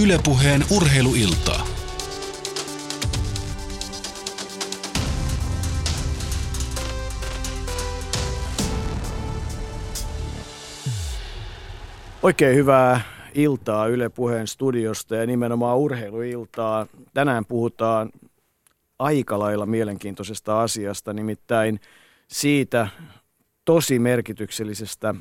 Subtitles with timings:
[0.00, 1.66] Ylepuheen urheiluiltaa.
[12.22, 13.00] Oikein hyvää
[13.34, 16.86] iltaa Yle Puheen studiosta ja nimenomaan urheiluiltaa.
[17.14, 18.10] Tänään puhutaan
[18.98, 21.80] aika lailla mielenkiintoisesta asiasta, nimittäin
[22.28, 22.88] siitä
[23.64, 25.14] tosi merkityksellisestä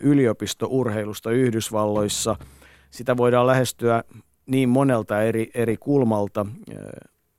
[0.00, 2.36] yliopistourheilusta Yhdysvalloissa.
[2.90, 4.04] Sitä voidaan lähestyä
[4.46, 6.46] niin monelta eri, eri kulmalta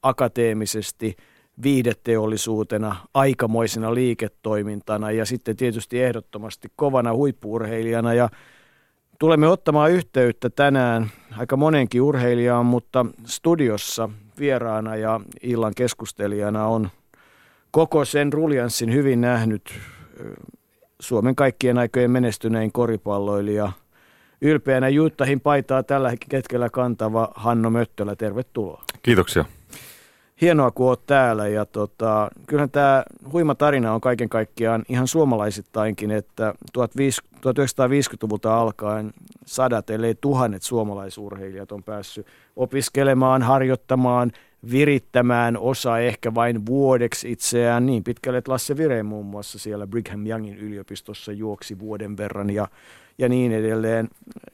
[0.04, 1.16] akateemisesti,
[1.64, 8.30] viihdeteollisuutena, aikamoisena liiketoimintana ja sitten tietysti ehdottomasti kovana huippuurheilijana ja
[9.22, 14.10] Tulemme ottamaan yhteyttä tänään aika monenkin urheilijaan, mutta studiossa
[14.40, 16.90] vieraana ja illan keskustelijana on
[17.72, 19.80] koko sen ruljanssin hyvin nähnyt
[21.00, 23.72] Suomen kaikkien aikojen menestynein koripalloilija.
[24.42, 28.84] Ylpeänä Juttahin paitaa tällä hetkellä kantava Hanno Möttölä, tervetuloa.
[29.04, 29.46] Kiitoksia
[30.42, 31.48] hienoa, kun oot täällä.
[31.48, 39.14] Ja tota, kyllähän tämä huima tarina on kaiken kaikkiaan ihan suomalaisittainkin, että 1950-luvulta alkaen
[39.46, 44.32] sadat, ellei tuhannet suomalaisurheilijat on päässyt opiskelemaan, harjoittamaan,
[44.72, 50.28] virittämään osa ehkä vain vuodeksi itseään niin pitkälle, että Lasse Vire muun muassa siellä Brigham
[50.28, 52.68] Youngin yliopistossa juoksi vuoden verran ja,
[53.18, 54.10] ja niin edelleen.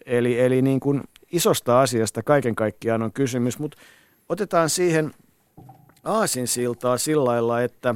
[0.05, 3.77] Eli, eli niin kuin isosta asiasta kaiken kaikkiaan on kysymys, mutta
[4.29, 5.11] otetaan siihen–
[6.07, 7.95] aasinsiltaa sillä lailla, että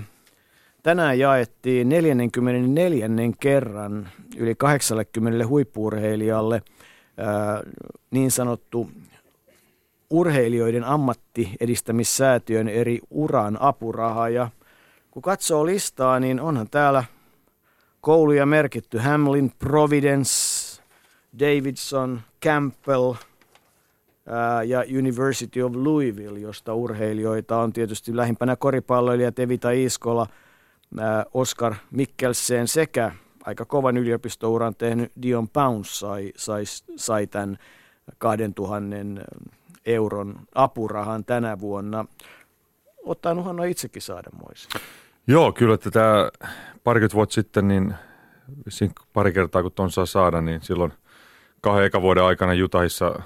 [0.84, 3.10] tänään jaettiin 44.
[3.40, 6.62] kerran yli 80 huippuurheilijalle
[8.12, 8.90] niin sanottu
[10.10, 14.30] urheilijoiden ammattiedistämissäätiön eri uran apuraha.
[14.30, 14.50] Ja
[15.12, 17.04] kun katsoo listaa, niin onhan täällä
[18.02, 20.32] kouluja merkitty Hamlin, Providence,
[21.40, 23.14] Davidson, Campbell–
[24.66, 30.28] ja University of Louisville, josta urheilijoita on tietysti lähimpänä koripalloilija Tevita Iskola,
[31.34, 33.12] Oscar Mikkelsen sekä
[33.44, 36.64] aika kovan yliopistouran tehnyt Dion Pounds sai, sai,
[36.96, 37.58] sai tämän
[38.18, 38.96] 2000
[39.86, 42.06] euron apurahan tänä vuonna.
[43.06, 44.68] Ottaa Hanno itsekin saada moisi.
[45.28, 46.30] Joo, kyllä että tämä
[46.84, 47.96] parikymmentä vuotta sitten, niin
[49.14, 50.94] pari kertaa kun ton saa saada, niin silloin
[51.62, 53.16] kahden eka vuoden aikana Jutahissa–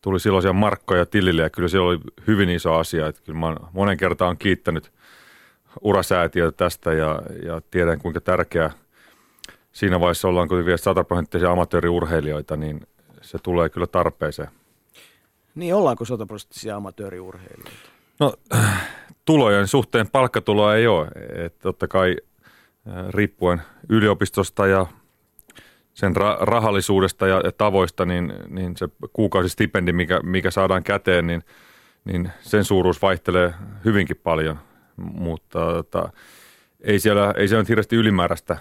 [0.00, 3.06] tuli silloisia markkoja tilille ja kyllä se oli hyvin iso asia.
[3.06, 4.92] Että kyllä mä monen kertaan kiittänyt
[5.80, 8.70] urasäätiötä tästä ja, ja tiedän kuinka tärkeää
[9.72, 12.86] siinä vaiheessa ollaan kuitenkin vielä sataprosenttisia amatööriurheilijoita, niin
[13.20, 14.48] se tulee kyllä tarpeeseen.
[15.54, 17.80] Niin, ollaanko sataprosenttisia amatööriurheilijoita?
[18.20, 18.34] No,
[19.24, 21.08] tulojen suhteen palkkatuloa ei ole.
[21.44, 22.16] Että totta kai
[23.10, 24.86] riippuen yliopistosta ja
[25.94, 31.42] sen ra- rahallisuudesta ja, ja tavoista, niin, niin se kuukausistipendi, mikä, mikä saadaan käteen, niin,
[32.04, 34.58] niin sen suuruus vaihtelee hyvinkin paljon,
[34.96, 36.12] mutta tota,
[36.80, 38.56] ei siellä, ei siellä nyt hirveästi ylimääräistä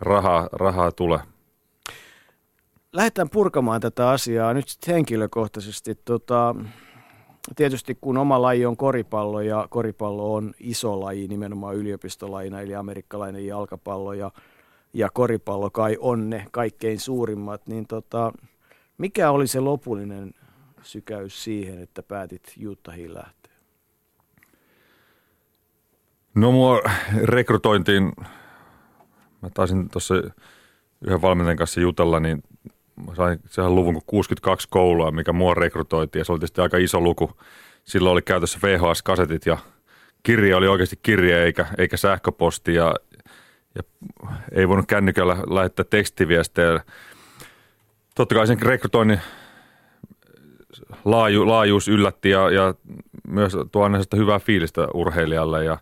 [0.00, 1.20] rahaa, rahaa tule.
[2.92, 5.94] Lähdetään purkamaan tätä asiaa nyt henkilökohtaisesti.
[5.94, 6.54] Tota,
[7.56, 13.46] tietysti kun oma laji on koripallo ja koripallo on iso laji, nimenomaan yliopistolajina, eli amerikkalainen
[13.46, 14.30] jalkapallo ja–
[14.94, 18.32] ja koripallo kai on ne kaikkein suurimmat, niin tota,
[18.98, 20.34] mikä oli se lopullinen
[20.82, 23.52] sykäys siihen, että päätit Juttahiin lähteä?
[26.34, 26.80] No mua
[27.22, 28.12] rekrytointiin,
[29.42, 30.14] mä taisin tuossa
[31.00, 32.42] yhden valmentajan kanssa jutella, niin
[32.96, 36.76] mä sain sehän luvun kuin 62 koulua, mikä mua rekrytoitiin ja se oli tietysti aika
[36.76, 37.30] iso luku.
[37.84, 39.58] Silloin oli käytössä VHS-kasetit ja
[40.22, 42.94] kirja oli oikeasti kirje eikä, eikä sähköposti ja,
[43.74, 43.82] ja
[44.52, 46.80] ei voinut kännykällä lähettää tekstiviestejä.
[48.14, 49.20] Totta kai sen rekrytoinnin
[51.04, 52.74] laaju, laajuus yllätti ja, ja
[53.28, 55.78] myös tuo aina hyvää fiilistä urheilijalle ja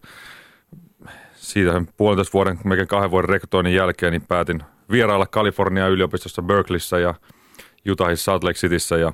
[1.34, 6.98] siitä sen puolentoista vuoden, melkein kahden vuoden rekrytoinnin jälkeen, niin päätin vierailla Kalifornia yliopistossa Berkeleyssä
[6.98, 7.14] ja
[7.90, 9.12] Utahissa Salt Lake Cityssä ja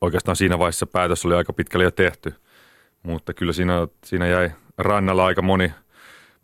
[0.00, 2.34] oikeastaan siinä vaiheessa päätös oli aika pitkälle jo tehty.
[3.02, 5.72] Mutta kyllä siinä, siinä jäi rannalla aika moni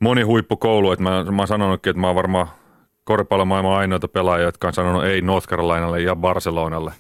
[0.01, 2.49] moni huippukoulu, että mä, mä oon sanonutkin, että mä oon varmaan
[3.05, 6.93] koripallomaailman ainoita pelaajia, jotka on sanonut ei North Carolinalle ja Barcelonalle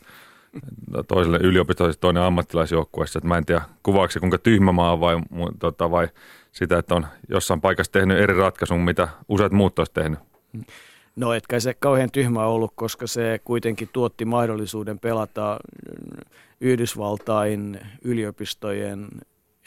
[1.09, 3.21] toiselle yliopistolle, toinen ammattilaisjoukkueessa.
[3.25, 5.17] Mä en tiedä, kuvaako se kuinka tyhmä maa vai,
[5.59, 6.09] tota, vai
[6.53, 10.19] sitä, että on jossain paikassa tehnyt eri ratkaisun, mitä useat muut olisi tehnyt.
[11.19, 15.59] No etkä se kauhean tyhmä ollut, koska se kuitenkin tuotti mahdollisuuden pelata
[16.61, 19.09] Yhdysvaltain yliopistojen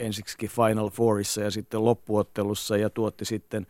[0.00, 3.66] ensiksi Final Fourissa ja sitten loppuottelussa ja tuotti sitten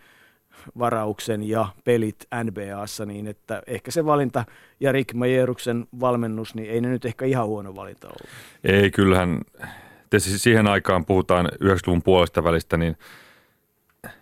[0.79, 4.45] varauksen ja pelit NBAssa, niin että ehkä se valinta
[4.81, 8.29] ja Rick Majeruksen valmennus, niin ei ne nyt ehkä ihan huono valinta ollut.
[8.65, 9.41] Ei, kyllähän
[10.11, 12.97] tietysti siihen aikaan puhutaan 90-luvun puolesta välistä, niin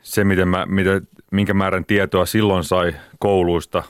[0.03, 1.01] se, miten mä, mitä,
[1.33, 3.83] minkä määrän tietoa silloin sai kouluista,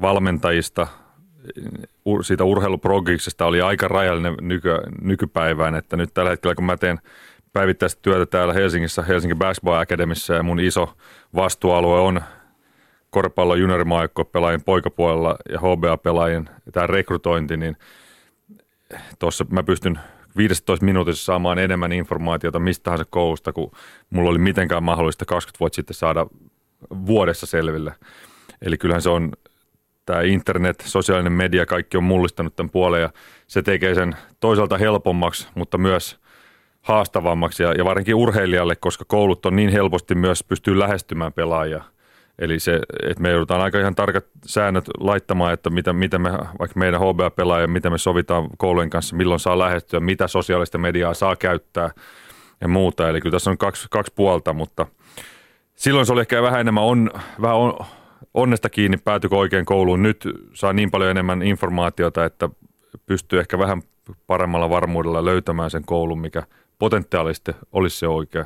[0.00, 0.86] valmentajista,
[2.22, 4.68] siitä urheiluprogiksesta oli aika rajallinen nyky,
[5.00, 6.98] nykypäivään, että nyt tällä hetkellä kun mä teen
[7.52, 10.96] päivittäistä työtä täällä Helsingissä, Helsingin Basketball Academissa ja mun iso
[11.34, 12.20] vastuualue on
[13.10, 17.76] koripallo juniorimaajoukkojen pelaajien poikapuolella ja HBA-pelaajien tämä rekrytointi, niin
[19.18, 20.00] tuossa mä pystyn
[20.36, 23.70] 15 minuutissa saamaan enemmän informaatiota mistä tahansa koulusta, kun
[24.10, 26.26] mulla oli mitenkään mahdollista 20 vuotta sitten saada
[27.06, 27.94] vuodessa selville.
[28.62, 29.32] Eli kyllähän se on
[30.06, 33.10] tämä internet, sosiaalinen media, kaikki on mullistanut tämän puolen ja
[33.46, 36.20] se tekee sen toisaalta helpommaksi, mutta myös
[36.82, 41.84] haastavammaksi ja, ja varsinkin urheilijalle, koska koulut on niin helposti myös pystyy lähestymään pelaajia.
[42.42, 46.78] Eli se, että me joudutaan aika ihan tarkat säännöt laittamaan, että mitä, mitä me, vaikka
[46.78, 51.90] meidän HBA-pelaajia, miten me sovitaan koulujen kanssa, milloin saa lähestyä, mitä sosiaalista mediaa saa käyttää
[52.60, 53.08] ja muuta.
[53.08, 54.86] Eli kyllä tässä on kaksi, kaksi puolta, mutta
[55.74, 57.10] silloin se oli ehkä vähän enemmän on,
[57.42, 57.78] vähän on,
[58.34, 60.02] onnesta kiinni, päätykö oikein kouluun.
[60.02, 62.48] Nyt saa niin paljon enemmän informaatiota, että
[63.06, 63.82] pystyy ehkä vähän
[64.26, 66.42] paremmalla varmuudella löytämään sen koulun, mikä
[66.78, 68.44] potentiaalisesti olisi se oikea.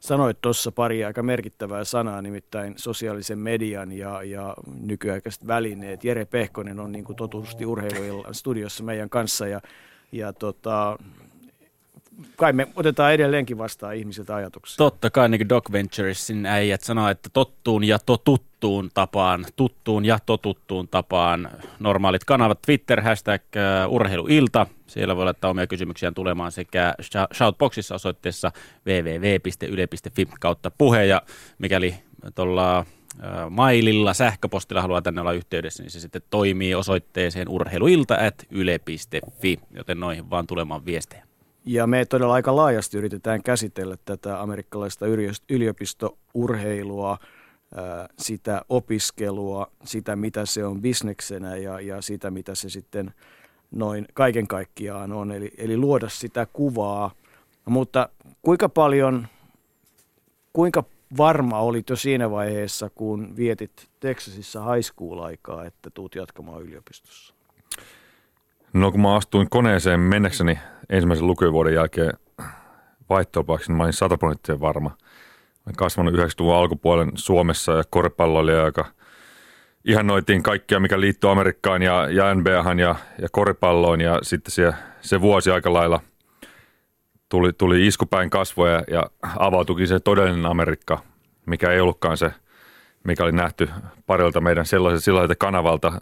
[0.00, 6.04] Sanoit tuossa pari aika merkittävää sanaa, nimittäin sosiaalisen median ja, ja nykyaikaiset välineet.
[6.04, 9.60] Jere Pehkonen on niin kuin totuusti urheiluillan studiossa meidän kanssa ja,
[10.12, 10.98] ja tota,
[12.36, 14.76] kai me otetaan edelleenkin vastaan ihmisiltä ajatuksia.
[14.76, 20.18] Totta kai, niin kuin Doc Venturesin äijät sanoo, että tottuun ja totuttuun tapaan, tuttuun ja
[20.26, 21.50] totuttuun tapaan.
[21.78, 23.42] Normaalit kanavat Twitter, hashtag
[23.86, 24.66] uh, urheiluilta.
[24.86, 26.94] Siellä voi laittaa omia kysymyksiä tulemaan sekä
[27.34, 28.52] Shoutboxissa osoitteessa
[28.86, 31.04] www.yle.fi kautta puhe.
[31.06, 31.22] Ja
[31.58, 31.94] mikäli
[32.34, 32.86] tuolla
[33.50, 40.00] maililla, sähköpostilla haluaa tänne olla yhteydessä, niin se sitten toimii osoitteeseen urheiluilta at yle.fi, joten
[40.00, 41.29] noihin vaan tulemaan viestejä.
[41.72, 45.06] Ja me todella aika laajasti yritetään käsitellä tätä amerikkalaista
[45.50, 47.18] yliopistourheilua,
[48.18, 53.14] sitä opiskelua, sitä mitä se on bisneksenä ja, ja sitä mitä se sitten
[53.70, 55.32] noin kaiken kaikkiaan on.
[55.32, 57.10] Eli, eli luoda sitä kuvaa.
[57.64, 58.08] Mutta
[58.42, 59.28] kuinka paljon,
[60.52, 60.84] kuinka
[61.16, 67.34] varma olit jo siinä vaiheessa, kun vietit Texasissa high school-aikaa, että tuut jatkamaan yliopistossa?
[68.72, 70.58] No kun mä astuin koneeseen mennäkseni
[70.90, 72.12] ensimmäisen lukuvuoden jälkeen
[73.10, 74.96] vaihtopaksi, niin mä olin sataprosenttisen varma.
[75.66, 78.84] Olen kasvanut 90-luvun alkupuolen Suomessa ja koripalloilija, joka
[79.84, 84.00] ihannoitiin kaikkia, mikä liittyy Amerikkaan ja, ja NBAhan ja, ja koripalloon.
[84.00, 86.00] Ja sitten se, se vuosi aika lailla
[87.28, 91.02] tuli, tuli iskupäin kasvoja ja avautukin se todellinen Amerikka,
[91.46, 92.32] mikä ei ollutkaan se,
[93.04, 93.70] mikä oli nähty
[94.06, 95.92] parilta meidän sellaiselta kanavalta–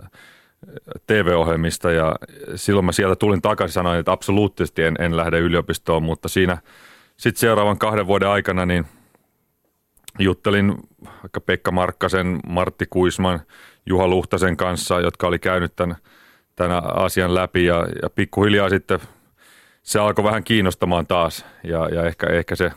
[1.06, 2.16] TV-ohjelmista ja
[2.54, 6.58] silloin mä sieltä tulin takaisin sanoin, että absoluuttisesti en, en lähde yliopistoon, mutta siinä
[7.16, 8.86] sitten seuraavan kahden vuoden aikana niin
[10.18, 10.74] juttelin
[11.22, 13.40] vaikka Pekka Markkasen, Martti Kuisman,
[13.86, 15.96] Juha Luhtasen kanssa, jotka oli käynyt tämän,
[16.56, 19.00] tämän asian läpi ja, ja pikkuhiljaa sitten
[19.82, 22.72] se alkoi vähän kiinnostamaan taas ja, ja ehkä, ehkä se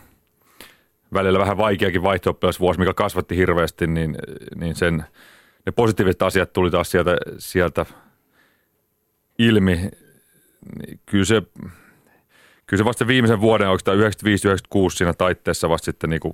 [1.14, 2.40] välillä vähän vaikeakin vaihto
[2.78, 4.18] mikä kasvatti hirveästi, niin,
[4.56, 5.04] niin sen–
[5.66, 7.86] ne positiiviset asiat tuli taas sieltä, sieltä
[9.40, 9.76] ilmi.
[9.76, 11.42] Niin kyllä se,
[12.66, 14.02] kyllä se vasta viimeisen vuoden, oikeastaan 95-96
[14.90, 16.34] siinä taitteessa vasta sitten niin kuin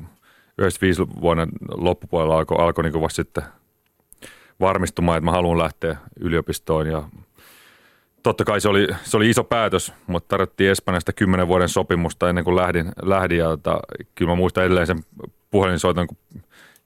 [0.57, 3.43] 95 vuoden loppupuolella alkoi alko niin vasta sitten
[4.59, 7.03] varmistumaan, että mä haluan lähteä yliopistoon ja
[8.23, 12.43] totta kai se oli, se oli iso päätös, mutta tarvittiin Espanjasta kymmenen vuoden sopimusta ennen
[12.43, 13.79] kuin lähdin, lähdin ja tota,
[14.15, 14.99] kyllä mä muistan edelleen sen
[15.51, 16.17] puhelinsoiton, kun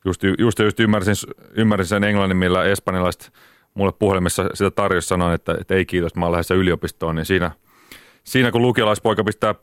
[0.05, 1.15] just, just, just ymmärsin,
[1.51, 3.34] ymmärsin sen englannin, millä espanjalaiset
[3.74, 7.51] mulle puhelimessa sitä tarjosi sanoin, että, että ei kiitos, mä oon lähdössä yliopistoon, niin siinä,
[8.24, 9.55] siinä kun lukialaispoika pistää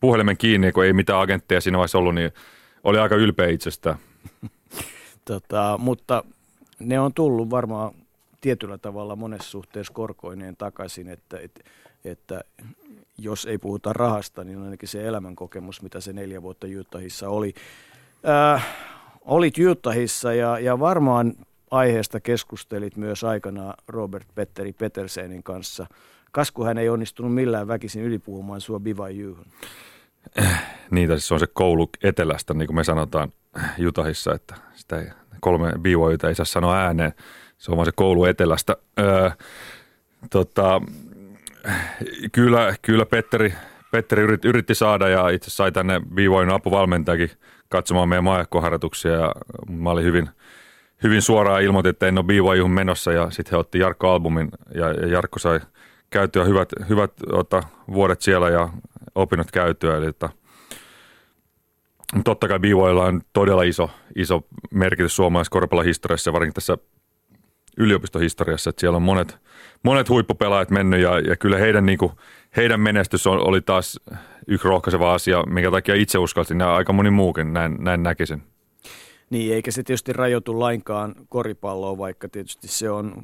[0.00, 2.32] puhelimen kiinni, kun ei mitään agentteja siinä vaiheessa ollut, niin
[2.84, 3.96] oli aika ylpeä itsestään.
[5.24, 6.24] tota, mutta
[6.78, 7.94] ne on tullut varmaan
[8.40, 11.60] tietyllä tavalla monessa suhteessa korkoineen takaisin, että, että,
[12.04, 12.44] että
[13.18, 17.54] jos ei puhuta rahasta, niin ainakin se elämänkokemus, mitä se neljä vuotta Jutahissa oli.
[18.54, 18.66] Äh,
[19.20, 21.34] olit Jutahissa ja, ja varmaan
[21.70, 25.86] aiheesta keskustelit myös aikanaan Robert Petteri Petersenin kanssa.
[26.32, 29.46] Kasku hän ei onnistunut millään väkisin ylipuhumaan sua BYUhun.
[30.90, 33.32] Niitä siis on se koulu etelästä, niin kuin me sanotaan
[33.78, 35.06] Jutahissa, että sitä ei,
[35.40, 37.12] kolme BYUta ei saa sanoa ääneen.
[37.58, 38.76] Se on vaan se koulu etelästä.
[38.98, 39.30] Öö,
[40.30, 40.82] tota,
[42.32, 43.54] kyllä, kyllä Petteri,
[43.90, 47.30] Petteri yritti, yritti saada ja itse sai tänne BYUn apuvalmentajakin
[47.70, 49.34] katsomaan meidän maajakkoharjoituksia ja
[49.68, 50.28] mä olin hyvin,
[51.02, 54.92] hyvin suoraan ilmoitin, että en ole BYUhun menossa ja sitten he otti Jarkko albumin ja,
[54.92, 55.60] ja Jarkko sai
[56.10, 57.62] käytyä hyvät, hyvät ota,
[57.92, 58.68] vuodet siellä ja
[59.14, 59.96] opinnot käytyä.
[59.96, 60.28] Eli, että,
[62.24, 66.78] totta kai BYUlla on todella iso, iso merkitys suomalaisessa koripallohistoriassa, varsinkin tässä
[67.76, 69.38] yliopistohistoriassa, että siellä on monet,
[69.82, 72.12] monet huippupelaajat mennyt ja, ja kyllä heidän, niin kuin,
[72.56, 74.00] heidän menestys on, oli taas
[74.46, 78.42] yksi rohkaiseva asia, minkä takia itse uskalsin ja aika moni muukin näin, näin näkisin.
[79.30, 83.22] Niin, eikä se tietysti rajoitu lainkaan koripalloon, vaikka tietysti se on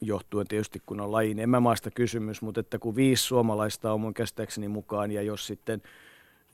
[0.00, 4.68] johtuen tietysti kun on lajin emämaasta kysymys, mutta että kun viisi suomalaista on mun käsittääkseni
[4.68, 5.82] mukaan ja jos sitten–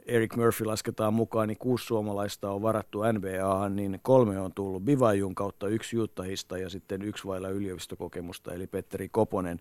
[0.06, 5.34] Eric Murphy lasketaan mukaan, niin kuusi suomalaista on varattu NBAhan, niin kolme on tullut Bivajun
[5.34, 9.60] kautta, yksi Jutahista ja sitten yksi vailla yliopistokokemusta, eli Petteri Koponen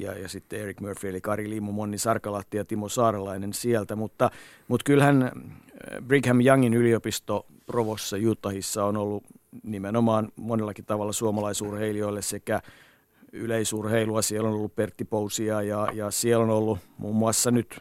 [0.00, 4.30] ja, ja sitten Eric Murphy, eli Kari Liimo, Monni Sarkalahti ja Timo Saarelainen sieltä, mutta,
[4.68, 5.32] mutta kyllähän äh,
[6.06, 9.24] Brigham Youngin yliopisto Provossa Jutahissa on ollut
[9.62, 12.60] nimenomaan monellakin tavalla suomalaisurheilijoille sekä
[13.32, 14.22] yleisurheilua.
[14.22, 17.80] Siellä on ollut Pertti Pousia ja, ja siellä on ollut muun muassa nyt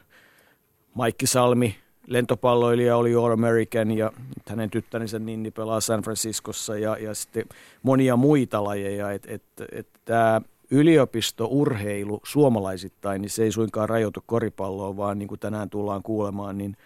[0.93, 1.75] Maikki Salmi,
[2.07, 4.11] lentopalloilija oli All American ja
[4.47, 7.45] hänen tyttärinsä Ninni pelaa San Franciscossa ja, ja sitten
[7.83, 9.11] monia muita lajeja.
[9.11, 15.39] Että et, et, tämä yliopistourheilu suomalaisittain, niin se ei suinkaan rajoitu koripalloon, vaan niin kuin
[15.39, 16.77] tänään tullaan kuulemaan, niin,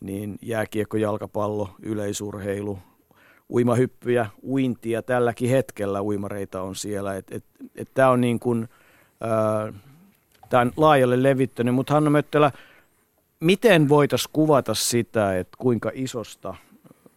[0.00, 2.78] niin jääkiekko, jalkapallo, yleisurheilu,
[3.50, 7.16] uimahyppyjä, uintia tälläkin hetkellä uimareita on siellä.
[7.16, 8.68] Et, et, et tämä on niin kuin,
[9.24, 9.74] äh,
[10.50, 12.52] tämä on laajalle levittänyt, mutta Hanna Möttölä,
[13.40, 16.54] miten voitaisiin kuvata sitä, että kuinka isosta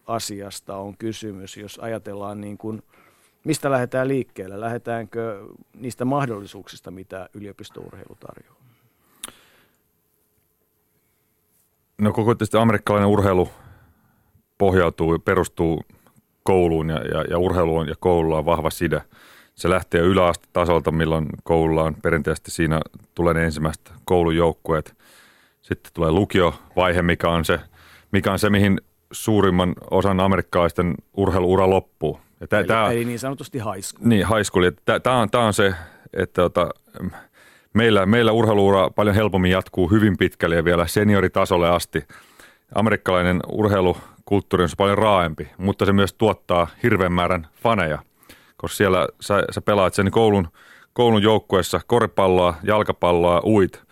[0.06, 2.82] asiasta on kysymys, jos ajatellaan niin kuin,
[3.46, 4.60] mistä lähdetään liikkeelle?
[4.60, 8.60] Lähdetäänkö niistä mahdollisuuksista, mitä yliopistourheilu tarjoaa?
[11.98, 13.48] No koko tietysti amerikkalainen urheilu
[14.58, 15.82] pohjautuu, perustuu
[16.42, 19.02] kouluun ja, ja, ja urheiluun ja koululla on vahva side.
[19.54, 22.80] Se lähtee yläastetasolta, milloin koululla on perinteisesti siinä
[23.14, 24.94] tulee ne ensimmäiset koulujoukkueet–
[25.66, 27.60] sitten tulee lukiovaihe, mikä on se,
[28.12, 28.80] mikä on se mihin
[29.12, 32.20] suurimman osan amerikkalaisten urheiluura loppuu.
[32.40, 34.08] Ja tää, eli, tää, eli niin sanotusti high school.
[34.08, 34.70] Niin, high school.
[35.02, 35.74] Tämä on, tää on se,
[36.16, 36.68] että ota,
[37.72, 42.04] meillä, meillä urheiluura paljon helpommin jatkuu hyvin pitkälle ja vielä senioritasolle asti.
[42.74, 47.98] Amerikkalainen urheilukulttuuri on paljon raaempi, mutta se myös tuottaa hirveän määrän faneja,
[48.56, 50.48] koska siellä sä, sä pelaat sen koulun,
[50.92, 53.82] koulun joukkueessa koripalloa, jalkapalloa, uit–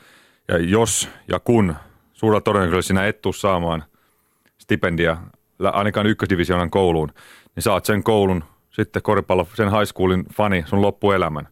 [0.48, 1.74] ja jos ja kun
[2.12, 3.84] suurella todennäköisesti sinä et tule saamaan
[4.58, 5.16] stipendia
[5.58, 7.12] ainakaan ykkösdivisionan kouluun,
[7.56, 11.48] niin saat sen koulun sitten koripallo, sen high schoolin fani sun loppuelämän.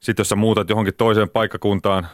[0.00, 2.06] Sitten jos sä muutat johonkin toiseen paikkakuntaan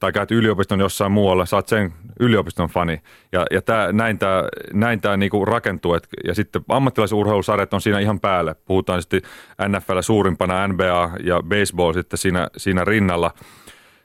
[0.00, 3.02] tai käyt yliopiston jossain muualla, saat sen yliopiston fani.
[3.32, 5.94] Ja, ja tää, näin tämä näin tää niinku rakentuu.
[5.94, 8.54] Et, ja sitten ammattilaisurheilusarjat on siinä ihan päälle.
[8.64, 9.22] Puhutaan sitten
[9.68, 13.30] NFL suurimpana, NBA ja baseball sitten siinä, siinä rinnalla.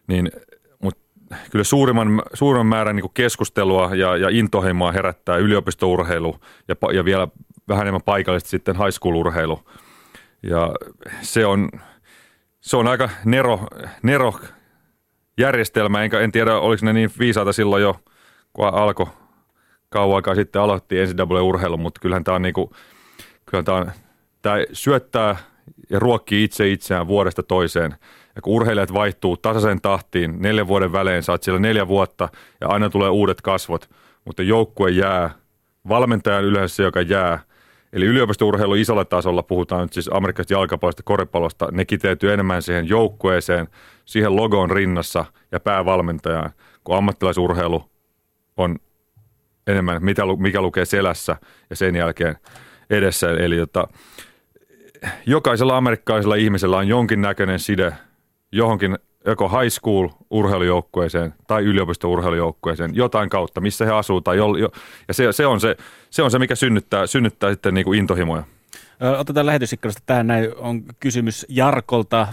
[0.08, 0.32] Niin
[1.52, 6.36] kyllä suurimman, suurimman määrän niin keskustelua ja, ja intohimoa herättää yliopistourheilu
[6.68, 7.28] ja, ja vielä
[7.68, 9.60] vähän enemmän paikallisesti sitten high school-urheilu.
[10.44, 10.72] Ja
[11.22, 11.70] se on,
[12.62, 13.60] se on aika nero,
[14.04, 14.34] nero
[15.38, 17.96] järjestelmä, enkä en tiedä oliko ne niin viisaata silloin jo,
[18.54, 19.08] kun alkoi
[19.90, 22.70] kauan aikaa sitten aloitti NCAA-urheilu, mutta kyllähän tämä on, niin kuin,
[23.46, 23.92] kyllähän tämä on,
[24.42, 25.36] tämä syöttää
[25.90, 27.96] ja ruokkii itse itseään vuodesta toiseen–
[28.38, 32.30] ja kun urheilijat vaihtuu tasaisen tahtiin, neljän vuoden välein saat siellä neljä vuotta
[32.62, 33.90] ja aina tulee uudet kasvot,
[34.26, 35.30] mutta joukkue jää,
[35.90, 37.40] valmentajan yleensä joka jää.
[37.94, 43.68] Eli yliopistourheilu isolla tasolla, puhutaan nyt siis amerikkalaisesta jalkapallosta, koripallosta, ne kiteytyy enemmän siihen joukkueeseen,
[44.06, 46.52] siihen logoon rinnassa ja päävalmentajaan,
[46.84, 47.90] kun ammattilaisurheilu
[48.58, 48.76] on
[49.68, 51.36] enemmän, mitä, mikä lukee selässä
[51.70, 52.36] ja sen jälkeen
[52.90, 53.32] edessä.
[53.32, 53.88] Eli jota,
[55.26, 57.94] jokaisella amerikkalaisella ihmisellä on jonkinnäköinen side
[58.52, 64.22] johonkin joko high school urheilujoukkueeseen tai yliopisto-urheilujoukkueeseen jotain kautta, missä he asuu.
[64.22, 64.70] Tai jo, jo,
[65.08, 65.76] ja se, se, on se,
[66.10, 68.44] se on se, mikä synnyttää, synnyttää sitten niin kuin intohimoja.
[69.18, 72.28] Otetaan lähetysikkunasta tähän näin on kysymys Jarkolta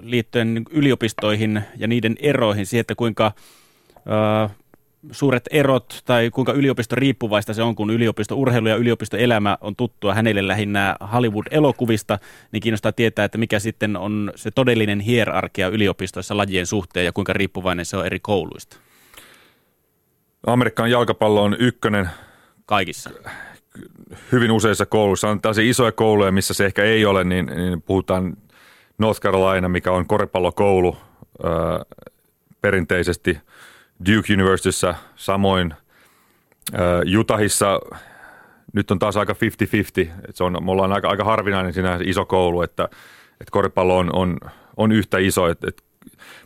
[0.00, 3.32] liittyen yliopistoihin ja niiden eroihin, siihen, että kuinka
[5.12, 10.48] suuret erot tai kuinka yliopisto riippuvaista se on, kun yliopistourheilu ja yliopistoelämä on tuttua hänelle
[10.48, 12.18] lähinnä Hollywood-elokuvista,
[12.52, 17.32] niin kiinnostaa tietää, että mikä sitten on se todellinen hierarkia yliopistoissa lajien suhteen ja kuinka
[17.32, 18.76] riippuvainen se on eri kouluista.
[20.46, 22.08] Amerikan jalkapallo on ykkönen.
[22.66, 23.10] Kaikissa.
[24.32, 25.28] Hyvin useissa kouluissa.
[25.28, 28.36] On tällaisia isoja kouluja, missä se ehkä ei ole, niin, niin puhutaan
[28.98, 30.96] North Carolina, mikä on koripallokoulu
[31.44, 31.50] ää,
[32.60, 33.38] perinteisesti–
[34.06, 35.74] Duke Universityssä, samoin
[37.18, 37.80] Utahissa
[38.72, 39.36] nyt on taas aika 50-50.
[40.28, 42.84] Et se on, me ollaan aika, aika harvinainen siinä iso koulu, että,
[43.30, 44.38] että koripallo on, on,
[44.76, 45.48] on yhtä iso.
[45.48, 45.82] Et, et,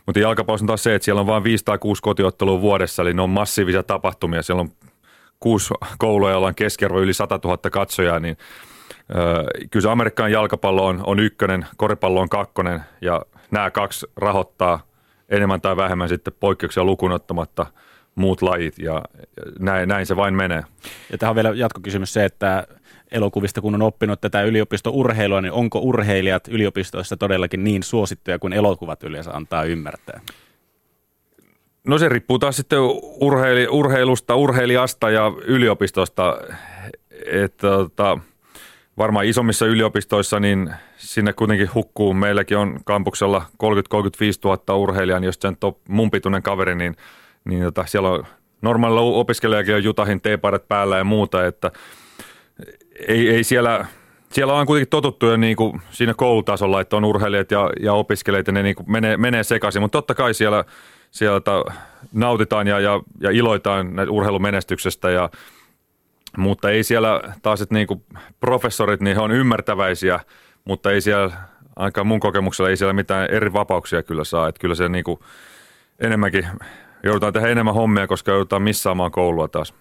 [0.05, 3.13] mutta jalkapallossa on taas se, että siellä on vain 5 tai 6 kotiottelua vuodessa, eli
[3.13, 4.41] ne on massiivisia tapahtumia.
[4.41, 4.71] Siellä on
[5.39, 8.37] kuusi koulua, joilla on keskiarvo yli 100 000 katsojaa, niin
[9.71, 13.21] kyllä se Amerikan jalkapallo on, on ykkönen, koripallo on kakkonen ja
[13.51, 14.79] nämä kaksi rahoittaa
[15.29, 17.65] enemmän tai vähemmän sitten poikkeuksia lukunottamatta
[18.15, 19.01] muut lajit ja
[19.59, 20.63] näin, näin se vain menee.
[21.11, 22.67] Ja tähän on vielä jatkokysymys se, että
[23.11, 29.03] elokuvista kun on oppinut tätä yliopistourheilua, niin onko urheilijat yliopistoissa todellakin niin suosittuja kuin elokuvat
[29.03, 30.21] yleensä antaa ymmärtää?
[31.87, 32.79] No se riippuu taas sitten
[33.19, 36.37] urheili, urheilusta, urheilijasta ja yliopistosta.
[37.25, 38.17] Että, tota,
[38.97, 42.13] varmaan isommissa yliopistoissa, niin sinne kuitenkin hukkuu.
[42.13, 43.55] Meilläkin on kampuksella 30-35
[44.43, 46.95] 000 urheilijaa, niin jos se on mun pituinen kaveri, niin,
[47.45, 48.23] niin tota, siellä on
[48.61, 51.71] normaalilla opiskelijakin on Jutahin teeparat päällä ja muuta, että
[53.07, 53.85] ei, ei siellä,
[54.31, 58.47] siellä on kuitenkin totuttu jo niin kuin siinä koulutasolla, että on urheilijat ja, ja opiskelijat
[58.47, 60.63] ja ne niin kuin menee, menee sekaisin, mutta totta kai siellä,
[61.11, 61.51] sieltä
[62.13, 65.29] nautitaan ja, ja, ja iloitaan urheilumenestyksestä ja
[66.37, 67.87] mutta ei siellä taas, että niin
[68.39, 70.19] professorit, niin he on ymmärtäväisiä,
[70.65, 71.31] mutta ei siellä,
[71.75, 74.47] ainakaan mun kokemuksella, ei siellä mitään eri vapauksia kyllä saa.
[74.47, 75.19] Että kyllä se niin kuin
[75.99, 76.47] enemmänkin,
[77.03, 79.73] joudutaan tehdä enemmän hommia, koska joudutaan missaamaan koulua taas.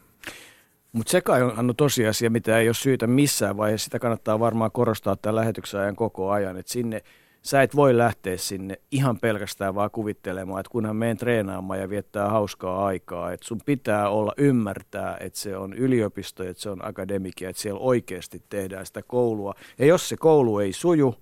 [0.92, 3.84] Mutta se kai on tosiasia, mitä ei ole syytä missään vaiheessa.
[3.84, 7.00] Sitä kannattaa varmaan korostaa tämän lähetyksen ajan koko ajan, että sinne–
[7.46, 12.28] sä et voi lähteä sinne ihan pelkästään vaan kuvittelemaan, että kunhan meen treenaamaan ja viettää
[12.28, 17.50] hauskaa aikaa, että sun pitää olla ymmärtää, että se on yliopisto, että se on akademikia,
[17.50, 19.54] että siellä oikeasti tehdään sitä koulua.
[19.78, 21.14] Ja jos se koulu ei suju,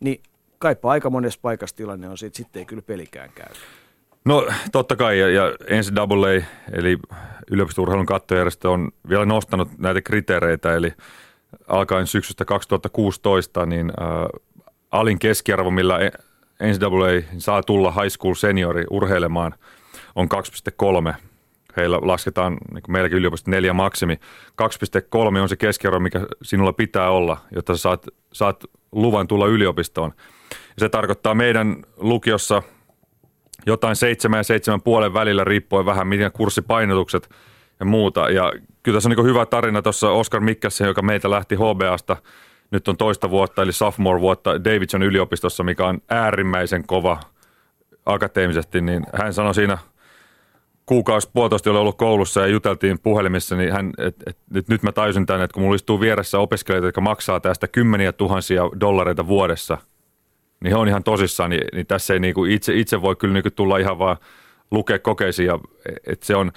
[0.00, 0.22] niin
[0.58, 3.54] kaipa aika monessa paikassa tilanne on että sitten ei kyllä pelikään käy.
[4.24, 6.98] No totta kai, ja, ja NCAA, eli
[7.50, 10.92] yliopistourheilun kattojärjestö on vielä nostanut näitä kriteereitä, eli
[11.68, 14.06] alkaen syksystä 2016, niin äh,
[14.90, 16.10] alin keskiarvo, millä e-
[16.62, 19.54] NCAA saa tulla high school seniori urheilemaan,
[20.14, 20.28] on
[21.08, 21.14] 2,3.
[21.76, 24.20] Heillä lasketaan, niin kuin meilläkin neljä maksimi.
[24.56, 30.12] 2,3 on se keskiarvo, mikä sinulla pitää olla, jotta sä saat, saat luvan tulla yliopistoon.
[30.50, 32.62] Ja se tarkoittaa meidän lukiossa
[33.66, 37.30] jotain seitsemän ja seitsemän puolen välillä riippuen vähän, miten kurssipainotukset
[37.80, 38.30] ja muuta.
[38.30, 42.16] Ja kyllä tässä on niin hyvä tarina tuossa Oscar Mikkelsen, joka meitä lähti HBAsta–
[42.70, 47.20] nyt on toista vuotta, eli sophomore vuotta Davidson yliopistossa, mikä on äärimmäisen kova
[48.06, 49.78] akateemisesti, niin hän sanoi siinä
[50.86, 54.92] kuukausi puolitoista, oli ollut koulussa ja juteltiin puhelimissa, niin hän, et, et, et, nyt mä
[54.92, 59.78] tajusin tänne, että kun mulla istuu vieressä opiskelijoita, jotka maksaa tästä kymmeniä tuhansia dollareita vuodessa,
[60.60, 63.50] niin he on ihan tosissaan, niin, niin tässä ei niinku itse, itse voi kyllä niinku
[63.50, 64.16] tulla ihan vaan
[64.70, 65.58] lukea kokeisiin, ja,
[66.22, 66.52] se on,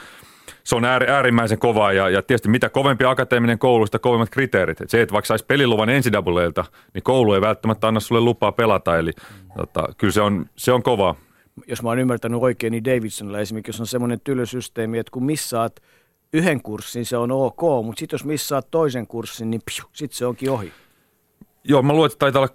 [0.64, 4.82] se on äärimmäisen kovaa ja, ja tietysti mitä kovempi akateeminen koulu, sitä kovemmat kriteerit.
[4.82, 8.98] Et se, että vaikka saisi peliluvan NCAAlta, niin koulu ei välttämättä anna sulle lupaa pelata,
[8.98, 9.12] eli
[9.58, 11.16] tota, kyllä se on, se on kovaa.
[11.68, 15.80] Jos mä oon ymmärtänyt oikein, niin Davidsonilla esimerkiksi on semmoinen tylysysteemi, että kun missaat
[16.34, 19.62] yhden kurssin, se on ok, mutta sitten jos missaat toisen kurssin, niin
[19.94, 20.72] sitten se onkin ohi.
[21.64, 22.54] Joo, mä luulen, että taitaa olla,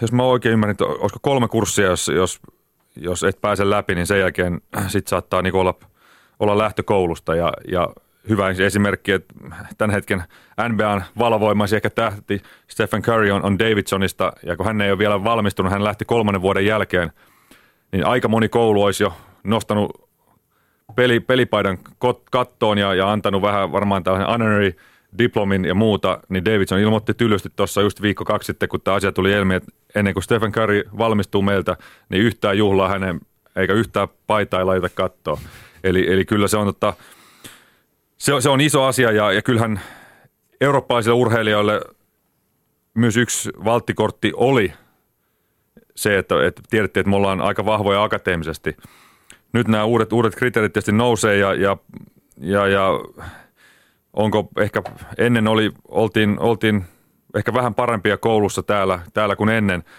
[0.00, 2.40] jos mä oikein ymmärrän, että olisiko kolme kurssia, jos, jos,
[2.96, 5.74] jos et pääse läpi, niin sen jälkeen sitten saattaa niin olla–
[6.40, 7.88] olla lähtökoulusta ja, ja
[8.28, 9.34] hyvä esimerkki, että
[9.78, 10.22] tämän hetken
[10.68, 15.24] NBAn valvoimasi ehkä tähti Stephen Curry on, on Davidsonista ja kun hän ei ole vielä
[15.24, 17.12] valmistunut, hän lähti kolmannen vuoden jälkeen,
[17.92, 19.12] niin aika moni koulu olisi jo
[19.44, 20.08] nostanut
[20.96, 21.78] peli, pelipaidan
[22.30, 24.76] kattoon ja, ja antanut vähän varmaan tällainen honorary
[25.18, 29.12] diplomin ja muuta, niin Davidson ilmoitti tylysti tuossa just viikko kaksi sitten, kun tämä asia
[29.12, 31.76] tuli ilmi, että ennen kuin Stephen Curry valmistuu meiltä,
[32.08, 33.20] niin yhtään juhlaa hänen,
[33.56, 35.38] eikä yhtään paitaa ei laita kattoon.
[35.84, 36.94] Eli, eli kyllä se on, totta,
[38.18, 39.80] se, se on iso asia ja, ja kyllähän
[40.60, 41.80] eurooppalaisille urheilijoille
[42.94, 44.72] myös yksi valttikortti oli
[45.94, 48.76] se, että, että tiedettiin, että me ollaan aika vahvoja akateemisesti.
[49.52, 51.76] Nyt nämä uudet, uudet kriteerit tietysti nousee ja, ja,
[52.40, 52.88] ja, ja
[54.12, 54.82] onko ehkä
[55.18, 56.84] ennen oli, oltiin, oltiin
[57.36, 59.84] ehkä vähän parempia koulussa täällä, täällä kuin ennen–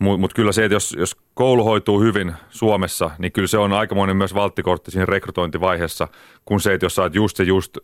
[0.00, 3.72] mutta mut kyllä se, että jos, jos koulu hoituu hyvin Suomessa, niin kyllä se on
[3.72, 6.08] aikamoinen myös valttikortti siinä rekrytointivaiheessa,
[6.44, 7.78] kun se, että jos saat just se just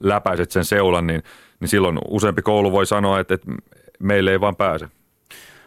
[0.00, 1.22] läpäiset sen seulan, niin,
[1.60, 3.52] niin silloin useampi koulu voi sanoa, että, että
[3.98, 4.88] meille ei vaan pääse.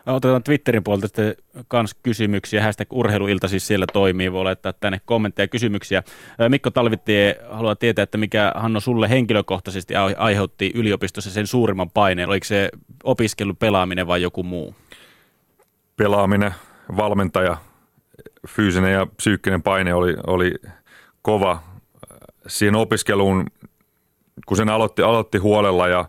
[0.05, 1.35] Otetaan Twitterin puolelta sitten
[1.67, 2.63] kans kysymyksiä.
[2.63, 4.31] Hashtag urheiluilta siis siellä toimii.
[4.31, 6.03] Voi laittaa tänne kommentteja ja kysymyksiä.
[6.49, 12.29] Mikko Talvitie haluaa tietää, että mikä Hanno sulle henkilökohtaisesti aiheutti yliopistossa sen suurimman paineen.
[12.29, 12.69] Oliko se
[13.03, 14.75] opiskelu, pelaaminen vai joku muu?
[15.97, 16.55] Pelaaminen,
[16.97, 17.57] valmentaja,
[18.47, 20.53] fyysinen ja psyykkinen paine oli, oli
[21.21, 21.63] kova.
[22.47, 23.45] Siihen opiskeluun
[24.45, 26.05] kun sen aloitti, aloitti huolella ja,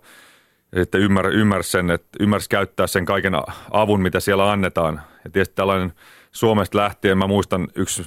[0.72, 3.32] ja sitten ymmär, ymmärsi sen, että ymmärsi käyttää sen kaiken
[3.70, 5.00] avun, mitä siellä annetaan.
[5.24, 5.92] Ja tietysti tällainen
[6.32, 8.06] Suomesta lähtien, mä muistan yksi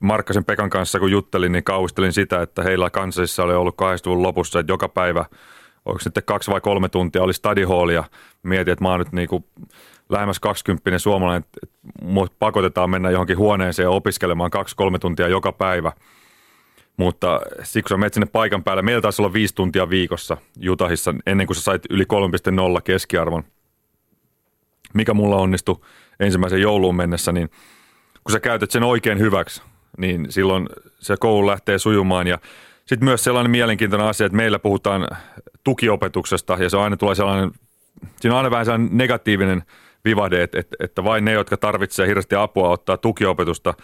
[0.00, 4.60] Markkasen Pekan kanssa, kun juttelin, niin kauhistelin sitä, että heillä kansassa oli ollut 80 lopussa,
[4.60, 5.24] että joka päivä,
[5.84, 8.04] onko sitten kaksi vai kolme tuntia, oli ja
[8.42, 9.44] mietin, että mä oon nyt niin kuin
[10.08, 15.92] lähemmäs 20 suomalainen, että pakotetaan mennä johonkin huoneeseen opiskelemaan kaksi-kolme tuntia joka päivä.
[16.96, 21.46] Mutta siksi kun menet sinne paikan päälle, meillä taisi olla viisi tuntia viikossa Jutahissa ennen
[21.46, 23.42] kuin sä sait yli 3,0 keskiarvon,
[24.94, 25.80] mikä mulla onnistui
[26.20, 27.50] ensimmäisen jouluun mennessä, niin
[28.24, 29.62] kun sä käytät sen oikein hyväksi,
[29.98, 30.68] niin silloin
[31.00, 32.38] se koulu lähtee sujumaan ja
[32.86, 35.08] sitten myös sellainen mielenkiintoinen asia, että meillä puhutaan
[35.64, 37.50] tukiopetuksesta ja se aina tulee sellainen,
[38.20, 39.62] siinä on aina vähän sellainen negatiivinen
[40.04, 43.74] vivahde, että, että, että vain ne, jotka tarvitsevat hirveästi apua, ottaa tukiopetusta,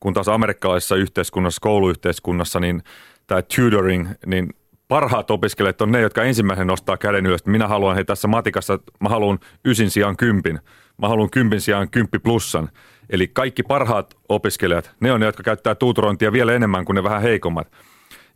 [0.00, 2.82] kun taas amerikkalaisessa yhteiskunnassa, kouluyhteiskunnassa, niin
[3.26, 4.48] tämä tutoring, niin
[4.88, 7.46] parhaat opiskelijat on ne, jotka ensimmäisen nostaa käden ylös.
[7.46, 10.58] Minä haluan, hei tässä matikassa, mä haluan ysin sijaan kympin.
[11.02, 12.68] Mä haluan kympin sijaan kymppi plussan.
[13.10, 17.22] Eli kaikki parhaat opiskelijat, ne on ne, jotka käyttää tuuturointia vielä enemmän kuin ne vähän
[17.22, 17.72] heikommat.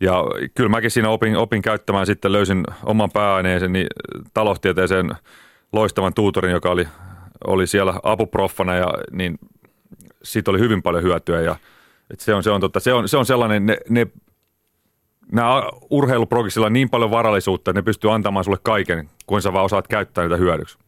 [0.01, 0.25] Ja
[0.55, 3.73] kyllä mäkin siinä opin, opin käyttämään sitten, löysin oman pääaineeseen
[4.35, 5.11] taloustieteeseen
[5.73, 6.89] loistavan tuutorin, joka oli,
[7.47, 9.39] oli siellä apuproffana ja niin
[10.23, 11.57] siitä oli hyvin paljon hyötyä ja
[12.19, 14.07] se, on, se, on, totta, se, on, se on sellainen, ne, ne
[15.33, 19.65] nämä urheiluprogisilla on niin paljon varallisuutta, että ne pystyy antamaan sulle kaiken, kun sä vaan
[19.65, 20.79] osaat käyttää niitä hyödyksi.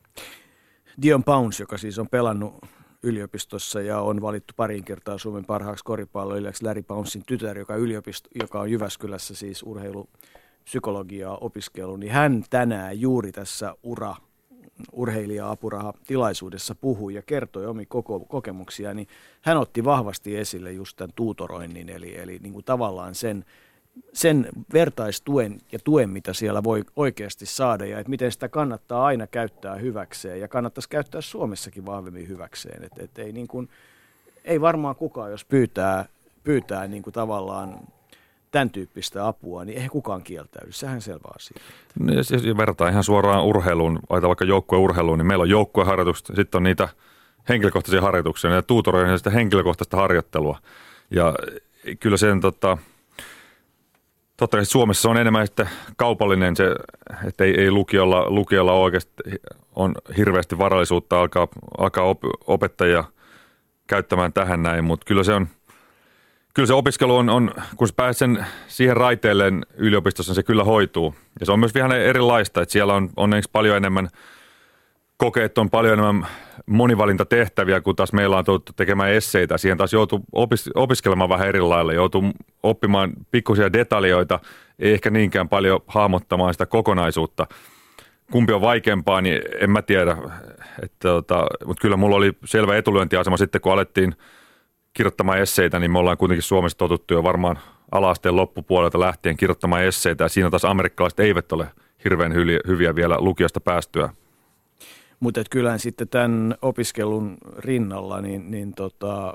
[1.02, 2.54] Dion Pounds, joka siis on pelannut
[3.02, 8.60] yliopistossa ja on valittu parin kertaa Suomen parhaaksi koripalloilijaksi Larry Poundsin tytär, joka, yliopisto, joka
[8.60, 14.14] on Jyväskylässä siis urheilupsykologiaa opiskellut, niin hän tänään juuri tässä ura
[14.92, 19.08] urheilija-apuraha-tilaisuudessa puhui ja kertoi omi koko, kokemuksia, niin
[19.42, 23.44] hän otti vahvasti esille just tämän tuutoroinnin, eli, eli niin kuin tavallaan sen,
[24.12, 29.26] sen vertaistuen ja tuen, mitä siellä voi oikeasti saada ja että miten sitä kannattaa aina
[29.26, 32.84] käyttää hyväkseen ja kannattaisi käyttää Suomessakin vahvemmin hyväkseen.
[32.84, 33.68] Et, et ei, niin kuin,
[34.44, 36.06] ei varmaan kukaan, jos pyytää,
[36.44, 37.78] pyytää niin kuin tavallaan
[38.54, 40.72] tämän tyyppistä apua, niin eihän kukaan kieltäydy.
[40.72, 41.58] Sehän selvä asia.
[41.98, 46.62] Niin, siis vertaa ihan suoraan urheiluun, laita vaikka joukkueurheiluun, niin meillä on joukkueharjoitukset, sitten on
[46.62, 46.88] niitä
[47.48, 50.58] henkilökohtaisia harjoituksia ja tuutoroja sitä henkilökohtaista harjoittelua.
[51.10, 51.34] Ja
[52.00, 52.78] kyllä sen tota,
[54.36, 56.74] Totta kai Suomessa on enemmän sitten kaupallinen se,
[57.28, 59.12] että ei, ei lukiolla, lukiolla oikeasti
[59.74, 63.04] on hirveästi varallisuutta alkaa, alkaa op, opettajia
[63.86, 65.48] käyttämään tähän näin, mutta kyllä se on,
[66.54, 70.64] kyllä se opiskelu on, on kun sä pääset sen siihen raiteelle yliopistossa, niin se kyllä
[70.64, 71.14] hoituu.
[71.40, 74.08] Ja se on myös vähän erilaista, että siellä on onneksi paljon enemmän–
[75.16, 76.26] kokeet on paljon enemmän
[76.66, 79.58] monivalintatehtäviä, kun taas meillä on tullut tekemään esseitä.
[79.58, 82.24] Siihen taas joutuu opis- opiskelemaan vähän eri lailla, joutuu
[82.62, 84.40] oppimaan pikkusia detaljoita,
[84.78, 87.46] ei ehkä niinkään paljon hahmottamaan sitä kokonaisuutta.
[88.32, 90.16] Kumpi on vaikeampaa, niin en mä tiedä.
[90.82, 94.14] Että, tota, mutta kyllä mulla oli selvä etulyöntiasema sitten, kun alettiin
[94.94, 97.58] kirjoittamaan esseitä, niin me ollaan kuitenkin Suomessa totuttu jo varmaan
[97.92, 101.66] alaasteen loppupuolelta lähtien kirjoittamaan esseitä, ja siinä taas amerikkalaiset eivät ole
[102.04, 102.34] hirveän
[102.66, 104.08] hyviä vielä lukiosta päästyä.
[105.20, 109.34] Mutta kyllähän sitten tämän opiskelun rinnalla, niin, niin tota,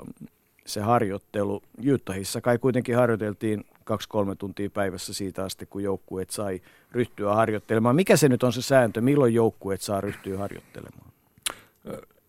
[0.66, 6.60] se harjoittelu, Jyttähissä kai kuitenkin harjoiteltiin kaksi-kolme tuntia päivässä siitä asti, kun joukkueet sai
[6.92, 7.96] ryhtyä harjoittelemaan.
[7.96, 11.12] Mikä se nyt on se sääntö, milloin joukkueet saa ryhtyä harjoittelemaan?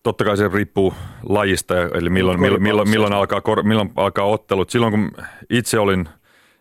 [0.04, 4.70] Totta kai se riippuu lajista, eli milloin, milloin, milloin, milloin, alkaa, milloin alkaa ottelut.
[4.70, 5.12] Silloin kun
[5.50, 6.10] itse olin,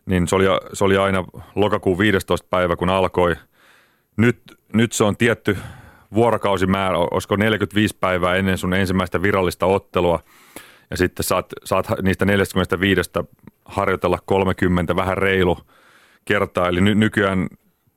[0.07, 1.24] niin se oli, se oli aina
[1.55, 2.46] lokakuun 15.
[2.50, 3.37] päivä, kun alkoi.
[4.16, 4.38] Nyt,
[4.72, 5.57] nyt se on tietty
[6.14, 10.20] vuorokausimäärä, olisiko 45 päivää ennen sun ensimmäistä virallista ottelua,
[10.90, 13.11] ja sitten saat, saat niistä 45
[13.64, 15.59] harjoitella 30 vähän reilu
[16.24, 16.68] kertaa.
[16.68, 17.48] Eli ny, nykyään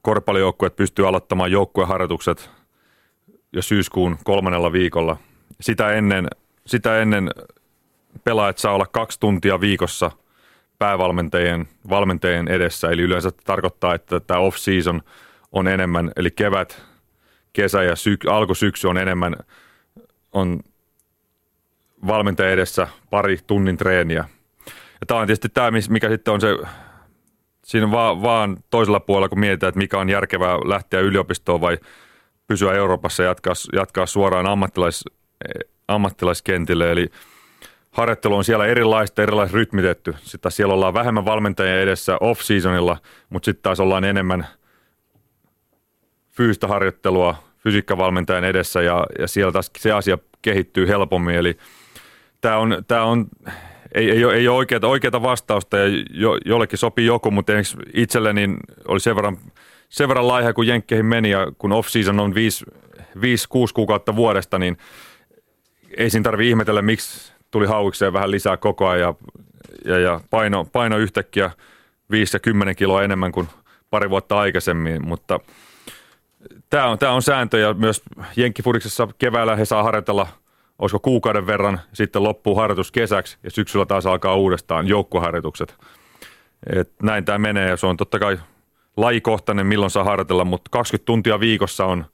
[0.01, 2.49] korppalijoukkueet pystyy aloittamaan joukkueharjoitukset
[3.53, 5.17] jo syyskuun kolmannella viikolla.
[5.63, 6.28] Sitä ennen,
[6.65, 7.30] sitä ennen
[8.23, 10.12] pelaajat saa olla kaksi tuntia viikossa
[10.80, 12.89] päävalmentajien valmentajien edessä.
[12.89, 15.02] Eli yleensä tarkoittaa, että tämä off-season
[15.52, 16.82] on enemmän, eli kevät
[17.54, 19.36] kesä ja syk- alkusyksy on enemmän
[20.32, 20.60] on
[22.08, 24.26] valmentaja edessä pari tunnin treeniä.
[25.02, 26.58] Ja tämä on tietysti tämä, mikä sitten on se,
[27.65, 31.78] siinä vaan, vaan toisella puolella, kun mietitään, että mikä on järkevää lähteä yliopistoon vai
[32.47, 35.04] pysyä Euroopassa ja jatkaa, jatkaa suoraan ammattilais,
[35.88, 36.91] ammattilaiskentille.
[36.91, 37.10] Eli
[37.91, 40.15] harjoittelu on siellä erilaista, erilaisesti rytmitetty.
[40.21, 42.97] Sitten siellä ollaan vähemmän valmentajia edessä off-seasonilla,
[43.29, 44.47] mutta sitten taas ollaan enemmän–
[46.34, 51.36] fyysistä harjoittelua fysiikkavalmentajan edessä ja, ja siellä taas se asia kehittyy helpommin.
[51.36, 51.58] Eli
[52.41, 53.27] tämä on, tämä on
[53.95, 57.53] ei, ei, ei ole oikeata, oikeata vastausta ja jo, jollekin sopii joku, mutta
[57.93, 59.38] itselle niin oli sen verran,
[59.89, 62.36] sen verran laiha, kun Jenkkeihin meni ja kun off-season on 5-6
[63.73, 64.77] kuukautta vuodesta, niin
[65.97, 69.15] ei siinä tarvitse ihmetellä, miksi tuli hauikseen vähän lisää koko ajan
[69.86, 71.51] ja, ja, ja paino, paino yhtäkkiä
[72.12, 73.47] 5 ja 10 kiloa enemmän kuin
[73.89, 75.39] pari vuotta aikaisemmin, mutta
[76.69, 78.01] tämä on, tämä on sääntö ja myös
[78.36, 80.27] Jenkkifuriksessa keväällä he saa harjoitella–
[80.79, 85.75] olisiko kuukauden verran, sitten loppuu harjoitus kesäksi ja syksyllä taas alkaa uudestaan joukkueharjoitukset.
[86.75, 88.39] Et näin tämä menee ja se on totta kai
[88.97, 92.06] lajikohtainen, milloin saa harjoitella, mutta 20 tuntia viikossa on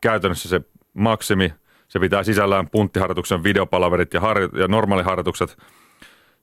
[0.00, 0.60] käytännössä se
[0.94, 1.54] maksimi.
[1.92, 5.56] Se pitää sisällään punttiharjoituksen videopalaverit ja, harjo- ja normaaliharjoitukset,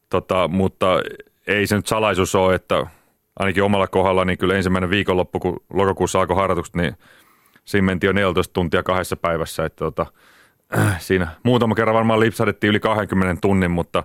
[0.10, 0.88] tota, mutta
[1.48, 2.86] ei se nyt salaisuus ole, että
[3.40, 6.96] ainakin omalla kohdalla, niin kyllä ensimmäinen viikonloppu, kun lokakuussa alkoi harjoitukset, niin
[7.66, 9.66] siinä mentiin jo 14 tuntia kahdessa päivässä.
[9.66, 10.06] Että tota,
[11.00, 14.04] siinä muutama kerran varmaan lipsahdettiin yli 20 tunnin, mutta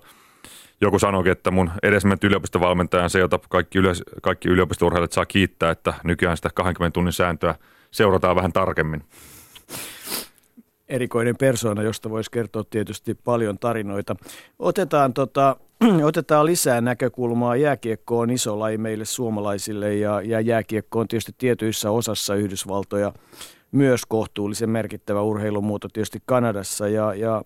[0.81, 5.71] joku sanoikin, että mun edesmennyt yliopistovalmentaja on se, jota kaikki, yleis, kaikki yliopistourheilijat saa kiittää,
[5.71, 7.55] että nykyään sitä 20 tunnin sääntöä
[7.91, 9.05] seurataan vähän tarkemmin.
[10.89, 14.17] Erikoinen persoona, josta voisi kertoa tietysti paljon tarinoita.
[14.59, 15.57] Otetaan, tota,
[16.05, 17.57] otetaan lisää näkökulmaa.
[17.57, 23.13] Jääkiekko on iso laji meille suomalaisille ja, ja jääkiekko on tietysti tietyissä osassa Yhdysvaltoja
[23.73, 27.43] myös kohtuullisen merkittävä urheilumuoto tietysti Kanadassa ja, ja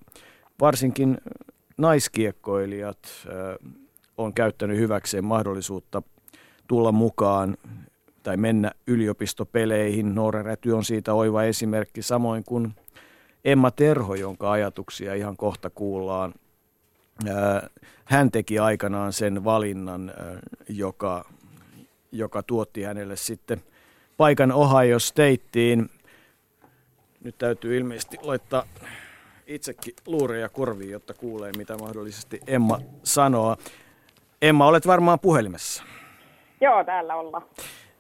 [0.61, 1.18] varsinkin
[1.77, 3.68] naiskiekkoilijat äh,
[4.18, 6.03] on käyttänyt hyväkseen mahdollisuutta
[6.66, 7.57] tulla mukaan
[8.22, 10.14] tai mennä yliopistopeleihin.
[10.14, 12.74] Noora Räty on siitä oiva esimerkki, samoin kuin
[13.44, 16.35] Emma Terho, jonka ajatuksia ihan kohta kuullaan.
[18.05, 20.12] Hän teki aikanaan sen valinnan,
[20.68, 21.24] joka,
[22.12, 23.62] joka tuotti hänelle sitten
[24.16, 25.90] paikan Ohio Stateen.
[27.24, 28.64] Nyt täytyy ilmeisesti laittaa
[29.46, 33.57] itsekin luureja korviin, jotta kuulee, mitä mahdollisesti Emma sanoo.
[34.42, 35.83] Emma, olet varmaan puhelimessa.
[36.61, 37.42] Joo, täällä ollaan.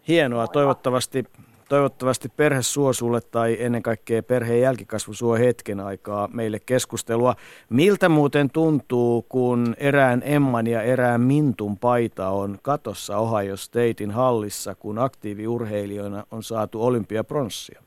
[0.08, 0.46] Hienoa.
[0.46, 1.24] Toivottavasti,
[1.68, 7.34] toivottavasti perhe suo sulle tai ennen kaikkea perheen jälkikasvu suo hetken aikaa meille keskustelua.
[7.70, 14.74] Miltä muuten tuntuu, kun erään Emman ja erään Mintun paita on katossa Ohio Statein hallissa,
[14.74, 17.82] kun aktiiviurheilijoina on saatu olympiapronssia?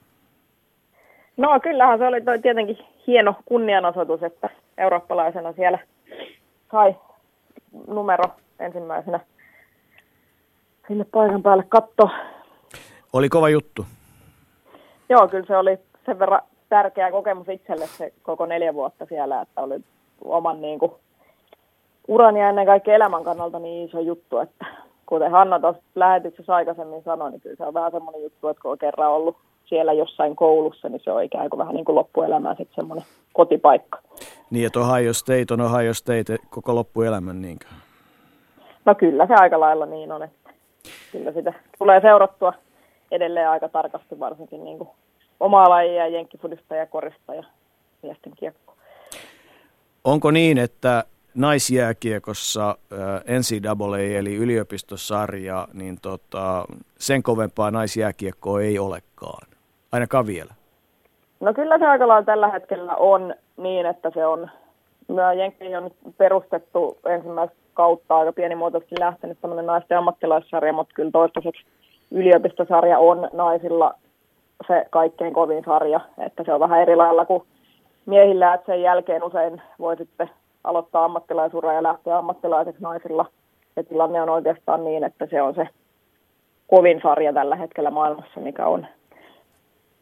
[1.38, 5.80] No kyllähän se oli toi tietenkin hieno kunnianosoitus, että eurooppalaisena siellä
[6.72, 6.96] sai
[7.88, 8.24] numero
[8.60, 9.20] ensimmäisenä
[10.88, 12.10] sinne paikan päälle katto.
[13.14, 13.86] Oli kova juttu.
[15.10, 19.62] Joo, kyllä se oli sen verran tärkeä kokemus itselle se koko neljä vuotta siellä, että
[19.62, 19.76] oli
[20.24, 20.92] oman niin kuin,
[22.08, 24.66] uran ja ennen kaikkea elämän kannalta niin iso juttu, että
[25.06, 28.72] kuten Hanna tuossa lähetyksessä aikaisemmin sanoi, niin kyllä se on vähän semmoinen juttu, että kun
[28.72, 32.56] on kerran ollut siellä jossain koulussa, niin se on ikään kuin vähän niin kuin loppuelämää
[32.56, 34.00] sitten semmoinen kotipaikka.
[34.50, 37.66] Niin, että Ohio State on Ohio State koko loppuelämän niinkö?
[38.86, 40.50] No kyllä se aika lailla niin on, että
[41.12, 42.54] kyllä sitä tulee seurattua
[43.12, 44.90] edelleen aika tarkasti varsinkin niin kuin
[45.40, 47.44] omaa lajia, jenkkifudista ja korista ja
[48.02, 48.74] miesten kiekko.
[50.04, 51.04] Onko niin, että
[51.36, 52.78] naisjääkiekossa
[53.40, 56.66] NCAA eli yliopistosarja, niin tota,
[57.00, 59.52] sen kovempaa naisjääkiekkoa ei olekaan?
[59.92, 60.54] ainakaan vielä?
[61.40, 64.50] No kyllä se aika lailla tällä hetkellä on niin, että se on,
[65.38, 71.66] Jenkkeihin on perustettu ensimmäistä kautta aika pienimuotoisesti lähtenyt tämmöinen naisten ammattilaissarja, mutta kyllä toistaiseksi
[72.12, 73.94] yliopistosarja on naisilla
[74.68, 77.44] se kaikkein kovin sarja, että se on vähän eri lailla kuin
[78.06, 80.30] miehillä, että sen jälkeen usein voi sitten
[80.64, 83.26] aloittaa ammattilaisura ja lähteä ammattilaiseksi naisilla.
[83.76, 85.68] Ja tilanne on oikeastaan niin, että se on se
[86.68, 88.88] kovin sarja tällä hetkellä maailmassa, mikä on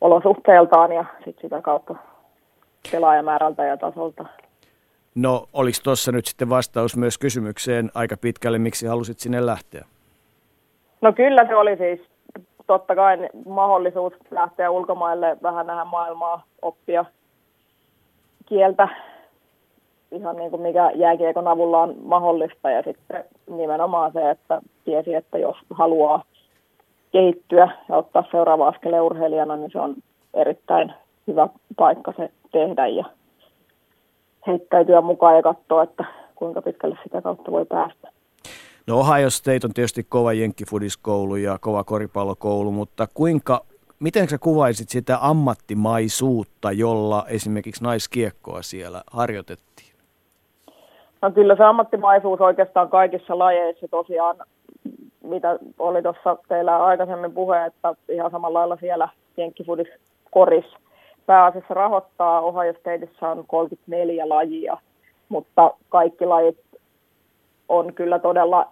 [0.02, 1.96] olosuhteeltaan ja sit sitä kautta
[2.92, 4.26] pelaajamäärältä ja tasolta.
[5.16, 9.86] No oliko tuossa nyt sitten vastaus myös kysymykseen aika pitkälle, miksi halusit sinne lähteä?
[11.02, 12.00] No kyllä se oli siis
[12.68, 17.06] totta kai mahdollisuus lähteä ulkomaille vähän nähdä maailmaa, oppia
[18.46, 18.88] kieltä,
[20.12, 25.38] ihan niin kuin mikä jääkiekon avulla on mahdollista ja sitten nimenomaan se, että tiesi, että
[25.38, 26.24] jos haluaa
[27.12, 29.96] kehittyä ja ottaa seuraava askeleen urheilijana, niin se on
[30.34, 30.94] erittäin
[31.28, 33.06] hyvä paikka se tehdä ja
[34.48, 38.12] heittäytyä mukaan ja katsoa, että kuinka pitkälle sitä kautta voi päästä.
[38.90, 43.62] No Ohio State on tietysti kova jenkkifudiskoulu ja kova koripallokoulu, mutta kuinka,
[44.00, 49.90] miten sä kuvaisit sitä ammattimaisuutta, jolla esimerkiksi naiskiekkoa siellä harjoitettiin?
[51.22, 54.36] No kyllä se ammattimaisuus oikeastaan kaikissa lajeissa tosiaan
[55.24, 59.88] mitä oli tuossa teillä aikaisemmin puhe, että ihan samalla lailla siellä Jenkkifudis
[60.32, 60.66] koris
[61.26, 62.42] pääasiassa rahoittaa.
[62.42, 64.78] Ohio Stateissa on 34 lajia,
[65.30, 66.58] mutta kaikki lajit
[67.70, 68.68] on kyllä todella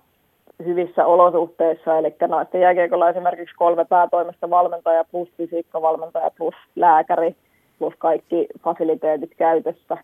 [0.65, 7.35] hyvissä olosuhteissa, eli naisten jääkiekolla esimerkiksi kolme päätoimista valmentaja plus fysiikkavalmentaja plus lääkäri
[7.79, 9.97] plus kaikki fasiliteetit käytössä,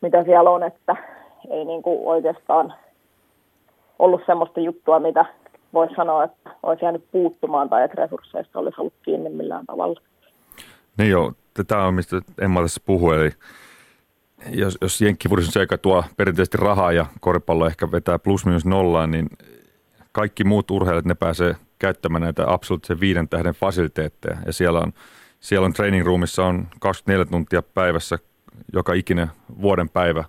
[0.00, 0.96] mitä siellä on, että
[1.50, 2.74] ei niin kuin oikeastaan
[3.98, 5.24] ollut semmoista juttua, mitä
[5.74, 10.00] voisi sanoa, että olisi jäänyt puuttumaan tai että resursseista olisi ollut kiinni millään tavalla.
[10.98, 11.32] Niin joo,
[11.68, 13.30] tämä on mistä Emma tässä puhuu, eli
[14.50, 18.64] jos, jos Jenkkifuris on se, joka tuo perinteisesti rahaa ja koripallo ehkä vetää plus minus
[18.64, 19.28] nollaan, niin
[20.12, 24.36] kaikki muut urheilijat, ne pääsee käyttämään näitä absoluuttisen viiden tähden fasiliteetteja.
[24.46, 24.92] Ja siellä on,
[25.40, 28.18] siellä on training roomissa on 24 tuntia päivässä
[28.72, 29.30] joka ikinen
[29.62, 30.24] vuoden päivä.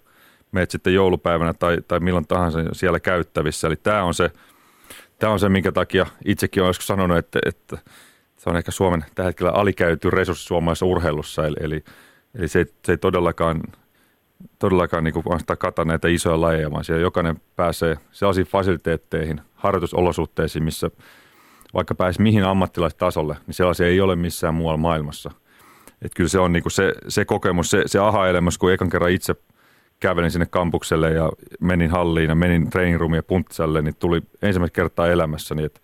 [0.51, 3.67] Meet sitten joulupäivänä tai, tai milloin tahansa siellä käyttävissä.
[3.67, 4.31] Eli tämä on se,
[5.19, 7.77] tämä on se minkä takia itsekin olen joskus sanonut, että, että
[8.37, 11.47] se on ehkä Suomen tällä hetkellä alikäyty resurssi suomalaisessa urheilussa.
[11.47, 11.83] Eli, eli,
[12.35, 13.61] eli se, se ei todellakaan
[14.59, 15.23] todellakaan niin kuin
[15.59, 20.91] kata näitä isoja lajeja, vaan siellä jokainen pääsee sellaisiin fasiliteetteihin, harjoitusolosuhteisiin, missä
[21.73, 25.31] vaikka pääsi mihin ammattilaistasolle, niin sellaisia ei ole missään muualla maailmassa.
[26.01, 29.11] Et kyllä se on niin kuin se, se kokemus, se, se aha-elämys, kun ekan kerran
[29.11, 29.35] itse
[29.99, 35.07] kävelin sinne kampukselle ja menin halliin ja menin training roomia puntsalle, niin tuli ensimmäistä kertaa
[35.07, 35.79] elämässäni, että,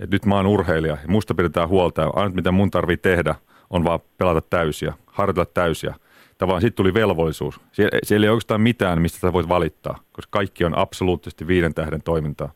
[0.00, 3.34] että nyt mä oon urheilija ja musta pidetään huolta ja ainut mitä mun tarvii tehdä
[3.70, 5.94] on vaan pelata täysiä, harjoitella täysiä–
[6.38, 7.60] tavallaan sitten tuli velvollisuus.
[7.72, 12.02] Siellä, siellä ei oikeastaan mitään, mistä sä voit valittaa, koska kaikki on absoluuttisesti viiden tähden
[12.02, 12.50] toimintaa.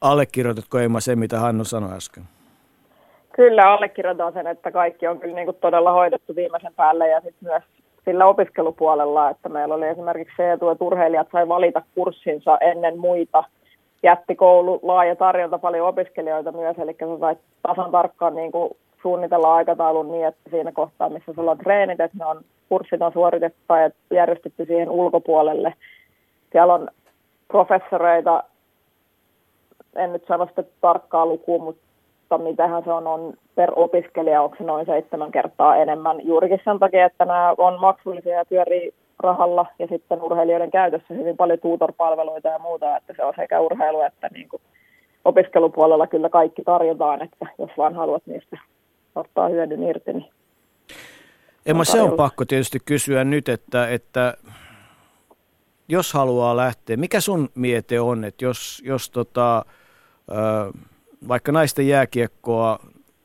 [0.00, 2.24] Allekirjoitatko Emma se, mitä Hannu sanoi äsken?
[3.36, 7.48] Kyllä, allekirjoitan sen, että kaikki on kyllä niin kuin todella hoidettu viimeisen päälle ja sitten
[7.48, 7.62] myös
[8.04, 13.44] sillä opiskelupuolella, että meillä oli esimerkiksi se etu, että urheilijat sai valita kurssinsa ennen muita.
[14.02, 19.54] Jätti koulu laaja tarjonta paljon opiskelijoita myös, eli sä sait tasan tarkkaan niin kuin suunnitella
[19.54, 23.58] aikataulun niin, että siinä kohtaa, missä sulla on treenit, että ne on, kurssit on suoritettu
[23.68, 25.74] tai järjestetty siihen ulkopuolelle.
[26.52, 26.88] Siellä on
[27.48, 28.44] professoreita,
[29.96, 34.64] en nyt sano sitä tarkkaa lukua, mutta mitähän se on, on per opiskelija, onko se
[34.64, 36.26] noin seitsemän kertaa enemmän.
[36.26, 41.36] Juurikin sen takia, että nämä on maksullisia ja pyörii rahalla ja sitten urheilijoiden käytössä hyvin
[41.36, 44.62] paljon tuutorpalveluita ja muuta, että se on sekä urheilu että niin kuin
[45.24, 48.58] opiskelupuolella kyllä kaikki tarjotaan, että jos vaan haluat niistä
[49.14, 50.12] ottaa hyödyn irti.
[50.12, 50.30] Niin
[51.66, 54.34] Emma, se on pakko tietysti kysyä nyt, että, että
[55.88, 59.64] jos haluaa lähteä, mikä sun miete on, että jos, jos tota,
[61.28, 62.78] vaikka naisten jääkiekkoa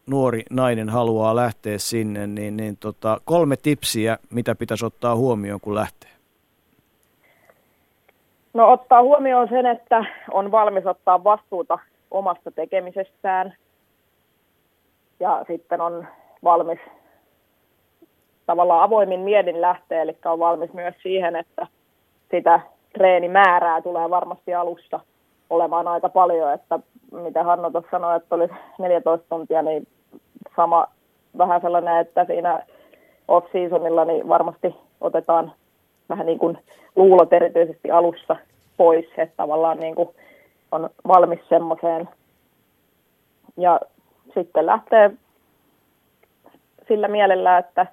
[0.09, 5.75] nuori nainen haluaa lähteä sinne, niin, niin tota, kolme tipsiä, mitä pitäisi ottaa huomioon, kun
[5.75, 6.09] lähtee?
[8.53, 11.79] No ottaa huomioon sen, että on valmis ottaa vastuuta
[12.11, 13.53] omasta tekemisestään,
[15.19, 16.07] ja sitten on
[16.43, 16.79] valmis
[18.45, 21.67] tavallaan avoimin miedin lähteä, eli on valmis myös siihen, että
[22.31, 22.59] sitä
[22.93, 24.99] treenimäärää tulee varmasti alussa
[25.49, 26.79] olemaan aika paljon, että
[27.11, 28.47] mitä Hanno tuossa sanoi, että oli
[28.79, 29.87] 14 tuntia, niin
[30.55, 30.87] sama
[31.37, 32.63] vähän sellainen, että siinä
[33.27, 35.51] off-seasonilla niin varmasti otetaan
[36.09, 36.57] vähän niin kuin
[36.95, 38.35] luulot erityisesti alussa
[38.77, 40.09] pois, että tavallaan niin kuin
[40.71, 42.09] on valmis semmoiseen.
[43.57, 43.79] Ja
[44.33, 45.11] sitten lähtee
[46.87, 47.87] sillä mielellä, että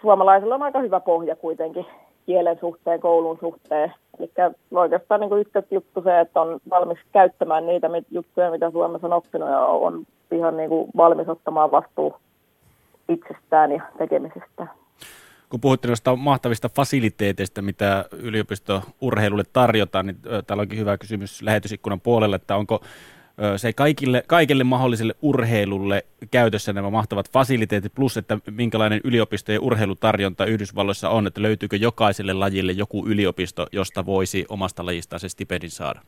[0.00, 1.86] suomalaisilla on aika hyvä pohja kuitenkin
[2.26, 3.94] kielen suhteen, koulun suhteen.
[4.18, 4.30] Eli
[4.70, 5.30] oikeastaan niin
[5.70, 10.56] juttu se, että on valmis käyttämään niitä juttuja, mitä Suomessa on oppinut ja on ihan
[10.56, 12.16] niin kuin valmis ottamaan vastuu
[13.08, 14.70] itsestään ja tekemisestään.
[15.50, 20.16] Kun puhutte noista mahtavista fasiliteeteista, mitä yliopisto-urheilulle tarjotaan, niin
[20.46, 22.80] täällä onkin hyvä kysymys lähetysikkunan puolelle, että onko
[23.56, 30.44] se kaikille, kaikille mahdolliselle urheilulle käytössä nämä mahtavat fasiliteetit, plus että minkälainen yliopisto ja urheilutarjonta
[30.44, 36.00] Yhdysvalloissa on, että löytyykö jokaiselle lajille joku yliopisto, josta voisi omasta lajistaan se stipendin saada?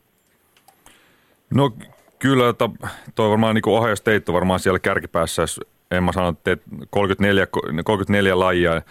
[1.54, 1.72] No
[2.18, 2.68] kyllä, että
[3.14, 6.56] toi varmaan niin Ohio State on varmaan siellä kärkipäässä, jos Emma sanoi, että
[6.90, 7.46] 34,
[7.84, 8.82] 34 lajia,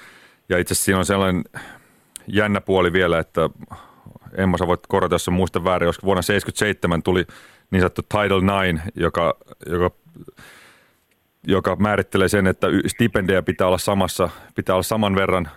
[0.49, 1.43] ja itse asiassa siinä on sellainen
[2.27, 3.49] jännä puoli vielä, että
[4.37, 7.25] Emma, sä voit korjata, jos muista väärin, koska vuonna 1977 tuli
[7.71, 9.91] niin sanottu Title IX, joka, joka,
[11.47, 15.49] joka määrittelee sen, että stipendejä pitää olla samassa, pitää olla saman verran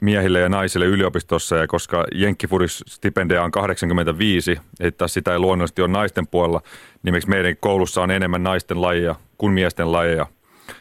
[0.00, 5.90] miehille ja naisille yliopistossa, ja koska Jenkkifuris stipendejä on 85, että sitä ei luonnollisesti ole
[5.90, 6.60] naisten puolella,
[7.02, 10.26] niin meidän koulussa on enemmän naisten lajeja kuin miesten lajeja.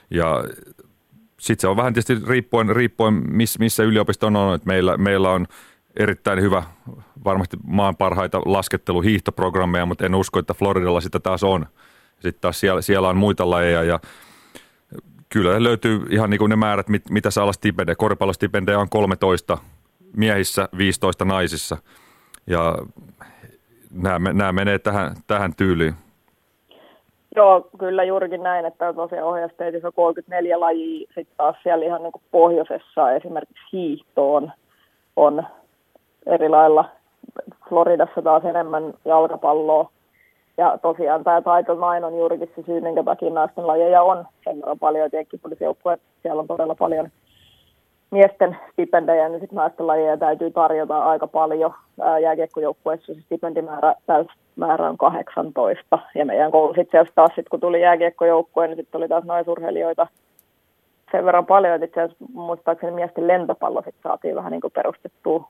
[0.10, 0.44] Ja
[1.40, 5.48] sitten se on vähän tietysti riippuen, riippuen miss, missä yliopisto on, että meillä, meillä on
[6.00, 6.64] erittäin hyvä,
[7.24, 11.66] varmasti maan parhaita lasketteluhiihtoprogrammeja, mutta en usko, että Floridalla sitä taas on.
[12.20, 14.00] Sitten taas siellä, siellä on muita lajeja ja
[15.30, 17.96] kyllä löytyy ihan niin kuin ne määrät, mit, mitä saa olla stipendejä.
[17.96, 19.58] Koripallostipendejä on 13
[20.18, 21.78] miehissä, 15 naisissa.
[22.48, 22.76] Ja
[23.94, 25.94] nämä, nämä menee tähän, tähän tyyliin.
[27.36, 32.12] Joo, kyllä juurikin näin, että tosiaan ohjasteitissä on 34 lajia, sitten taas siellä ihan niin
[32.12, 34.52] kuin pohjoisessa esimerkiksi hiihtoon
[35.16, 35.44] on
[36.26, 36.86] eri lailla.
[37.70, 39.90] Floridassa taas enemmän jalkapalloa.
[40.58, 44.58] Ja tosiaan tämä taito nain on juurikin se syy, minkä takia naisten lajeja on sen
[44.62, 45.10] verran paljon.
[45.14, 47.10] Jenkkipuolisjoukkue, siellä on todella paljon
[48.12, 51.74] miesten stipendejä, niin sitten naisten lajeja täytyy tarjota aika paljon.
[52.22, 53.96] Jääkiekkojoukkueessa se stipendimäärä
[54.56, 56.00] määrä on 18.
[56.16, 60.08] Ja meidän koulu sitten taas, sit, kun tuli jääkiekkojoukkue, niin sitten oli taas naisurheilijoita
[61.12, 65.48] sen verran paljon, että itse asiassa muistaakseni miesten lentopallo sitten saatiin vähän niin kuin perustettua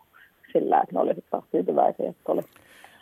[0.54, 2.42] sillä, että ne oli sitten taas tyytyväisiä, että oli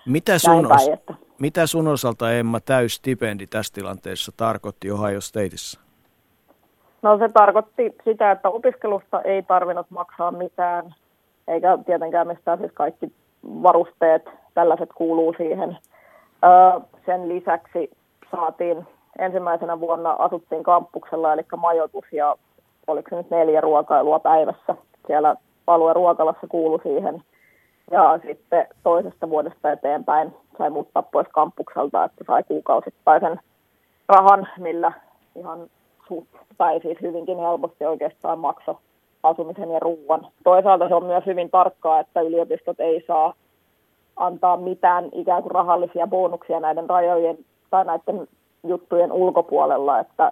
[0.06, 1.14] mitä sun, päin, että...
[1.39, 5.80] mitä sun osalta Emma täystipendi tässä tilanteessa tarkoitti Ohio Stateissa?
[7.02, 10.95] No se tarkoitti sitä, että opiskelusta ei tarvinnut maksaa mitään,
[11.47, 13.12] eikä tietenkään mistään siis kaikki
[13.43, 15.78] varusteet, tällaiset kuuluu siihen.
[16.43, 17.91] Öö, sen lisäksi
[18.32, 18.88] saatiin
[19.20, 22.36] ensimmäisenä vuonna asuttiin kampuksella, eli majoitus ja
[22.88, 24.76] oliko se nyt neljä ruokailua päivässä.
[25.08, 25.36] Siellä
[25.68, 27.24] alueen ruokalassa kuulu siihen.
[27.92, 33.40] Ja sitten toisesta vuodesta eteenpäin sai muuttaa pois kampukselta, että sai kuukausittaisen
[34.08, 34.92] rahan, millä
[35.36, 35.60] ihan
[36.08, 36.28] suht,
[36.58, 38.80] tai siis hyvinkin helposti oikeastaan makso
[39.24, 40.28] asumisen ja ruoan.
[40.44, 43.34] Toisaalta se on myös hyvin tarkkaa, että yliopistot ei saa
[44.16, 47.38] antaa mitään ikään kuin rahallisia bonuksia näiden rajojen
[47.70, 48.28] tai näiden
[48.64, 50.32] juttujen ulkopuolella, että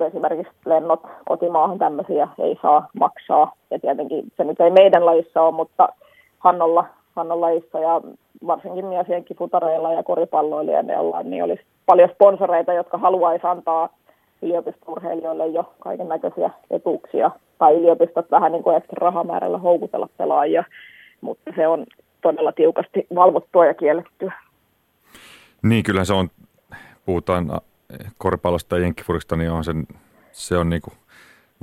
[0.00, 3.52] esimerkiksi lennot kotimaahan tämmöisiä ei saa maksaa.
[3.70, 5.88] Ja tietenkin se nyt ei meidän lajissa ole, mutta
[6.38, 6.86] Hannolla,
[7.16, 8.00] Hannon lajissa ja
[8.46, 9.06] varsinkin myös
[9.38, 13.88] futareilla ja koripalloilijoilla, niin olisi paljon sponsoreita, jotka haluaisi antaa
[14.42, 20.64] yliopistourheilijoille jo kaiken näköisiä etuuksia, tai yliopistot vähän niin kuin ekstra rahamäärällä houkutella pelaajia,
[21.20, 21.86] mutta se on
[22.20, 24.32] todella tiukasti valvottua ja kiellettyä.
[25.62, 26.28] Niin, kyllä se on,
[27.06, 27.60] puhutaan
[28.18, 29.86] koripallosta ja jenkkifurista, niin on sen,
[30.32, 30.94] se on niin kuin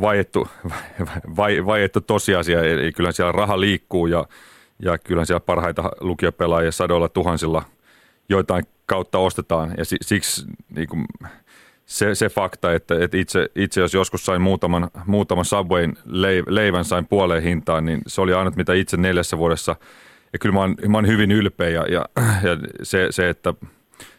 [0.02, 0.48] vaiettu,
[1.38, 4.26] vai, vaiettu tosiasia, eli kyllä siellä raha liikkuu ja,
[4.80, 7.64] ja kyllä siellä parhaita lukiopelaajia sadoilla tuhansilla
[8.30, 10.46] joitain kautta ostetaan ja siksi
[10.76, 11.06] niin kuin,
[11.86, 15.94] se, se fakta, että, että itse, itse jos joskus sain muutaman, muutaman Subwayn
[16.48, 19.76] leivän sain puoleen hintaan, niin se oli ainut mitä itse neljässä vuodessa.
[20.34, 22.06] Ja kyllä mä oon, mä oon hyvin ylpeä ja, ja,
[22.44, 23.54] ja se, se, että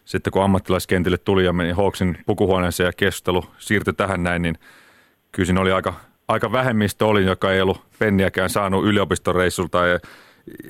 [0.05, 4.59] sitten kun ammattilaiskentille tuli ja meni Hawksin pukuhuoneeseen ja keskustelu siirtyi tähän näin, niin
[5.33, 5.95] kyllä siinä oli aika,
[6.29, 9.99] aika vähemmistö olin, joka ei ollut penniäkään saanut yliopistoreissulta ja,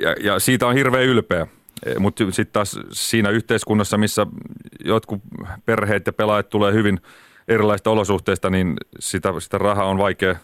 [0.01, 1.47] ja, ja siitä on hirveän ylpeä.
[1.87, 4.27] Eh, Mutta sitten taas siinä yhteiskunnassa, missä
[4.85, 5.22] jotkut
[5.64, 7.01] perheet ja pelaajat tulee hyvin
[7.49, 10.37] erilaisista olosuhteista, niin sitä, sitä rahaa on vaikea,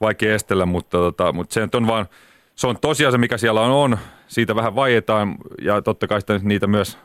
[0.00, 2.06] vaikea estellä, mutta, tota, mutta se on vaan,
[2.54, 3.98] se on tosiaan mikä siellä on, on.
[4.26, 6.98] Siitä vähän vaietaan ja totta kai sitä niitä myös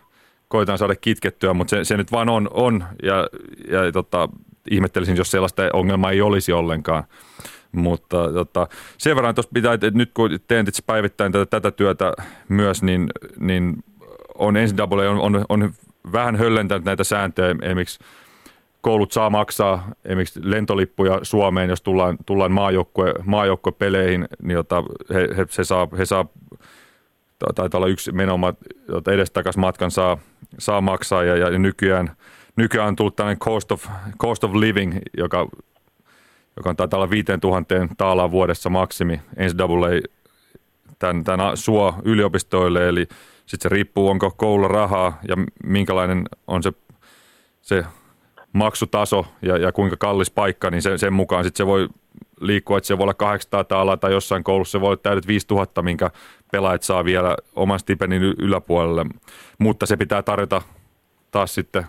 [0.47, 3.15] koetaan saada kitkettyä, mutta se, se nyt vaan on, on ja,
[3.71, 4.29] ja tota,
[4.71, 7.03] ihmettelisin, jos sellaista ongelmaa ei olisi ollenkaan.
[7.71, 8.67] Mutta tota,
[8.97, 12.13] sen verran tuossa pitää, että nyt kun teen päivittäin tätä, tätä työtä
[12.49, 13.09] myös, niin,
[13.39, 13.83] niin
[14.35, 15.73] on NCAA on, on, on
[16.13, 17.55] vähän höllentänyt näitä sääntöjä.
[17.61, 17.99] Esimerkiksi
[18.81, 25.45] koulut saa maksaa esimerkiksi lentolippuja Suomeen, jos tullaan, tullaan maajoukkue, maajoukkuepeleihin, niin jota he, he,
[25.57, 26.25] he, saa, he saa
[27.55, 28.53] taitaa olla yksi menoma,
[28.87, 30.17] jota edestakas matkan saa,
[30.59, 32.11] saa maksaa ja, ja nykyään,
[32.55, 33.85] nykyään on tullut tällainen cost of,
[34.21, 35.47] cost of living, joka
[36.59, 39.21] joka on taitaa olla 5000 taalaa vuodessa maksimi.
[39.39, 40.19] NCAA
[40.99, 43.07] tämän, tämän suo yliopistoille, eli
[43.45, 46.73] sitten se riippuu, onko koululla rahaa ja minkälainen on se,
[47.61, 47.85] se
[48.53, 51.89] maksutaso ja, ja kuinka kallis paikka, niin sen, sen mukaan sitten se voi
[52.39, 54.71] liikkua, että se voi olla 800 taalaa tai jossain koulussa.
[54.71, 56.11] Se voi olla täydet 5000, minkä
[56.51, 59.05] pelaajat saa vielä oman stipendin yläpuolelle,
[59.57, 60.61] mutta se pitää tarjota
[61.31, 61.85] taas sitten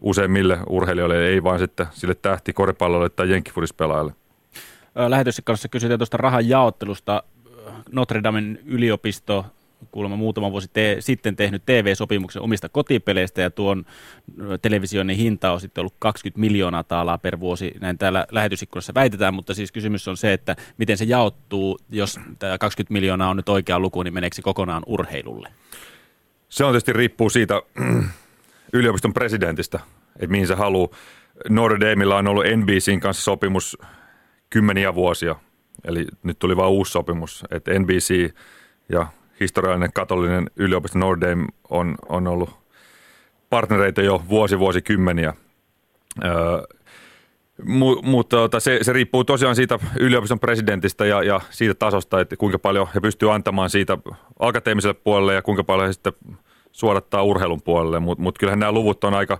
[0.00, 4.12] useimmille urheilijoille, ei vaan sitten sille tähti koripallolle tai jenkkifurispelaajalle.
[4.94, 7.22] Lähetyksen kanssa kysytään tuosta rahan jaottelusta.
[7.92, 9.46] Notre Damen yliopisto
[9.90, 13.84] kuulemma muutama vuosi te- sitten tehnyt TV-sopimuksen omista kotipeleistä ja tuon
[14.62, 19.54] televisioinnin hinta on sitten ollut 20 miljoonaa taalaa per vuosi, näin täällä lähetysikkunassa väitetään, mutta
[19.54, 23.78] siis kysymys on se, että miten se jaottuu, jos tämä 20 miljoonaa on nyt oikea
[23.78, 25.48] luku, niin meneekö se kokonaan urheilulle?
[26.48, 27.62] Se on tietysti riippuu siitä
[28.72, 29.80] yliopiston presidentistä,
[30.14, 30.88] että mihin se haluaa.
[31.48, 33.78] Notre Dameilla on ollut NBCin kanssa sopimus
[34.50, 35.36] kymmeniä vuosia,
[35.84, 38.34] eli nyt tuli vain uusi sopimus, että NBC
[38.88, 39.06] ja
[39.40, 42.50] historiallinen katolinen yliopisto Notre Dame on, on ollut
[43.50, 45.34] partnereita jo vuosi vuosikymmeniä.
[46.24, 46.62] Öö,
[47.64, 52.36] Mu, mutta tota, se, se riippuu tosiaan siitä yliopiston presidentistä ja, ja siitä tasosta, että
[52.36, 53.98] kuinka paljon he pystyvät antamaan siitä
[54.38, 56.12] akateemiselle puolelle ja kuinka paljon he sitten
[56.72, 58.00] suodattaa urheilun puolelle.
[58.00, 59.38] Mutta mut kyllähän nämä luvut on aika,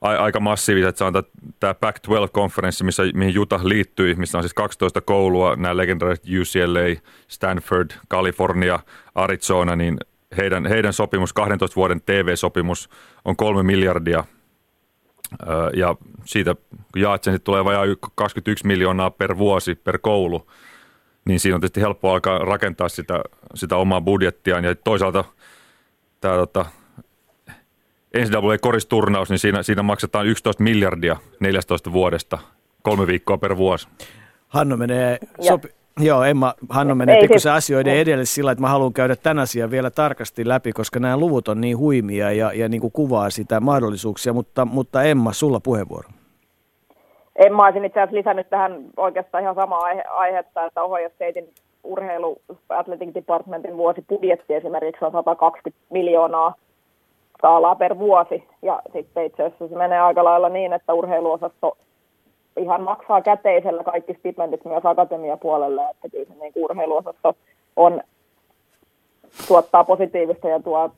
[0.00, 0.96] a, aika massiiviset.
[0.96, 1.12] Se on
[1.60, 7.90] tämä Pac-12-konferenssi, missä, mihin Utah liittyi, missä on siis 12 koulua, nämä legendaariset UCLA, Stanford,
[8.10, 8.78] California,
[9.14, 9.98] Arizona, niin
[10.36, 12.90] heidän, heidän sopimus, 12 vuoden TV-sopimus
[13.24, 14.24] on kolme miljardia–
[15.74, 16.54] ja siitä,
[16.92, 20.50] kun jaat sen, tulee vajaa 21 miljoonaa per vuosi per koulu,
[21.24, 23.20] niin siinä on tietysti helppo alkaa rakentaa sitä,
[23.54, 24.64] sitä omaa budjettiaan.
[24.64, 25.24] Ja toisaalta
[26.20, 26.66] tämä tota,
[28.16, 32.38] NCAA-koristurnaus, niin siinä, siinä maksetaan 11 miljardia 14 vuodesta,
[32.82, 33.88] kolme viikkoa per vuosi.
[34.48, 35.68] Hanno menee, sopi,
[35.98, 39.90] Joo, Emma, Hanno menee pikkusen asioiden edelle sillä, että mä haluan käydä tämän asian vielä
[39.90, 44.32] tarkasti läpi, koska nämä luvut on niin huimia ja, ja niin kuin kuvaa sitä mahdollisuuksia,
[44.32, 46.08] mutta, mutta Emma, sulla puheenvuoro.
[47.36, 51.48] Emma olisin itse asiassa lisännyt tähän oikeastaan ihan samaa aihe- aihetta, että Ohio Statein
[51.84, 56.54] urheilu Athletic Departmentin vuosibudjetti esimerkiksi on 120 miljoonaa
[57.38, 58.48] skaalaa per vuosi.
[58.62, 61.76] Ja sitten itse asiassa se menee aika lailla niin, että urheiluosasto
[62.56, 67.34] ihan maksaa käteisellä kaikki stipendit myös akatemiapuolelle, että kyllä se niin urheiluosasto
[67.76, 68.00] on,
[69.48, 70.90] tuottaa positiivista ja tuo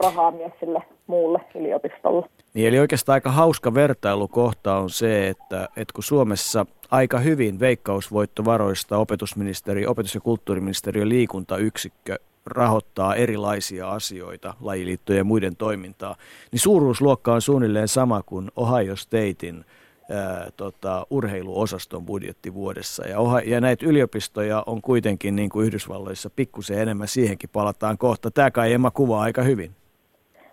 [0.00, 2.26] rahaa myös sille muulle yliopistolle.
[2.54, 8.98] Niin, eli oikeastaan aika hauska vertailukohta on se, että, että kun Suomessa aika hyvin veikkausvoittovaroista
[8.98, 16.16] opetusministeri, opetus- ja kulttuuriministeriön liikuntayksikkö rahoittaa erilaisia asioita, lajiliittojen ja muiden toimintaa,
[16.52, 19.64] niin suuruusluokka on suunnilleen sama kuin Ohio Statein–
[20.10, 23.08] ää, tota, urheiluosaston budjetti vuodessa.
[23.08, 28.30] Ja, ja näitä yliopistoja on kuitenkin niin kuin Yhdysvalloissa pikkusen enemmän, siihenkin palataan kohta.
[28.30, 29.77] Tämä kai Emma kuvaa aika hyvin.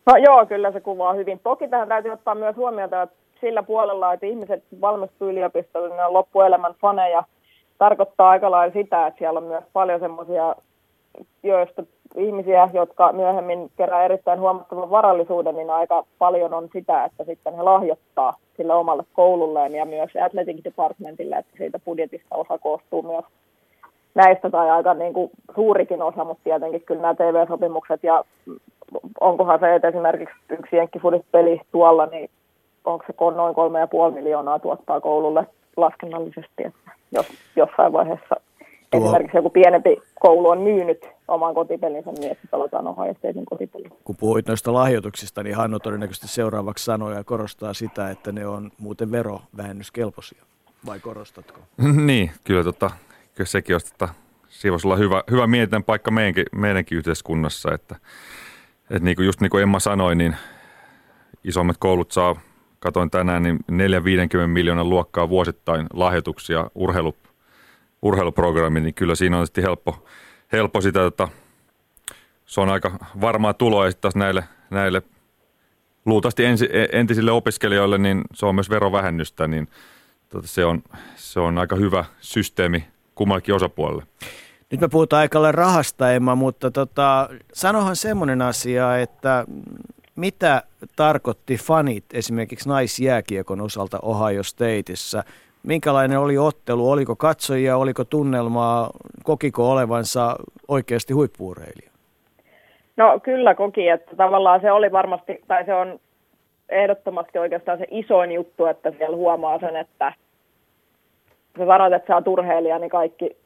[0.05, 1.39] No joo, kyllä se kuvaa hyvin.
[1.43, 6.13] Toki tähän täytyy ottaa myös huomiota, että sillä puolella, että ihmiset valmistuu yliopistolle, niin on
[6.13, 7.23] loppuelämän faneja.
[7.77, 10.55] Tarkoittaa aika lailla sitä, että siellä on myös paljon semmoisia,
[11.43, 11.83] joista
[12.15, 17.61] ihmisiä, jotka myöhemmin kerää erittäin huomattavan varallisuuden, niin aika paljon on sitä, että sitten he
[17.61, 23.25] lahjoittaa sille omalle koululleen ja myös Athletic Departmentille, että siitä budjetista osa koostuu myös
[24.15, 28.23] näistä tai aika niin kuin suurikin osa, mutta tietenkin kyllä nämä TV-sopimukset ja
[29.19, 32.29] onkohan se, että esimerkiksi yksi jenkkifudit-peli tuolla, niin
[32.85, 37.25] onko se noin kolme ja puoli miljoonaa tuottaa koululle laskennallisesti, että jos
[37.55, 38.35] jossain vaiheessa
[38.91, 39.01] Tuo...
[39.01, 42.85] esimerkiksi joku pienempi koulu on myynyt oman kotipelinsä niin, että pelataan
[43.17, 43.89] Statein kotipeli.
[44.03, 48.71] Kun puhuit noista lahjoituksista, niin Hanno todennäköisesti seuraavaksi sanoo ja korostaa sitä, että ne on
[48.77, 50.43] muuten verovähennyskelpoisia.
[50.85, 51.59] Vai korostatko?
[52.05, 52.91] niin, kyllä, tota,
[53.35, 54.13] kyllä sekin olisi, tota,
[54.49, 57.95] siinä voisi olla hyvä, hyvä mietitään paikka meidänkin, meidänkin yhteiskunnassa, että,
[58.89, 60.35] että niin kuin just niin kuin Emma sanoi, niin
[61.43, 62.35] isommat koulut saa,
[62.79, 67.15] katoin tänään, niin 4-50 miljoonan luokkaa vuosittain lahjoituksia urheilu,
[68.01, 70.05] urheiluprogrammi, niin kyllä siinä on helppo,
[70.51, 71.27] helppo sitä, että
[72.45, 75.01] se on aika varmaa tuloa ja sitten näille, näille
[76.05, 79.67] luultavasti ensi, entisille opiskelijoille, niin se on myös verovähennystä, niin
[80.29, 80.83] tota, se, on,
[81.15, 84.03] se on aika hyvä systeemi kummallekin osapuolelle.
[84.75, 89.45] Nyt me puhutaan aika rahasta, Emma, mutta tota, sanohan semmoinen asia, että
[90.15, 90.63] mitä
[90.95, 95.23] tarkoitti fanit esimerkiksi naisjääkiekon osalta Ohio Stateissa–
[95.65, 98.89] minkälainen oli ottelu, oliko katsojia, oliko tunnelmaa,
[99.23, 100.35] kokiko olevansa
[100.67, 101.91] oikeasti huippuureilija?
[102.97, 105.99] No kyllä koki, että tavallaan se oli varmasti, tai se on
[106.69, 110.13] ehdottomasti oikeastaan se isoin juttu, että siellä huomaa sen, että
[111.57, 113.37] sä sanoit, että sä oot urheilija, niin kaikki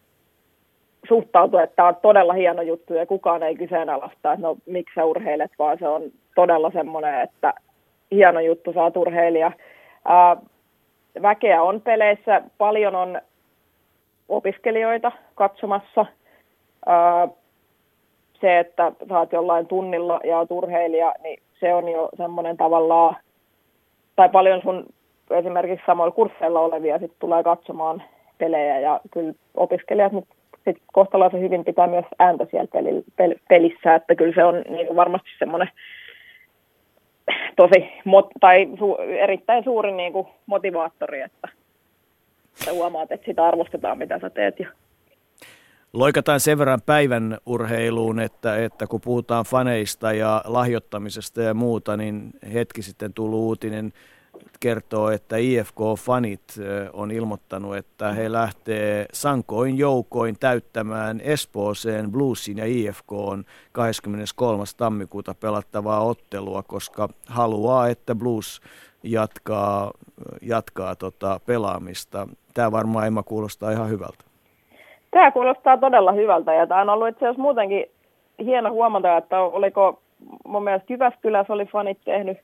[1.07, 5.05] suhtautuu, että tämä on todella hieno juttu ja kukaan ei kyseenalaista, että no miksi sä
[5.05, 6.01] urheilet, vaan se on
[6.35, 7.53] todella semmoinen, että
[8.11, 9.51] hieno juttu, oot urheilija.
[10.05, 10.37] Ää,
[11.21, 13.21] väkeä on peleissä, paljon on
[14.29, 16.05] opiskelijoita katsomassa.
[18.41, 23.15] Se, että saat jollain tunnilla ja olet urheilija, niin se on jo semmoinen tavallaan,
[24.15, 24.85] tai paljon sun
[25.31, 28.03] esimerkiksi samoilla kursseilla olevia sit tulee katsomaan
[28.37, 30.25] pelejä ja kyllä opiskelijat nyt
[30.65, 32.67] sit kohtalaisen hyvin pitää myös ääntä siellä
[33.49, 35.69] pelissä, että kyllä se on niin varmasti semmoinen
[37.55, 41.47] tosi, mot, tai su, erittäin suuri niin kuin motivaattori, että,
[42.59, 44.59] että huomaat, että sitä arvostetaan, mitä sä teet.
[44.59, 44.69] Ja.
[45.93, 52.31] Loikataan sen verran päivän urheiluun, että, että kun puhutaan faneista ja lahjoittamisesta ja muuta, niin
[52.53, 53.91] hetki sitten tullut uutinen
[54.59, 56.41] kertoo, että IFK-fanit
[56.93, 64.63] on ilmoittanut, että he lähtee sankoin joukoin täyttämään Espooseen Bluesin ja IFK on 23.
[64.77, 68.61] tammikuuta pelattavaa ottelua, koska haluaa, että Blues
[69.03, 69.91] jatkaa,
[70.41, 72.27] jatkaa tota pelaamista.
[72.53, 74.23] Tämä varmaan Emma kuulostaa ihan hyvältä.
[75.11, 77.85] Tämä kuulostaa todella hyvältä ja tämä on ollut itse asiassa muutenkin
[78.39, 80.01] hieno huomata, että oliko
[80.47, 82.37] mun mielestä Jyväskylässä oli fanit tehnyt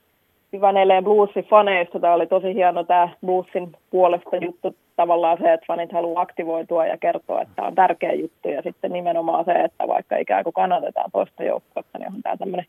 [0.56, 2.00] hyvän eleen bluesin faneista.
[2.00, 4.76] Tämä oli tosi hieno tämä bluesin puolesta juttu.
[4.96, 8.50] Tavallaan se, että fanit haluaa aktivoitua ja kertoa, että tämä on tärkeä juttu.
[8.50, 12.66] Ja sitten nimenomaan se, että vaikka ikään kuin kannatetaan toista joukkuetta, niin on tämä tämmöinen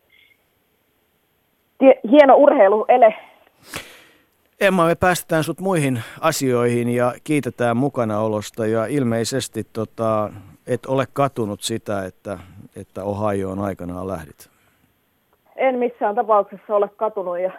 [2.10, 3.14] hieno urheiluele.
[4.60, 10.30] Emma, me päästetään sut muihin asioihin ja kiitetään mukanaolosta ja ilmeisesti tota,
[10.66, 12.38] et ole katunut sitä, että,
[12.76, 14.50] että Ohioon aikanaan lähdit.
[15.56, 17.52] En missään tapauksessa ole katunut ja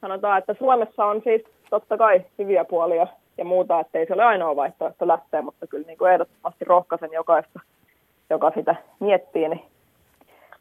[0.00, 3.06] sanotaan, että Suomessa on siis totta kai hyviä puolia
[3.38, 7.10] ja muuta, että ei se ole ainoa vaihtoehto lähteä, mutta kyllä niin kuin ehdottomasti rohkaisen
[7.12, 7.60] jokaista,
[8.30, 9.62] joka sitä miettii, niin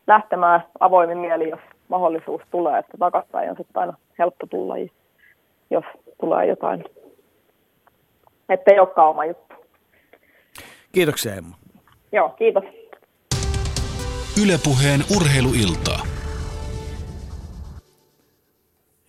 [0.08, 4.76] lähtemään avoimin mieli, jos mahdollisuus tulee, että takaspäin on sitten aina helppo tulla,
[5.70, 5.86] jos
[6.20, 6.86] tulee jotain,
[8.50, 9.56] että ei olekaan oma juttu.
[10.92, 11.56] Kiitoksia Emma.
[12.12, 12.64] Joo, kiitos.
[14.44, 16.17] Ylepuheen urheiluiltaa.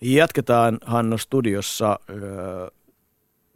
[0.01, 1.99] Jatketaan Hanno studiossa.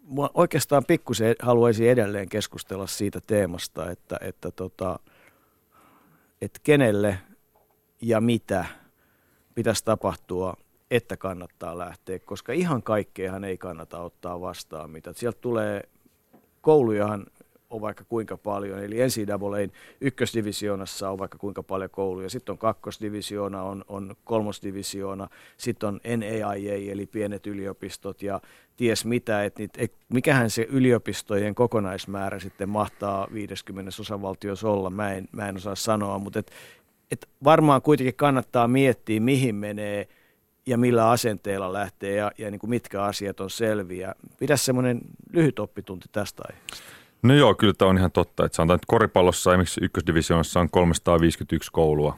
[0.04, 5.00] Mua oikeastaan pikkusen haluaisin edelleen keskustella siitä teemasta, että, että, tota,
[6.42, 7.20] että kenelle
[8.02, 8.66] ja mitä
[9.56, 10.58] pitäisi tapahtua,
[10.92, 15.90] että kannattaa lähteä, koska ihan kaikkeahan ei kannata ottaa vastaan, mitä sieltä tulee
[16.62, 17.26] koulujahan
[17.74, 18.84] on vaikka kuinka paljon.
[18.84, 19.72] Eli NCAAin
[20.02, 22.30] ykkösdivisioonassa on vaikka kuinka paljon kouluja.
[22.30, 28.42] Sitten on kakkosdivisioona, on, on kolmosdivisioona, sitten on NAIA eli pienet yliopistot ja
[28.78, 29.44] ties mitä.
[29.44, 35.56] Et, et, mikähän se yliopistojen kokonaismäärä sitten mahtaa 50 osavaltiossa olla, mä en, mä en
[35.56, 36.52] osaa sanoa, mutta et,
[37.12, 40.08] et varmaan kuitenkin kannattaa miettiä, mihin menee
[40.66, 44.16] ja millä asenteella lähtee ja, ja niin kuin mitkä asiat on selviä.
[44.40, 45.02] Pidä semmoinen
[45.34, 47.03] lyhyt oppitunti tästä aiheesta.
[47.24, 48.46] No joo, kyllä tämä on ihan totta.
[48.46, 52.18] Että sanotaan, että koripallossa esimerkiksi ykkösdivisioonassa on 351 koulua.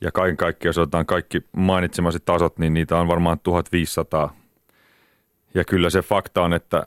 [0.00, 4.36] Ja kaiken kaikkiaan, jos otetaan kaikki mainitsemasi tasot, niin niitä on varmaan 1500.
[5.54, 6.86] Ja kyllä se fakta on, että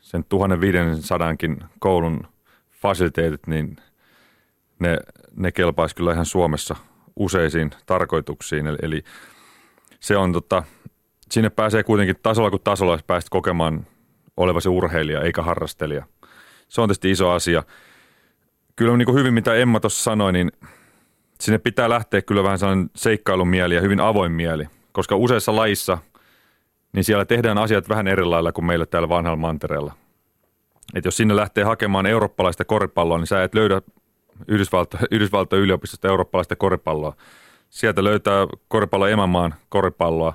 [0.00, 1.34] sen 1500
[1.78, 2.26] koulun
[2.70, 3.76] fasiliteetit, niin
[4.78, 4.98] ne,
[5.36, 6.76] ne kelpaisi kyllä ihan Suomessa
[7.16, 8.66] useisiin tarkoituksiin.
[8.66, 9.04] Eli, eli
[10.00, 10.62] se on tota,
[11.30, 13.86] sinne pääsee kuitenkin tasolla kuin tasolla, pääset kokemaan
[14.36, 16.06] olevasi urheilija eikä harrastelija–
[16.72, 17.62] se on tietysti iso asia.
[18.76, 20.52] Kyllä niin kuin hyvin mitä Emma tuossa sanoi, niin
[21.40, 25.98] sinne pitää lähteä kyllä vähän sellainen seikkailun mieli ja hyvin avoin mieli, koska useissa laissa
[26.92, 29.92] niin siellä tehdään asiat vähän eri lailla kuin meillä täällä vanhalla mantereella.
[30.94, 33.82] Et jos sinne lähtee hakemaan eurooppalaista koripalloa, niin sä et löydä
[34.48, 37.16] Yhdysvalto, Yhdysvalto yliopistosta eurooppalaista koripalloa.
[37.70, 40.34] Sieltä löytää koripallo emämaan koripalloa,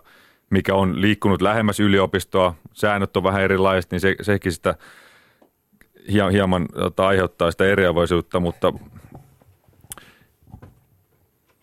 [0.50, 4.76] mikä on liikkunut lähemmäs yliopistoa, säännöt on vähän erilaiset, niin se, sekin sitä–
[6.14, 8.74] hieman tota, aiheuttaa sitä eriäväisyyttä, mutta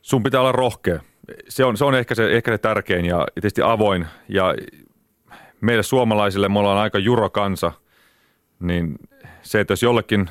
[0.03, 1.01] sun pitää olla rohkea.
[1.49, 4.07] Se on, se on ehkä, se, ehkä se tärkein ja tietysti avoin.
[4.29, 4.55] Ja
[5.61, 7.73] meille suomalaisille, me ollaan aika jurokansa,
[8.61, 8.99] niin
[9.43, 10.31] se, että jos jollekin,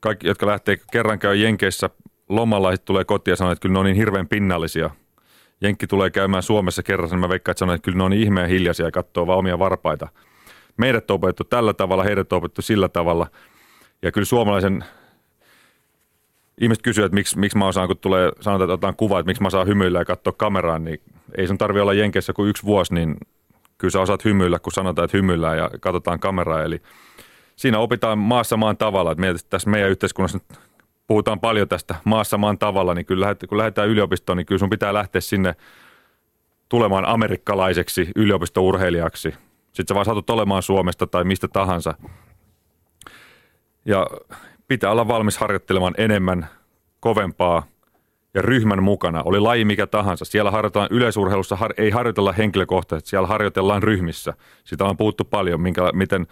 [0.00, 1.90] kaikki, jotka lähtee kerran käy Jenkeissä
[2.28, 4.90] lomalla, tulee kotiin ja sanoo, että kyllä ne on niin hirveän pinnallisia.
[5.60, 8.22] Jenkki tulee käymään Suomessa kerran, niin mä veikkaan, että sanoo, että kyllä ne on niin
[8.22, 10.08] ihmeen hiljaisia ja katsoo vaan omia varpaita–
[10.76, 13.26] meidät on opettu tällä tavalla, heidät on opettu sillä tavalla.
[14.02, 14.84] Ja kyllä suomalaisen,
[16.60, 19.42] ihmiset kysyvät, että miksi, miksi mä osaan, kun tulee, sanotaan, että otetaan kuva, että miksi
[19.42, 21.00] mä saan hymyillä ja katsoa kameraan, niin
[21.38, 23.16] ei sun tarvi olla Jenkeissä kuin yksi vuosi, niin
[23.78, 26.62] kyllä sä osaat hymyillä, kun sanotaan, että hymyillään ja katsotaan kameraa.
[26.62, 26.82] Eli
[27.56, 29.12] siinä opitaan maassa maan tavalla.
[29.12, 30.60] Että mietit, tässä meidän yhteiskunnassa nyt
[31.06, 34.94] puhutaan paljon tästä maassa maan tavalla, niin kyllä kun lähdetään yliopistoon, niin kyllä sun pitää
[34.94, 35.56] lähteä sinne
[36.68, 39.34] tulemaan amerikkalaiseksi yliopistourheilijaksi–
[39.72, 41.94] sitten sä vaan saatut olemaan Suomesta tai mistä tahansa.
[43.84, 44.06] Ja
[44.68, 46.48] pitää olla valmis harjoittelemaan enemmän,
[47.00, 47.62] kovempaa
[48.34, 49.22] ja ryhmän mukana.
[49.24, 50.24] Oli laji mikä tahansa.
[50.24, 54.34] Siellä harjoitellaan yleisurheilussa, har- ei harjoitella henkilökohtaisesti, siellä harjoitellaan ryhmissä.
[54.64, 56.26] Sitä on puhuttu paljon, minkä, miten,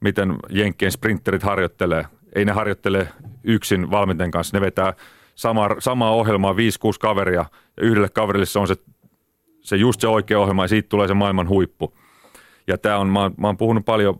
[0.00, 2.04] miten Jenkkien sprinterit harjoittelee.
[2.34, 3.08] Ei ne harjoittele
[3.44, 4.94] yksin valmenten kanssa, ne vetää
[5.34, 6.56] sama, samaa ohjelmaa 5-6
[7.00, 7.44] kaveria ja
[7.80, 8.76] yhdelle kaverille se on se,
[9.60, 11.94] se just se oikea ohjelma ja siitä tulee se maailman huippu.
[12.68, 14.16] Ja tämä on, mä oon, mä oon puhunut paljon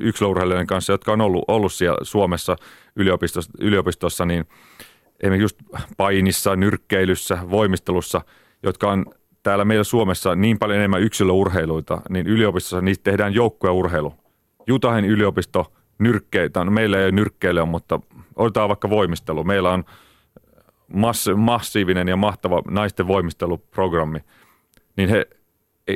[0.00, 2.56] yksilöurheilijoiden kanssa, jotka on ollut, ollut siellä Suomessa
[2.96, 4.44] yliopistossa, yliopistossa, niin
[5.20, 5.56] esimerkiksi just
[5.96, 8.20] painissa, nyrkkeilyssä, voimistelussa,
[8.62, 9.06] jotka on
[9.42, 14.14] täällä meillä Suomessa niin paljon enemmän yksilöurheiluita, niin yliopistossa niistä tehdään joukkueurheilu.
[14.66, 18.00] Jutahin yliopisto nyrkkeitä, no meillä ei ole nyrkkeilyä, mutta
[18.36, 19.44] otetaan vaikka voimistelu.
[19.44, 19.84] Meillä on
[20.92, 24.18] mass, massiivinen ja mahtava naisten voimisteluprogrammi.
[24.96, 25.26] Niin he,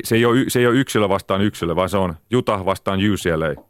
[0.05, 3.65] se, ei ole, se ei ole yksilö vastaan yksilö, vaan se on Utah vastaan UCLA.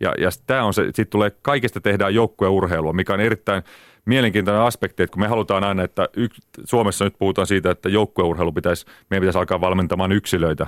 [0.00, 3.62] Ja, ja tämä on se, sitten tulee, kaikesta tehdään joukkueurheilua, mikä on erittäin
[4.04, 8.52] mielenkiintoinen aspekti, että kun me halutaan aina, että yks, Suomessa nyt puhutaan siitä, että joukkueurheilu
[8.52, 10.66] pitäisi, meidän pitäisi alkaa valmentamaan yksilöitä,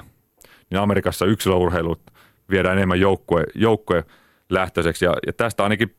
[0.71, 2.01] niin Amerikassa yksilöurheilut
[2.51, 4.05] viedään enemmän joukkue, joukkue
[4.51, 5.05] lähtöiseksi.
[5.05, 5.95] Ja, ja tästä ainakin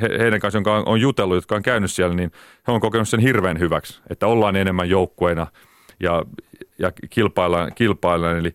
[0.00, 2.32] he, heidän kanssa, jonka on jutellut, jotka on käynyt siellä, niin
[2.66, 5.46] he on kokenut sen hirveän hyväksi, että ollaan enemmän joukkueena
[6.00, 6.24] ja,
[6.80, 8.38] ja kilpaillaan, kilpaillaan.
[8.38, 8.54] Eli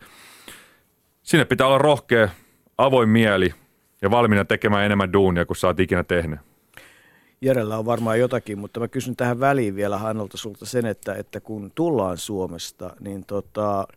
[1.23, 2.29] sinne pitää olla rohkea,
[2.77, 3.53] avoin mieli
[4.01, 6.39] ja valmiina tekemään enemmän duunia kuin sä oot ikinä tehnyt.
[7.41, 11.39] Järjellä on varmaan jotakin, mutta mä kysyn tähän väliin vielä Hannolta sulta sen, että, että
[11.39, 13.87] kun tullaan Suomesta, niin tota,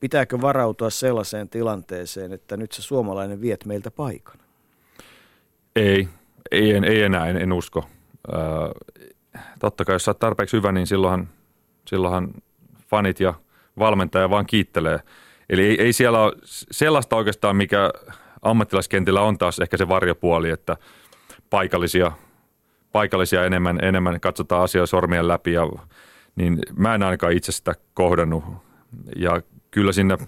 [0.00, 4.36] pitääkö varautua sellaiseen tilanteeseen, että nyt se suomalainen viet meiltä paikan?
[5.76, 6.08] Ei,
[6.50, 7.84] ei, en, ei enää, en, en usko.
[8.34, 8.70] Äh,
[9.58, 11.28] totta kai, jos sä oot tarpeeksi hyvä, niin silloinhan,
[11.86, 12.34] silloinhan
[12.86, 13.34] fanit ja
[13.78, 14.98] valmentaja vaan kiittelee.
[15.50, 16.32] Eli ei, ei siellä ole
[16.70, 17.90] sellaista oikeastaan, mikä
[18.42, 20.76] ammattilaiskentillä on taas ehkä se varjopuoli, että
[21.50, 22.12] paikallisia,
[22.92, 25.62] paikallisia enemmän, enemmän katsotaan asioita sormien läpi, ja,
[26.36, 28.44] niin mä en ainakaan itse sitä kohdannut.
[29.16, 30.18] Ja kyllä siinä,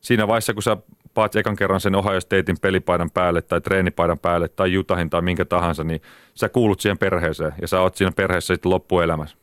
[0.00, 0.76] siinä vaiheessa, kun sä
[1.14, 5.44] paat ekan kerran sen Ohio Statein pelipaidan päälle tai treenipaidan päälle tai Jutahin tai minkä
[5.44, 6.00] tahansa, niin
[6.34, 9.41] sä kuulut siihen perheeseen ja sä oot siinä perheessä sitten loppuelämässä.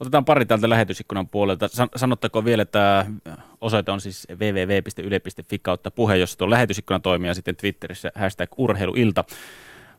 [0.00, 1.68] Otetaan pari täältä lähetysikkunan puolelta.
[1.96, 3.06] Sanottako vielä, että
[3.60, 9.24] osoite on siis www.yle.fi kautta puhe, jossa tuo lähetysikkunan toimii ja sitten Twitterissä hashtag urheiluilta.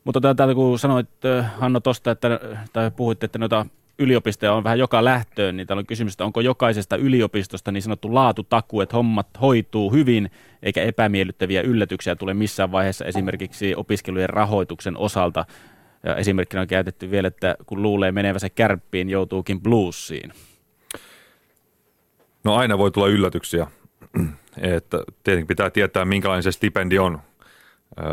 [0.04, 1.10] Mutta täältä kun sanoit
[1.58, 2.40] Hanno tuosta, että,
[2.74, 3.66] tai puhuitte, että noita
[4.00, 8.14] yliopistoja on vähän joka lähtöön, niin täällä on kysymys, että onko jokaisesta yliopistosta niin sanottu
[8.14, 10.32] laatutaku, että hommat hoituu hyvin,
[10.64, 15.46] eikä epämiellyttäviä yllätyksiä tule missään vaiheessa esimerkiksi opiskelujen rahoituksen osalta.
[16.04, 20.34] Ja esimerkkinä on käytetty vielä, että kun luulee menevänsä kärppiin, joutuukin bluesiin.
[22.44, 23.68] No aina voi tulla yllätyksiä.
[24.58, 27.22] että tietenkin pitää tietää, minkälainen se stipendi on.
[28.00, 28.06] Öö,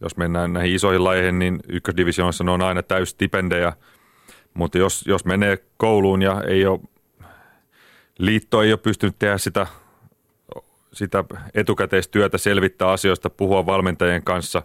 [0.00, 3.72] jos mennään näihin isoihin lajeihin, niin ykkösdivisioonassa ne on aina täysstipendejä–
[4.56, 6.80] mutta jos, jos menee kouluun ja ei ole,
[8.18, 9.66] liitto ei ole pystynyt tehdä sitä,
[10.92, 11.24] sitä
[11.54, 14.62] etukäteistyötä, selvittää asioista, puhua valmentajien kanssa,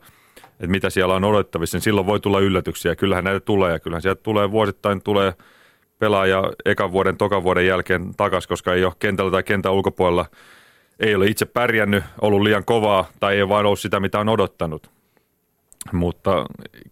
[0.62, 2.96] että mitä siellä on odotettavissa, niin silloin voi tulla yllätyksiä.
[2.96, 5.34] Kyllähän näitä tulee ja kyllähän sieltä tulee vuosittain tulee
[6.00, 10.26] pelaaja ekan vuoden, tokan vuoden jälkeen takaisin, koska ei ole kentällä tai kentän ulkopuolella,
[11.00, 14.92] ei ole itse pärjännyt, ollut liian kovaa tai ei vain ollut sitä, mitä on odottanut.
[15.92, 16.46] Mutta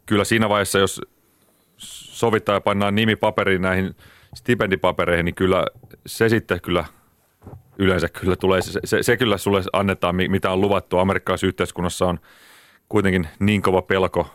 [0.05, 1.01] kyllä siinä vaiheessa, jos
[1.77, 3.95] sovittaa ja pannaan nimi paperiin näihin
[4.35, 5.65] stipendipapereihin, niin kyllä
[6.05, 6.85] se sitten kyllä
[7.77, 10.97] yleensä kyllä tulee, se, se, se kyllä sulle annetaan, mitä on luvattu.
[10.97, 12.19] Amerikkalaisessa yhteiskunnassa on
[12.89, 14.29] kuitenkin niin kova pelko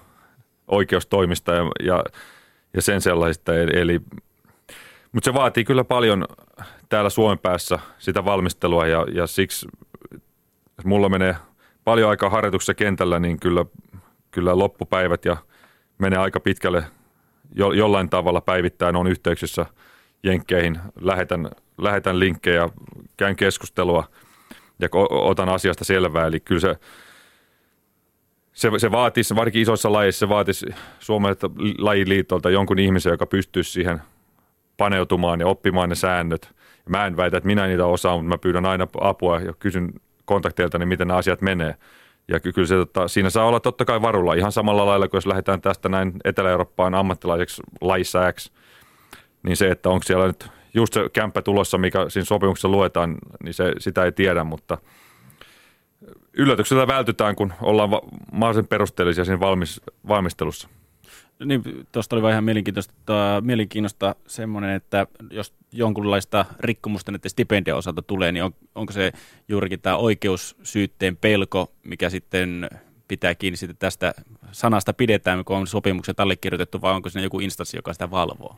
[0.68, 2.04] oikeustoimista ja, ja,
[2.74, 3.54] ja sen sellaisista.
[3.54, 4.00] Eli,
[5.12, 6.24] mutta se vaatii kyllä paljon
[6.88, 9.68] täällä Suomen päässä sitä valmistelua ja, ja siksi,
[10.78, 11.36] jos mulla menee
[11.84, 13.64] paljon aikaa harjoituksessa kentällä, niin kyllä,
[14.30, 15.36] kyllä loppupäivät ja
[15.98, 16.84] menee aika pitkälle
[17.54, 19.66] jo, jollain tavalla päivittäin on yhteyksissä
[20.22, 22.68] jenkkeihin, lähetän, lähetän linkkejä,
[23.16, 24.08] käyn keskustelua
[24.78, 26.26] ja otan asiasta selvää.
[26.26, 26.76] Eli kyllä se,
[28.54, 30.66] se, se vaatisi, varsinkin isoissa lajeissa, se vaatisi
[30.98, 34.02] Suomelta lajiliitolta jonkun ihmisen, joka pystyisi siihen
[34.76, 36.54] paneutumaan ja oppimaan ne säännöt.
[36.88, 39.92] Mä en väitä, että minä niitä osaan, mutta mä pyydän aina apua ja kysyn
[40.24, 41.74] kontakteilta, niin miten nämä asiat menee.
[42.28, 45.26] Ja kyllä se, tota, siinä saa olla totta kai varulla ihan samalla lailla kuin jos
[45.26, 48.50] lähdetään tästä näin Etelä-Eurooppaan ammattilaiseksi laissa X,
[49.42, 53.54] niin se, että onko siellä nyt just se kämppä tulossa, mikä siinä sopimuksessa luetaan, niin
[53.54, 54.78] se, sitä ei tiedä, mutta
[56.32, 58.02] yllätykseltä vältytään, kun ollaan va-
[58.32, 60.68] mahdollisimman perusteellisia siinä valmis, valmistelussa.
[61.44, 68.02] Niin, tuosta oli vaan ihan mielenkiintoista, mielenkiintoista semmoinen, että jos jonkunlaista rikkomusta näiden stipendian osalta
[68.02, 69.12] tulee, niin on, onko se
[69.48, 72.70] juurikin tämä oikeussyytteen pelko, mikä sitten
[73.08, 74.14] pitää kiinni sitten tästä
[74.52, 78.56] sanasta pidetään, kun on sopimukset allekirjoitettu, vai onko siinä joku instanssi, joka sitä valvoo?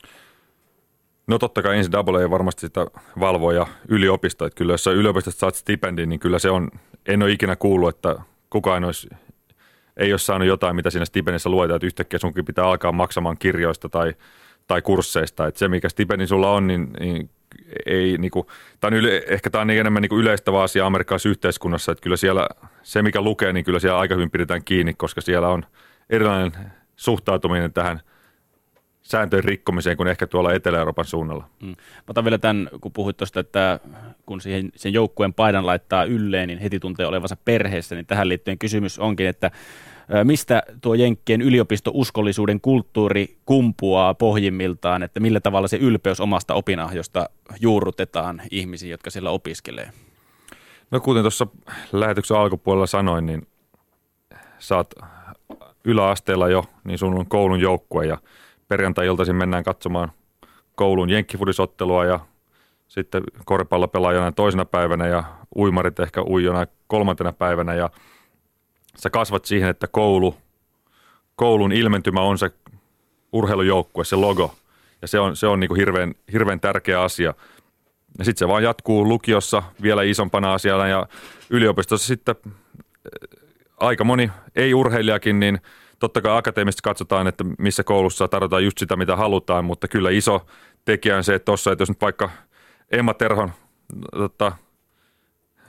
[1.26, 2.86] No totta kai double ei varmasti sitä
[3.20, 4.46] valvoo ja yliopisto.
[4.46, 6.70] Että kyllä jos yliopistosta saat stipendin, niin kyllä se on,
[7.06, 8.16] en ole ikinä kuullut, että
[8.50, 9.08] kukaan olisi
[9.96, 13.88] ei ole saanut jotain, mitä siinä stipendissä luetaan, että yhtäkkiä sunkin pitää alkaa maksamaan kirjoista
[13.88, 14.14] tai,
[14.66, 15.46] tai kursseista.
[15.46, 17.30] Että se, mikä stipendi sulla on, niin, niin
[17.86, 18.46] ei niinku,
[18.80, 22.16] tämä on yle, ehkä tämä on niin enemmän niinku yleistävä asia amerikkalaisessa yhteiskunnassa, että kyllä
[22.16, 22.48] siellä
[22.82, 25.64] se, mikä lukee, niin kyllä siellä aika hyvin pidetään kiinni, koska siellä on
[26.10, 26.52] erilainen
[26.96, 28.00] suhtautuminen tähän
[29.06, 31.48] sääntöjen rikkomiseen kuin ehkä tuolla Etelä-Euroopan suunnalla.
[31.62, 31.68] Mm.
[31.68, 31.74] Mä
[32.08, 33.80] otan vielä tämän, kun puhuit tuosta, että
[34.26, 38.58] kun siihen, sen joukkueen paidan laittaa ylleen, niin heti tuntee olevansa perheessä, niin tähän liittyen
[38.58, 39.50] kysymys onkin, että
[40.24, 47.30] mistä tuo Jenkkien yliopistouskollisuuden kulttuuri kumpuaa pohjimmiltaan, että millä tavalla se ylpeys omasta opinahjosta
[47.60, 49.90] juurrutetaan ihmisiin, jotka siellä opiskelee?
[50.90, 51.46] No kuten tuossa
[51.92, 53.46] lähetyksen alkupuolella sanoin, niin
[54.58, 54.94] saat
[55.84, 58.18] yläasteella jo, niin sun on koulun joukkue ja
[58.68, 60.12] perjantai-iltaisin mennään katsomaan
[60.74, 62.20] koulun jenkkifudisottelua ja
[62.88, 65.24] sitten koripallopelaajana toisena päivänä ja
[65.56, 67.90] uimarit ehkä uijona kolmantena päivänä ja
[68.96, 70.36] sä kasvat siihen, että koulu,
[71.36, 72.50] koulun ilmentymä on se
[73.32, 74.54] urheilujoukkue, se logo
[75.02, 77.34] ja se on, se on niin kuin hirveän, hirveän tärkeä asia.
[78.18, 81.06] Ja sitten se vaan jatkuu lukiossa vielä isompana asiana ja
[81.50, 82.34] yliopistossa sitten
[83.76, 85.60] aika moni ei-urheilijakin, niin
[85.98, 90.46] totta kai akateemisesti katsotaan, että missä koulussa tarjotaan just sitä, mitä halutaan, mutta kyllä iso
[90.84, 92.30] tekijä on se, että tuossa, että jos nyt vaikka
[92.92, 93.52] Emma Terhon
[94.10, 94.52] tota,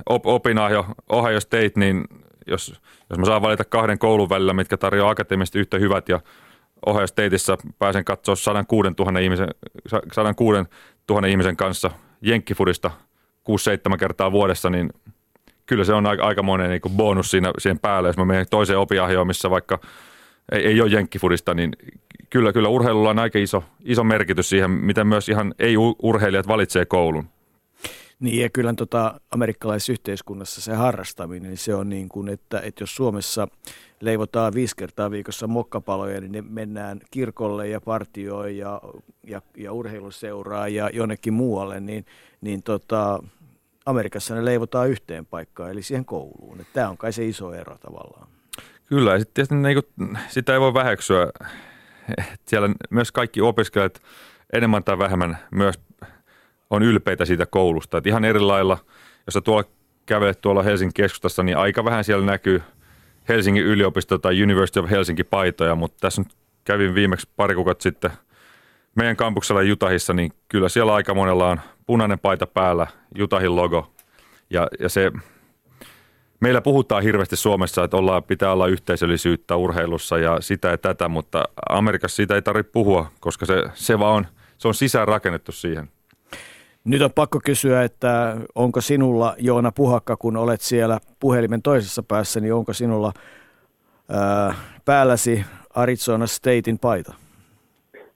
[0.09, 2.03] op, opinahjo Ohio State, niin
[2.47, 6.19] jos, jos mä saan valita kahden koulun välillä, mitkä tarjoaa akateemisesti yhtä hyvät ja
[6.86, 9.47] Ohio Stateissa pääsen katsoa 106 000 ihmisen,
[10.13, 10.59] 106
[11.09, 12.91] 000 ihmisen kanssa jenkkifudista
[13.93, 14.89] 6-7 kertaa vuodessa, niin–
[15.67, 18.09] kyllä se on aika, aikamoinen niin bonus siinä, siihen päälle.
[18.09, 19.80] Jos mä menen toiseen opiahjoon, missä vaikka
[20.51, 21.71] ei, ei ole jenkkifudista, niin
[22.29, 27.29] kyllä, kyllä urheilulla on aika iso, iso merkitys siihen, miten myös ihan ei-urheilijat valitsee koulun.
[28.19, 32.83] Niin ja kyllä tota, amerikkalaisessa yhteiskunnassa se harrastaminen, niin se on niin kuin, että, että
[32.83, 33.47] jos Suomessa
[34.01, 38.81] leivotaan viisi kertaa viikossa mokkapaloja, niin ne mennään kirkolle ja partioon ja,
[39.23, 42.05] ja, ja urheiluseuraa ja jonnekin muualle, niin,
[42.41, 43.23] niin tota,
[43.85, 46.65] Amerikassa ne leivotaan yhteen paikkaan, eli siihen kouluun.
[46.73, 48.36] Tämä on kai se iso ero tavallaan.
[48.88, 51.27] Kyllä, ja sitten niin kuin, sitä ei voi väheksyä.
[52.47, 54.01] Siellä myös kaikki opiskelijat
[54.53, 55.79] enemmän tai vähemmän myös
[56.69, 57.97] on ylpeitä siitä koulusta.
[57.97, 58.77] Et ihan eri lailla,
[59.25, 59.63] jos sä tuolla
[60.05, 62.61] kävelet tuolla Helsingin keskustassa, niin aika vähän siellä näkyy
[63.29, 66.33] Helsingin yliopisto tai University of Helsinki paitoja, mutta tässä nyt
[66.63, 68.11] kävin viimeksi pari kuukautta sitten
[68.95, 73.91] meidän kampuksella Jutahissa, niin kyllä siellä aika monella on punainen paita päällä, Jutahin logo.
[74.49, 75.11] Ja, ja se,
[76.39, 81.43] meillä puhutaan hirveästi Suomessa, että ollaan, pitää olla yhteisöllisyyttä urheilussa ja sitä ja tätä, mutta
[81.69, 84.27] Amerikassa siitä ei tarvitse puhua, koska se, se vaan on,
[84.57, 85.89] se on sisään rakennettu siihen.
[86.83, 92.39] Nyt on pakko kysyä, että onko sinulla, Joona Puhakka, kun olet siellä puhelimen toisessa päässä,
[92.39, 93.13] niin onko sinulla
[94.09, 97.13] ää, päälläsi Arizona Statein paita?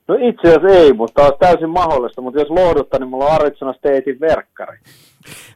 [0.07, 3.73] No itse asiassa ei, mutta on täysin mahdollista, mutta jos lohduttaa, niin mulla on Arizona
[3.73, 4.77] Statein verkkari.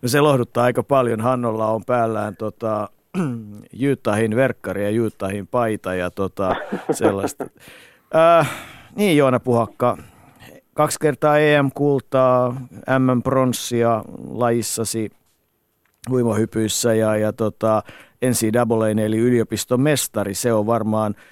[0.01, 1.21] No se lohduttaa aika paljon.
[1.21, 2.89] Hannolla on päällään tota,
[3.73, 6.55] Jytahin verkkari ja Jytahin paita ja tota,
[6.91, 7.45] sellaista.
[8.15, 8.51] Äh,
[8.95, 9.97] niin Joona Puhakka,
[10.73, 12.55] kaksi kertaa EM-kultaa,
[12.99, 15.09] M-pronssia lajissasi
[16.09, 17.83] huimohypyissä ja, ja tota,
[18.25, 20.33] NCAA eli yliopiston mestari.
[20.33, 21.15] Se on varmaan–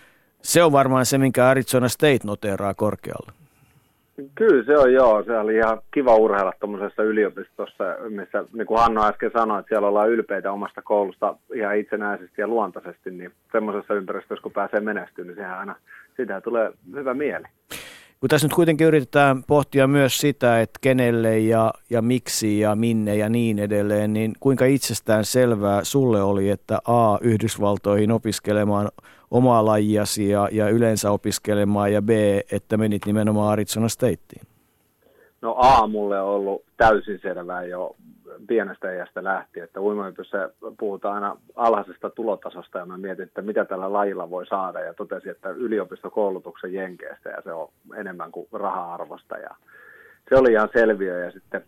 [0.43, 3.31] se on varmaan se, minkä Arizona State noteraa korkealle.
[4.35, 9.05] Kyllä se on joo, se oli ihan kiva urheilla tuommoisessa yliopistossa, missä niin kuin Hanno
[9.05, 14.43] äsken sanoi, että siellä ollaan ylpeitä omasta koulusta ihan itsenäisesti ja luontaisesti, niin semmoisessa ympäristössä
[14.43, 15.75] kun pääsee menestyä, niin sehän aina,
[16.17, 17.45] sitä tulee hyvä mieli.
[18.19, 23.15] Kun tässä nyt kuitenkin yritetään pohtia myös sitä, että kenelle ja, ja miksi ja minne
[23.15, 28.89] ja niin edelleen, niin kuinka itsestään selvää sulle oli, että A, Yhdysvaltoihin opiskelemaan
[29.33, 32.09] omaa lajiasi ja, ja yleensä opiskelemaan ja B,
[32.51, 34.47] että menit nimenomaan Arizona Stateen?
[35.41, 37.95] No A mulle on ollut täysin selvää jo
[38.47, 43.93] pienestä iästä lähtien, että uimahypyssä puhutaan aina alhaisesta tulotasosta ja mä mietin, että mitä tällä
[43.93, 49.49] lajilla voi saada ja totesin, että yliopistokoulutuksen jenkeestä ja se on enemmän kuin raha-arvosta ja
[50.29, 51.63] se oli ihan selviö ja sitten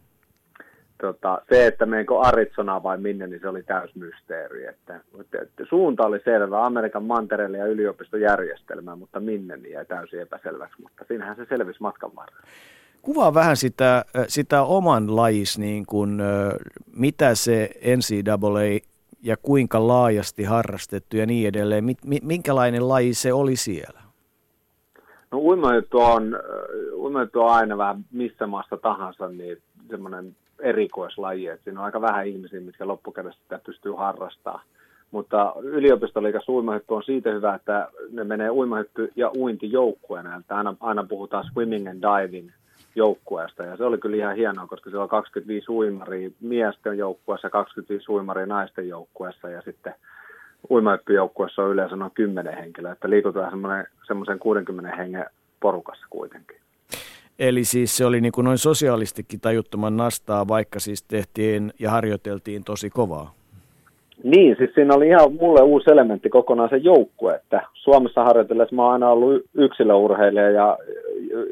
[1.01, 4.65] tota, se, että meneekö Arizona vai minne, niin se oli täys mysteeri.
[4.65, 10.21] Että, että, että suunta oli selvä, Amerikan mantereelle ja yliopistojärjestelmään, mutta minne niin jäi täysin
[10.21, 12.47] epäselväksi, mutta siinähän se selvisi matkan varrella.
[13.01, 16.21] Kuvaa vähän sitä, sitä oman lajis, niin kuin,
[16.95, 18.79] mitä se NCAA
[19.21, 21.83] ja kuinka laajasti harrastettu ja niin edelleen.
[22.21, 24.01] Minkälainen laji se oli siellä?
[25.31, 26.39] No uimajuttu on,
[26.93, 29.57] uimajuttu on aina vähän missä maassa tahansa, niin
[29.89, 34.65] semmoinen erikoislaji, että siinä on aika vähän ihmisiä, mitkä loppukädessä sitä pystyy harrastamaan.
[35.11, 40.35] Mutta yliopistoliikas uimahyppy on siitä hyvä, että ne menee uimahyppy ja uinti joukkueena.
[40.35, 42.49] Että aina, aina puhutaan swimming and diving
[42.95, 43.63] joukkueesta.
[43.63, 48.45] Ja se oli kyllä ihan hienoa, koska siellä on 25 uimaria miesten joukkueessa, 25 uimaria
[48.45, 49.93] naisten joukkueessa ja sitten
[50.69, 52.91] uimahyppyjoukkueessa on yleensä noin 10 henkilöä.
[52.91, 53.51] Että liikutaan
[54.07, 55.25] semmoisen 60 hengen
[55.59, 56.57] porukassa kuitenkin.
[57.39, 62.63] Eli siis se oli niin kuin noin sosiaalistikin tajuttoman nastaa, vaikka siis tehtiin ja harjoiteltiin
[62.63, 63.33] tosi kovaa.
[64.23, 68.83] Niin, siis siinä oli ihan mulle uusi elementti kokonaan se joukkue, että Suomessa harjoitellessa mä
[68.83, 70.77] oon aina ollut yksilöurheilija ja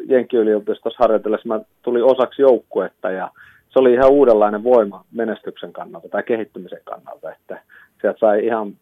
[0.08, 3.30] Jenkki-yliopistossa harjoitellessa mä tulin osaksi joukkuetta ja
[3.70, 7.62] se oli ihan uudenlainen voima menestyksen kannalta tai kehittymisen kannalta, että
[8.04, 8.74] sieltä sai ihan,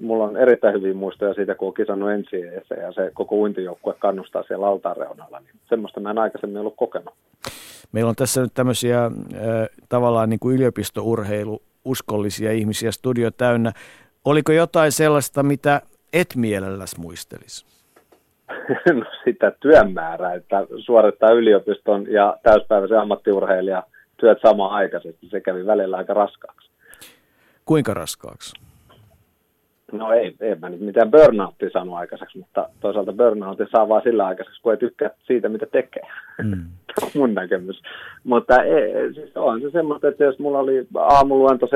[0.00, 4.42] mulla on erittäin hyviä muistoja siitä, kun on kisannut ensi ja se koko uintijoukkue kannustaa
[4.42, 7.14] siellä altaan reunalla, niin semmoista mä en aikaisemmin ollut kokenut.
[7.92, 9.12] Meillä on tässä nyt tämmöisiä äh,
[9.88, 13.72] tavallaan niin kuin yliopistourheilu uskollisia ihmisiä studio täynnä.
[14.24, 15.80] Oliko jotain sellaista, mitä
[16.12, 17.66] et mielelläsi muistelisi?
[18.94, 23.82] No sitä työmäärää, että suorittaa yliopiston ja täyspäiväisen ammattiurheilija
[24.16, 25.26] työt samaan aikaisesti.
[25.28, 26.71] Se kävi välillä aika raskaaksi.
[27.72, 28.54] Kuinka raskaaksi?
[29.92, 34.26] No ei, ei mä nyt mitään burnoutia saanut aikaiseksi, mutta toisaalta burnoutin saa vaan sillä
[34.26, 36.02] aikaiseksi, kun ei tykkää siitä, mitä tekee.
[36.42, 36.64] Mm.
[37.18, 37.82] mun näkemys.
[38.24, 41.72] Mutta ei, siis on se semmoista, että jos mulla oli aamuluento 7.40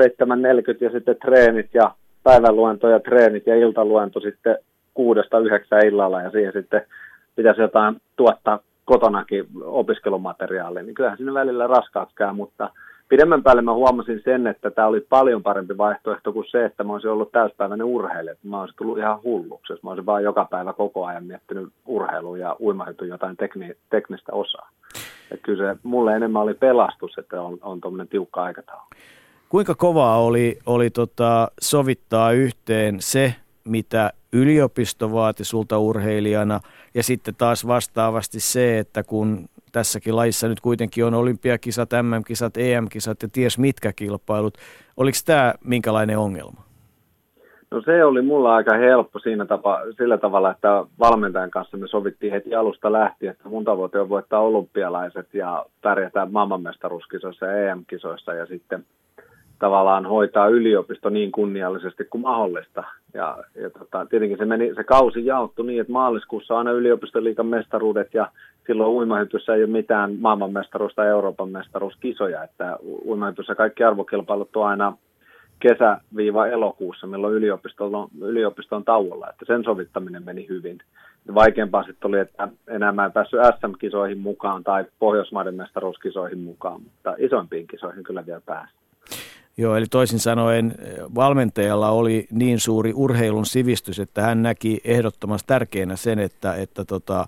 [0.81, 1.91] ja sitten treenit ja
[2.23, 4.57] päiväluento ja treenit ja iltaluento sitten
[4.93, 6.81] kuudesta yhdeksän illalla ja siihen sitten
[7.35, 12.69] pitäisi jotain tuottaa kotonakin opiskelumateriaalia, niin kyllähän sinne välillä raskaaksi käy, mutta–
[13.09, 16.93] pidemmän päälle mä huomasin sen, että tämä oli paljon parempi vaihtoehto kuin se, että mä
[16.93, 18.35] olisin ollut täyspäiväinen urheilija.
[18.43, 22.55] Mä olisin tullut ihan hulluksi, mä olisin vaan joka päivä koko ajan miettinyt urheilua ja
[22.59, 24.69] uimahypyn jotain tekni, teknistä osaa.
[25.31, 28.83] Et kyllä se mulle enemmän oli pelastus, että on, on tuommoinen tiukka aikataulu.
[29.49, 36.59] Kuinka kovaa oli, oli tota sovittaa yhteen se, mitä yliopisto vaati sulta urheilijana,
[36.93, 43.21] ja sitten taas vastaavasti se, että kun tässäkin laissa nyt kuitenkin on olympiakisat, MM-kisat, EM-kisat
[43.21, 44.57] ja ties mitkä kilpailut.
[44.97, 46.67] Oliko tämä minkälainen ongelma?
[47.71, 52.33] No se oli mulla aika helppo siinä tapa, sillä tavalla, että valmentajan kanssa me sovittiin
[52.33, 58.45] heti alusta lähtien, että mun tavoite on voittaa olympialaiset ja pärjätä maailmanmestaruuskisoissa ja EM-kisoissa ja
[58.45, 58.85] sitten–
[59.59, 62.83] tavallaan hoitaa yliopisto niin kunniallisesti kuin mahdollista.
[63.13, 67.45] Ja, ja tota, tietenkin se, meni, se kausi jaottu niin, että maaliskuussa on aina yliopistoliikan
[67.45, 68.31] mestaruudet ja
[68.67, 72.43] silloin uimahypyssä ei ole mitään maailmanmestaruus- tai Euroopan mestaruuskisoja.
[72.43, 74.97] Että uimahypyssä kaikki arvokilpailut on aina
[75.59, 79.29] kesä-elokuussa, milloin yliopisto on, yliopisto on tauolla.
[79.29, 80.79] Että sen sovittaminen meni hyvin.
[81.35, 87.15] Vaikeampaa sitten oli, että enää mä en päässyt SM-kisoihin mukaan tai Pohjoismaiden mestaruuskisoihin mukaan, mutta
[87.17, 88.73] isoimpiin kisoihin kyllä vielä pääsi.
[89.57, 90.75] Joo, eli toisin sanoen
[91.15, 97.25] valmentajalla oli niin suuri urheilun sivistys, että hän näki ehdottomasti tärkeänä sen, että, että, tota,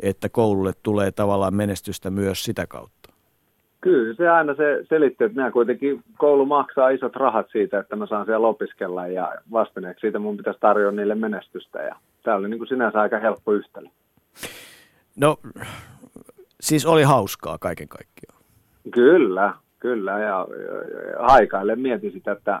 [0.00, 3.12] että koululle tulee tavallaan menestystä myös sitä kautta.
[3.80, 8.06] Kyllä, se aina se selitti, että minä kuitenkin koulu maksaa isot rahat siitä, että mä
[8.06, 12.58] saan siellä opiskella ja vastineeksi siitä mun pitäisi tarjoa niille menestystä ja tämä oli niin
[12.58, 13.88] kuin sinänsä aika helppo yhtälö.
[15.16, 15.36] No,
[16.60, 18.42] siis oli hauskaa kaiken kaikkiaan.
[18.90, 20.46] Kyllä, Kyllä, ja,
[21.18, 22.60] haikaille mietin sitä, että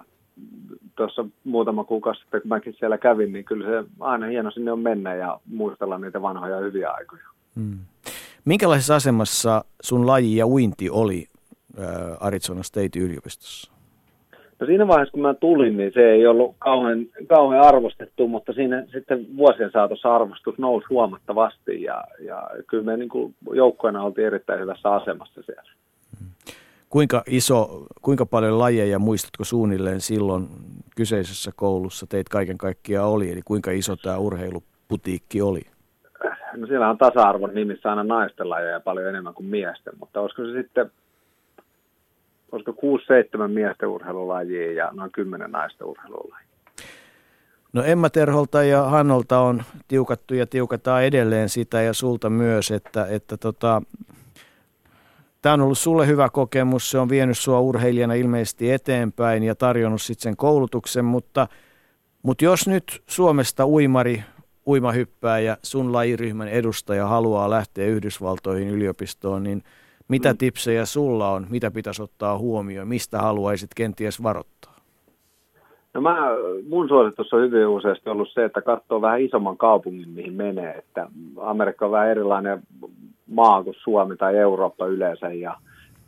[0.96, 4.80] tuossa muutama kuukausi sitten, kun mäkin siellä kävin, niin kyllä se aina hieno sinne on
[4.80, 7.22] mennä ja muistella niitä vanhoja hyviä aikoja.
[7.56, 7.78] Hmm.
[8.44, 11.26] Minkälaisessa asemassa sun laji ja uinti oli
[11.78, 11.86] äh,
[12.20, 13.72] Arizona State yliopistossa?
[14.60, 18.84] No siinä vaiheessa, kun mä tulin, niin se ei ollut kauhean, kauhean arvostettu, mutta siinä
[18.92, 24.90] sitten vuosien saatossa arvostus nousi huomattavasti ja, ja kyllä me niin joukkoina oltiin erittäin hyvässä
[24.90, 25.70] asemassa siellä.
[26.90, 30.48] Kuinka iso, kuinka paljon lajeja muistatko suunnilleen silloin
[30.96, 33.32] kyseisessä koulussa teit kaiken kaikkiaan oli?
[33.32, 35.62] Eli kuinka iso tämä urheiluputiikki oli?
[36.56, 40.52] No siellä on tasa-arvon nimissä aina naisten lajeja paljon enemmän kuin miesten, mutta olisiko se
[40.52, 40.90] sitten,
[42.52, 42.72] olisiko
[43.46, 46.48] 6-7 miesten urheilulajia ja noin 10 naisten urheilulajia?
[47.72, 53.06] No Emma Terholta ja Hannolta on tiukattu ja tiukataan edelleen sitä ja sulta myös, että,
[53.06, 53.82] että tota,
[55.42, 60.02] Tämä on ollut sulle hyvä kokemus, se on vienyt sua urheilijana ilmeisesti eteenpäin ja tarjonnut
[60.02, 61.46] sitten sen koulutuksen, mutta,
[62.22, 64.22] mutta jos nyt Suomesta uimari,
[64.66, 69.62] uimahyppää ja sun lajiryhmän edustaja haluaa lähteä Yhdysvaltoihin yliopistoon, niin
[70.08, 70.38] mitä mm.
[70.38, 74.78] tipsejä sulla on, mitä pitäisi ottaa huomioon, mistä haluaisit kenties varoittaa?
[75.94, 76.16] No mä,
[76.68, 80.74] mun suositus on hyvin useasti ollut se, että katsoo vähän isomman kaupungin, mihin menee.
[80.74, 81.08] Että
[81.40, 82.62] Amerikka on vähän erilainen
[83.28, 85.56] maa kuin Suomi tai Eurooppa yleensä ja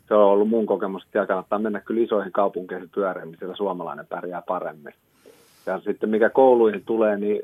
[0.07, 4.43] se on ollut mun kokemus, että kannattaa mennä kyllä isoihin kaupunkeihin pyöreämmin, sillä suomalainen pärjää
[4.47, 4.93] paremmin.
[5.65, 7.41] Ja sitten mikä kouluihin tulee, niin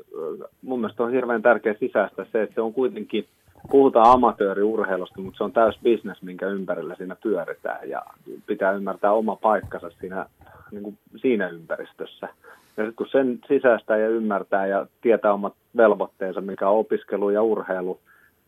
[0.62, 3.26] mun mielestä on hirveän tärkeä sisäistä se, että se on kuitenkin,
[3.70, 8.02] puhutaan amatööriurheilusta, mutta se on täys business, minkä ympärillä siinä pyöritään ja
[8.46, 10.26] pitää ymmärtää oma paikkansa siinä,
[10.70, 12.28] niin kuin siinä ympäristössä.
[12.76, 17.42] Ja sitten kun sen sisäistä ja ymmärtää ja tietää omat velvoitteensa, mikä on opiskelu ja
[17.42, 18.00] urheilu,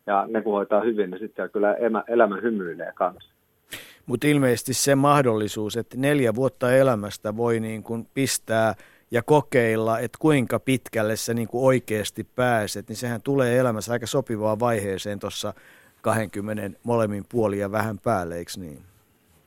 [0.06, 1.74] ja ne kun hoitaa hyvin, niin sitten kyllä
[2.08, 3.32] elämä, hymyilee kanssa.
[4.06, 8.74] Mutta ilmeisesti se mahdollisuus, että neljä vuotta elämästä voi niin kuin pistää
[9.10, 14.06] ja kokeilla, että kuinka pitkälle sä niin kuin oikeasti pääset, niin sehän tulee elämässä aika
[14.06, 15.54] sopivaan vaiheeseen tuossa
[16.02, 18.89] 20 molemmin puolin ja vähän päälle, eikö niin?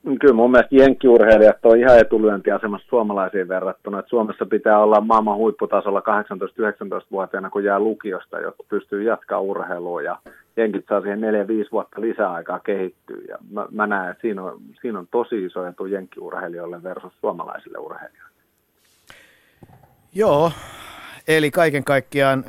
[0.04, 4.00] Kyllä mun mielestä jenkkiurheilijat on ihan etulyöntiasemassa suomalaisiin verrattuna.
[4.00, 10.02] Että Suomessa pitää olla maailman huipputasolla 18-19-vuotiaana, kun jää lukiosta, jotta pystyy jatkaa urheilua.
[10.02, 10.18] Ja
[10.58, 11.24] jenkit saa siihen 4-5
[11.72, 13.22] vuotta lisäaikaa kehittyä.
[13.28, 17.78] Ja mä, mä näen, että siinä on, siinä on tosi iso etu jenkkiurheilijoille versus suomalaisille
[17.78, 18.34] urheilijoille.
[20.16, 20.52] Joo,
[21.28, 22.46] eli kaiken kaikkiaan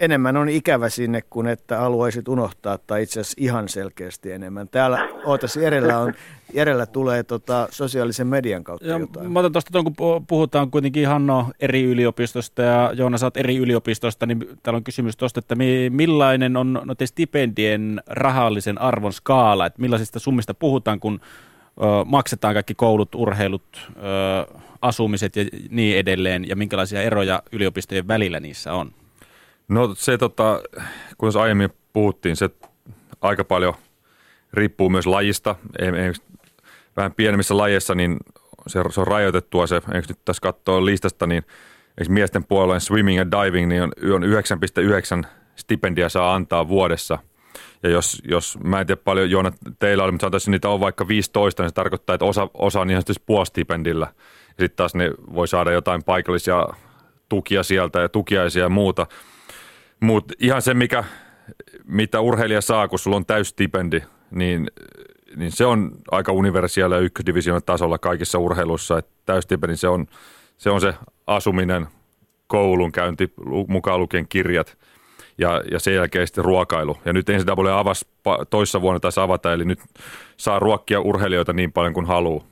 [0.00, 4.68] enemmän on ikävä sinne kuin että haluaisit unohtaa, tai itse asiassa ihan selkeästi enemmän.
[4.68, 6.14] Täällä ootas Järellä, on,
[6.54, 9.32] Järellä tulee tota, sosiaalisen median kautta ja jotain.
[9.32, 14.38] Mä otan tuosta, kun puhutaan kuitenkin Hanno eri yliopistosta ja Joona saat eri yliopistosta, niin
[14.62, 15.56] täällä on kysymys tuosta, että
[15.90, 22.74] millainen on noiden stipendien rahallisen arvon skaala, että millaisista summista puhutaan, kun ö, maksetaan kaikki
[22.74, 28.92] koulut, urheilut, ö, asumiset ja niin edelleen, ja minkälaisia eroja yliopistojen välillä niissä on?
[29.68, 30.62] No se, tota,
[31.18, 32.50] kun aiemmin puhuttiin, se
[33.20, 33.74] aika paljon
[34.52, 35.54] riippuu myös lajista.
[36.96, 38.16] Vähän pienemmissä lajeissa niin
[38.66, 41.42] se, se on rajoitettua se, eikö nyt tässä katsoa listasta, niin
[41.98, 47.18] eikö miesten puolella swimming ja diving niin on, on 9,9 stipendia saa antaa vuodessa.
[47.82, 51.08] Ja jos, jos mä en tiedä paljon Joona teillä oli, mutta sanotaan, niitä on vaikka
[51.08, 54.06] 15, niin se tarkoittaa, että osa, osa on ihan puolistipendillä.
[54.48, 56.66] Ja sitten taas ne voi saada jotain paikallisia
[57.28, 59.06] tukia sieltä ja tukiaisia ja muuta–
[60.00, 61.04] mutta ihan se, mikä,
[61.84, 64.70] mitä urheilija saa, kun sulla on täystipendi, niin,
[65.36, 69.02] niin se on aika universaali ykkösdivision tasolla kaikissa urheiluissa.
[69.26, 70.06] Täystipendi se on,
[70.58, 70.94] se on se
[71.26, 71.86] asuminen,
[72.46, 73.32] koulunkäynti,
[73.68, 74.78] mukaan lukien kirjat
[75.38, 76.96] ja, ja sen jälkeen sitten ruokailu.
[77.04, 78.06] Ja nyt NCAA avasi
[78.50, 79.80] toissa vuonna taisi avata, eli nyt
[80.36, 82.44] saa ruokkia urheilijoita niin paljon kuin haluaa.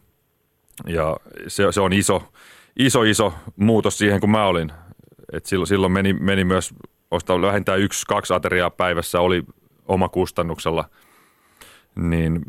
[0.87, 1.17] Ja
[1.49, 2.33] se, se on iso,
[2.79, 4.73] iso, iso muutos siihen, kun mä olin.
[5.33, 6.75] Et silloin, silloin meni, meni myös
[7.11, 9.43] ostaa vähintään yksi, kaksi ateriaa päivässä oli
[9.89, 10.85] oma kustannuksella.
[11.95, 12.41] Niin,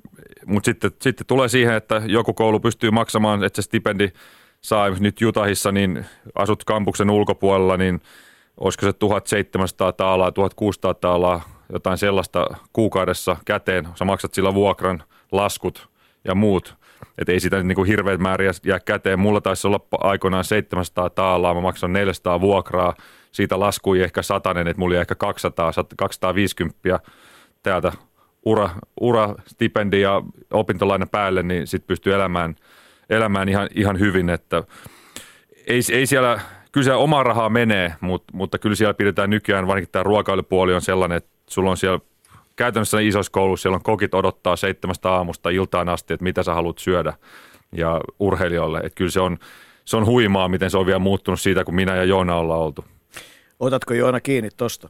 [0.45, 4.09] mutta sitten, sitten tulee siihen, että joku koulu pystyy maksamaan, että se stipendi
[4.61, 8.01] saa nyt Jutahissa, niin asut kampuksen ulkopuolella, niin
[8.57, 11.41] olisiko se 1700 taalaa, 1600 taalaa,
[11.73, 13.87] jotain sellaista kuukaudessa käteen.
[13.95, 15.89] Sä maksat sillä vuokran, laskut
[16.23, 16.75] ja muut.
[17.17, 19.19] Että ei sitä niin kuin hirveät määriä jää käteen.
[19.19, 22.93] Mulla taisi olla aikoinaan 700 taalaa, mä maksan 400 vuokraa
[23.35, 26.99] siitä laskui ehkä satanen, että mulla oli ehkä 200, 250
[27.63, 27.91] täältä
[28.45, 28.69] ura,
[29.01, 30.21] ura stipendi ja
[30.51, 32.55] opintolaina päälle, niin sitten pystyy elämään,
[33.09, 34.63] elämään ihan, ihan hyvin, että
[35.67, 36.39] ei, ei siellä,
[36.71, 40.81] kyllä siellä omaa rahaa menee, mutta, mutta kyllä siellä pidetään nykyään, varsinkin tämä ruokailupuoli on
[40.81, 41.99] sellainen, että sulla on siellä
[42.55, 46.77] käytännössä isoissa kouluissa, siellä on kokit odottaa seitsemästä aamusta iltaan asti, että mitä sä haluat
[46.77, 47.13] syödä
[47.71, 49.37] ja urheilijoille, että kyllä se on,
[49.85, 52.85] se on huimaa, miten se on vielä muuttunut siitä, kun minä ja Joona ollaan oltu.
[53.65, 54.89] Otatko Joona kiinni tuosta?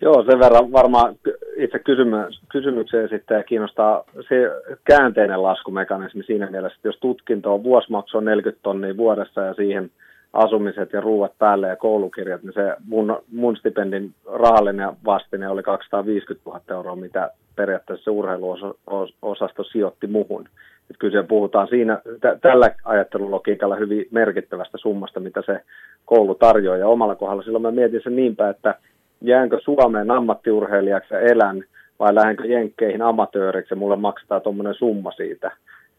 [0.00, 1.14] Joo, sen verran varmaan
[1.56, 4.36] itse kysymy- kysymykseen sitten kiinnostaa se
[4.84, 9.90] käänteinen laskumekanismi siinä mielessä, että jos tutkinto on vuosimaksu on 40 tonnia vuodessa ja siihen
[10.32, 16.50] asumiset ja ruuat päälle ja koulukirjat, niin se mun, mun stipendin rahallinen vastine oli 250
[16.50, 20.48] 000 euroa, mitä periaatteessa se urheiluosasto sijoitti muhun.
[20.90, 25.60] Että kyllä puhutaan siinä t- tällä ajattelulogiikalla hyvin merkittävästä summasta, mitä se
[26.04, 26.78] koulu tarjoaa.
[26.78, 28.74] Ja omalla kohdalla silloin mä mietin sen niinpä, että
[29.20, 31.64] jäänkö Suomeen ammattiurheilijaksi ja elän
[31.98, 35.50] vai lähdenkö Jenkkeihin amatööriksi ja mulle maksetaan tuommoinen summa siitä.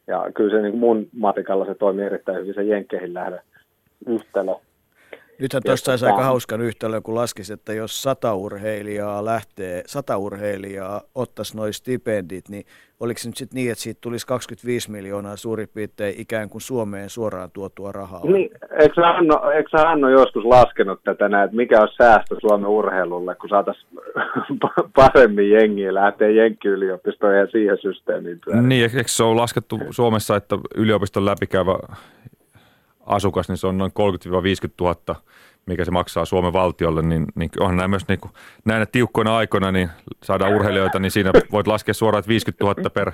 [0.07, 3.37] Ja kyllä se niin mun matikalla se toimii erittäin hyvin se Jenkkeihin lähdö
[4.07, 4.51] yhtälö.
[5.39, 11.01] Nythän tuosta olisi aika hauskan yhtälö, kun laskisi, että jos sata urheilijaa lähtee, sata urheilijaa
[11.15, 12.65] ottaisi noin stipendit, niin
[12.99, 17.09] oliko se nyt sitten niin, että siitä tulisi 25 miljoonaa suurin piirtein ikään kuin Suomeen
[17.09, 18.21] suoraan tuotua rahaa?
[18.23, 18.49] Niin,
[18.79, 23.49] eikö Hanno, eikö Hanno joskus laskenut tätä näin, että mikä on säästö Suomen urheilulle, kun
[23.49, 23.87] saataisiin
[24.95, 28.39] paremmin jengiä lähteä jenkkiyliopistoon ja siihen systeemiin?
[28.61, 31.77] Niin, eikö se ole laskettu Suomessa, että yliopiston läpikäyvä
[33.05, 35.21] asukas, niin se on noin 30-50 000,
[35.65, 38.31] mikä se maksaa Suomen valtiolle, niin, niin onhan nämä myös niin kuin,
[38.65, 39.89] näinä tiukkoina aikoina, niin
[40.23, 43.11] saadaan urheilijoita, niin siinä voit laskea suoraan, että 50 000 per,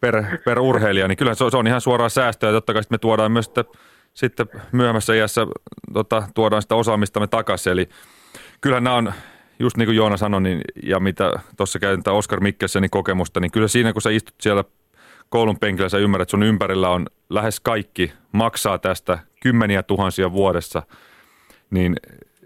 [0.00, 3.32] per, per urheilija, niin kyllä se, se on ihan suoraan säästöä, totta kai me tuodaan
[3.32, 3.64] myös sitten,
[4.14, 5.46] sitten myöhemmässä iässä
[5.92, 7.88] tota, tuodaan sitä osaamistamme takaisin, eli
[8.60, 9.12] kyllähän nämä on,
[9.58, 13.68] just niin kuin Joona sanoi, niin, ja mitä tuossa käytetään Oskar Mikkelsenin kokemusta, niin kyllä
[13.68, 14.64] siinä kun sä istut siellä
[15.28, 20.82] koulun penkillä sä ymmärrät, että sun ympärillä on lähes kaikki maksaa tästä kymmeniä tuhansia vuodessa,
[21.70, 21.96] niin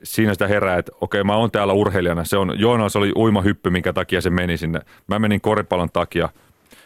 [0.03, 2.25] siinä sitä herää, että okei, mä oon täällä urheilijana.
[2.25, 4.81] Se on, Joona se oli uimahyppy, minkä takia se meni sinne.
[5.07, 6.29] Mä menin koripallon takia,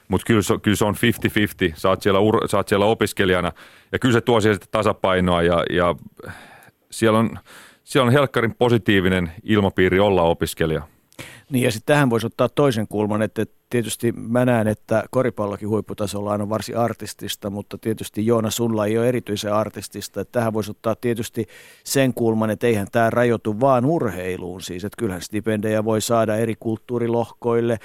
[0.08, 1.72] mutta kyllä, kyllä se on 50-50.
[1.76, 2.20] Sä oot, siellä,
[2.50, 3.52] sä oot siellä opiskelijana
[3.92, 5.94] ja kyllä se tuo siihen sitä tasapainoa ja, ja
[6.90, 7.38] siellä, on,
[7.84, 10.82] siellä on helkkarin positiivinen ilmapiiri olla opiskelija.
[11.50, 16.32] Niin ja sitten tähän voisi ottaa toisen kulman, että tietysti mä näen, että koripallokin huipputasolla
[16.32, 20.20] on varsin artistista, mutta tietysti Joona sulla ei ole erityisen artistista.
[20.20, 21.46] Että tähän voisi ottaa tietysti
[21.84, 26.54] sen kulman, että eihän tämä rajoitu vaan urheiluun siis, että kyllähän stipendejä voi saada eri
[26.60, 27.78] kulttuurilohkoille,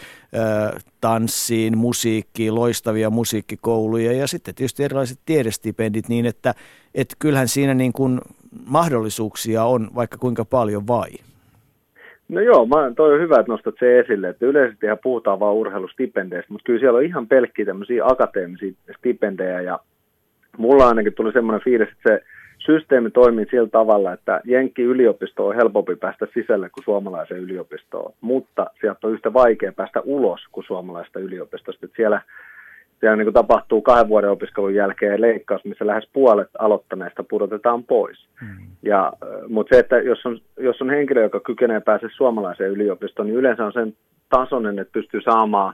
[1.01, 6.55] tanssiin, musiikkiin, loistavia musiikkikouluja ja sitten tietysti erilaiset tiedestipendit niin, että,
[6.95, 8.21] että kyllähän siinä niin kuin
[8.65, 11.11] mahdollisuuksia on vaikka kuinka paljon vai.
[12.31, 15.53] No joo, mä, toi on hyvä, että nostat se esille, että yleisesti ihan puhutaan vaan
[15.53, 19.79] urheilustipendeistä, mutta kyllä siellä on ihan pelkkiä tämmöisiä akateemisia stipendejä ja
[20.57, 22.23] mulla ainakin tuli semmoinen fiilis, että se
[22.57, 28.65] systeemi toimii sillä tavalla, että Jenkki yliopisto on helpompi päästä sisälle kuin suomalaiseen yliopistoon, mutta
[28.81, 31.85] sieltä on yhtä vaikea päästä ulos kuin suomalaisesta yliopistosta.
[31.85, 32.21] Että siellä
[33.01, 38.27] siellä niin kuin tapahtuu kahden vuoden opiskelun jälkeen leikkaus, missä lähes puolet aloittaneista pudotetaan pois.
[38.41, 38.47] Mm.
[38.83, 39.13] Ja,
[39.49, 43.65] mutta se, että jos on, jos on henkilö, joka kykenee pääse suomalaiseen yliopistoon, niin yleensä
[43.65, 43.93] on sen
[44.29, 45.73] tasoinen, että pystyy saamaan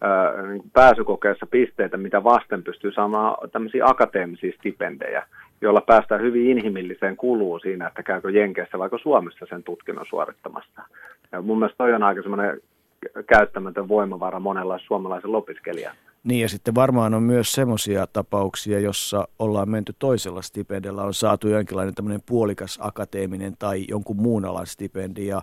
[0.00, 5.26] ää, niin kuin pääsykokeessa pisteitä, mitä vasten pystyy saamaan tämmöisiä akateemisia stipendejä,
[5.60, 10.82] joilla päästään hyvin inhimilliseen kuluun siinä, että käykö Jenkeissä vaikka Suomessa sen tutkinnon suorittamassa.
[11.32, 12.60] Ja mun mielestä toi on aika semmoinen
[13.26, 15.98] käyttämätön voimavara monella suomalaisella opiskelijalla.
[16.26, 21.48] Niin ja sitten varmaan on myös semmoisia tapauksia, jossa ollaan menty toisella stipendillä, on saatu
[21.48, 25.42] jonkinlainen tämmöinen puolikas akateeminen tai jonkun muun alan stipendi ja,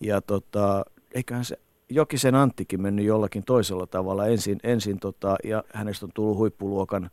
[0.00, 0.84] ja tota,
[1.14, 6.36] eiköhän se Jokisen Anttikin mennyt jollakin toisella tavalla ensin, ensin tota, ja hänestä on tullut
[6.38, 7.10] huippuluokan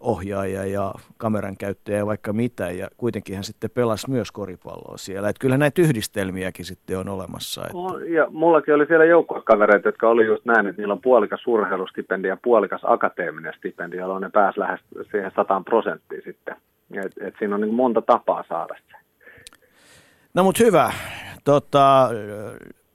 [0.00, 5.28] ohjaaja ja kameran käyttäjä ja vaikka mitä, ja kuitenkin hän sitten pelasi myös koripalloa siellä.
[5.28, 7.62] Että kyllä näitä yhdistelmiäkin sitten on olemassa.
[7.62, 8.04] Että...
[8.08, 12.36] Ja mullakin oli siellä joukkuekavereita, jotka oli just näin, että niillä on puolikas urheilustipendi ja
[12.42, 16.56] puolikas akateeminen stipendi, jolloin ne pääsi lähes siihen sataan prosenttiin sitten.
[16.90, 18.96] Et, et siinä on niin monta tapaa saada se.
[20.34, 20.92] No mutta hyvä.
[21.44, 22.10] Tota,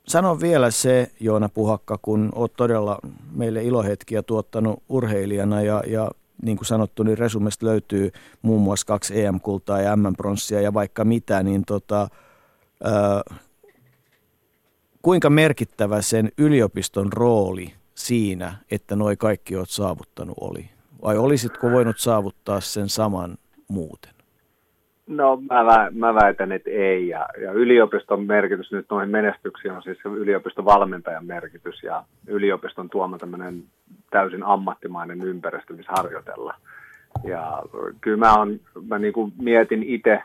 [0.07, 2.97] sanon vielä se, Joona Puhakka, kun olet todella
[3.35, 6.11] meille ilohetkiä tuottanut urheilijana ja, ja
[6.41, 8.11] niin kuin sanottu, niin resumesta löytyy
[8.41, 12.07] muun muassa kaksi EM-kultaa ja M-pronssia ja vaikka mitä, niin tota,
[12.83, 13.21] ää,
[15.01, 20.69] kuinka merkittävä sen yliopiston rooli siinä, että noi kaikki olet saavuttanut oli?
[21.01, 23.37] Vai olisitko voinut saavuttaa sen saman
[23.67, 24.20] muuten?
[25.07, 27.07] No mä, vä, mä väitän, että ei.
[27.07, 33.17] Ja, ja yliopiston merkitys nyt noihin menestyksiin on siis yliopiston valmentajan merkitys ja yliopiston tuoma
[33.17, 33.63] tämmöinen
[34.09, 36.55] täysin ammattimainen ympäristö, missä harjoitella.
[37.23, 37.63] Ja
[38.01, 40.21] kyllä mä, on, mä niin kuin mietin itse,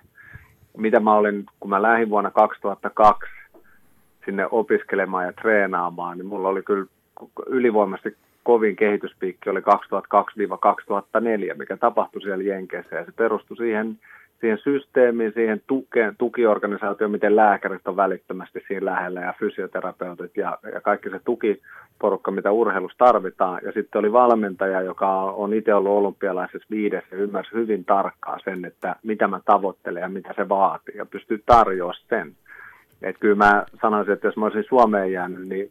[0.76, 3.30] mitä mä olin, kun mä lähdin vuonna 2002
[4.24, 6.86] sinne opiskelemaan ja treenaamaan, niin mulla oli kyllä
[7.46, 9.64] ylivoimaisesti kovin kehityspiikki oli 2002-2004,
[11.58, 13.98] mikä tapahtui siellä Jenkeissä ja se perustui siihen
[14.40, 20.80] siihen systeemiin, siihen tukeen, tukiorganisaatioon, miten lääkärit on välittömästi siinä lähellä ja fysioterapeutit ja, ja
[20.80, 23.60] kaikki se tukiporukka, mitä urheilussa tarvitaan.
[23.64, 28.64] Ja sitten oli valmentaja, joka on itse ollut olympialaisessa viidessä ja ymmärsi hyvin tarkkaan sen,
[28.64, 32.32] että mitä mä tavoittelen ja mitä se vaatii ja pystyy tarjoamaan sen.
[33.02, 35.70] Että kyllä mä sanoisin, että jos mä olisin Suomeen jäänyt, niin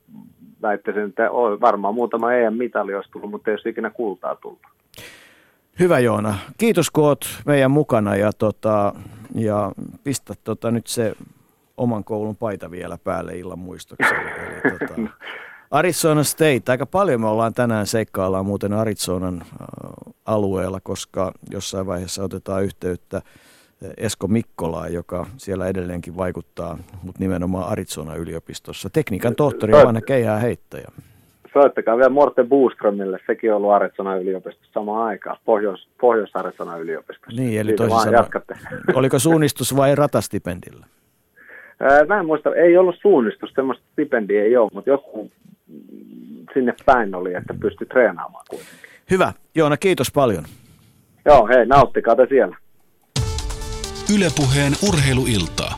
[0.61, 1.29] väittäisin, että
[1.61, 4.59] varmaan muutama EM-mitali olisi tullut, mutta ei olisi ikinä kultaa tullut.
[5.79, 6.37] Hyvä Joona.
[6.57, 8.93] Kiitos kun oot meidän mukana ja, tota,
[9.35, 9.71] ja
[10.03, 11.13] pistä tota, nyt se
[11.77, 14.13] oman koulun paita vielä päälle illan muistoksi.
[14.13, 15.01] Eli, tota,
[15.71, 16.61] Arizona State.
[16.67, 19.45] Aika paljon me ollaan tänään seikkaillaan muuten Arizonan
[20.25, 23.21] alueella, koska jossain vaiheessa otetaan yhteyttä
[23.97, 28.89] Esko Mikkolaa, joka siellä edelleenkin vaikuttaa, mutta nimenomaan Arizona yliopistossa.
[28.89, 30.87] Tekniikan tohtori ja vanha keihää heittäjä
[31.59, 37.41] soittakaa vielä Morten Boströmille, sekin on ollut Arizona yliopistossa samaan aikaan, Pohjois, Pohjois-Arizona yliopistossa.
[37.41, 38.55] Niin, eli toisin sanoen, jatkatte.
[38.93, 40.85] oliko suunnistus vai ratastipendillä?
[42.07, 45.31] Mä en muista, ei ollut suunnistus, semmoista stipendiä ei ole, mutta joku
[46.53, 48.75] sinne päin oli, että pystyi treenaamaan kuitenkin.
[49.11, 49.33] Hyvä.
[49.55, 50.43] Joona, kiitos paljon.
[51.25, 52.57] Joo, hei, nauttikaa te siellä.
[54.15, 55.75] Ylepuheen urheiluiltaa.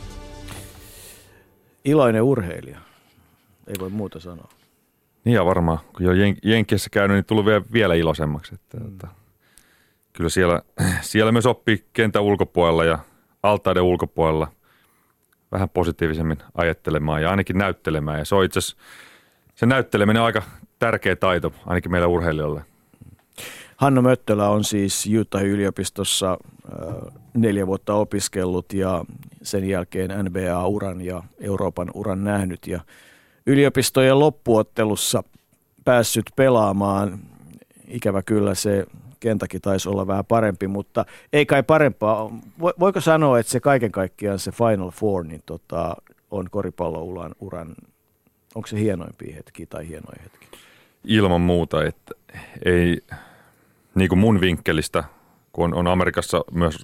[1.85, 2.77] Iloinen urheilija.
[3.67, 4.56] Ei voi muuta sanoa.
[5.27, 8.55] Niin ja varmaan, kun jo Jen- Jenkissä käynyt, niin tullut vielä, vielä iloisemmaksi.
[8.55, 8.87] Että, mm.
[8.87, 9.07] että,
[10.13, 10.61] kyllä siellä,
[11.01, 12.99] siellä myös oppii kentän ulkopuolella ja
[13.43, 14.47] altaiden ulkopuolella
[15.51, 18.19] vähän positiivisemmin ajattelemaan ja ainakin näyttelemään.
[18.19, 18.59] Ja se on itse
[19.55, 20.41] se näytteleminen on aika
[20.79, 22.61] tärkeä taito, ainakin meillä urheilijoille.
[23.77, 26.37] Hanno Möttölä on siis Utah-yliopistossa
[27.33, 29.05] neljä vuotta opiskellut ja
[29.41, 32.79] sen jälkeen NBA-uran ja Euroopan uran nähnyt ja
[33.47, 35.23] yliopistojen loppuottelussa
[35.85, 37.19] päässyt pelaamaan.
[37.87, 38.85] Ikävä kyllä se
[39.19, 42.31] Kentakin taisi olla vähän parempi, mutta ei kai parempaa.
[42.79, 45.95] Voiko sanoa, että se kaiken kaikkiaan se Final Four niin tota,
[46.31, 47.75] on koripallouran uran,
[48.55, 50.47] onko se hienoimpia hetki tai hienoja hetki?
[51.03, 52.13] Ilman muuta, että
[52.65, 53.01] ei
[53.95, 55.03] niin kuin mun vinkkelistä,
[55.53, 56.77] kun on, on Amerikassa myös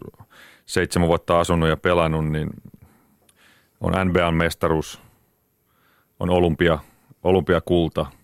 [0.66, 2.50] seitsemän vuotta asunut ja pelannut, niin
[3.82, 5.02] on NBAn mestaruus,
[6.20, 6.80] on olympia,
[7.24, 8.06] olympiakulta–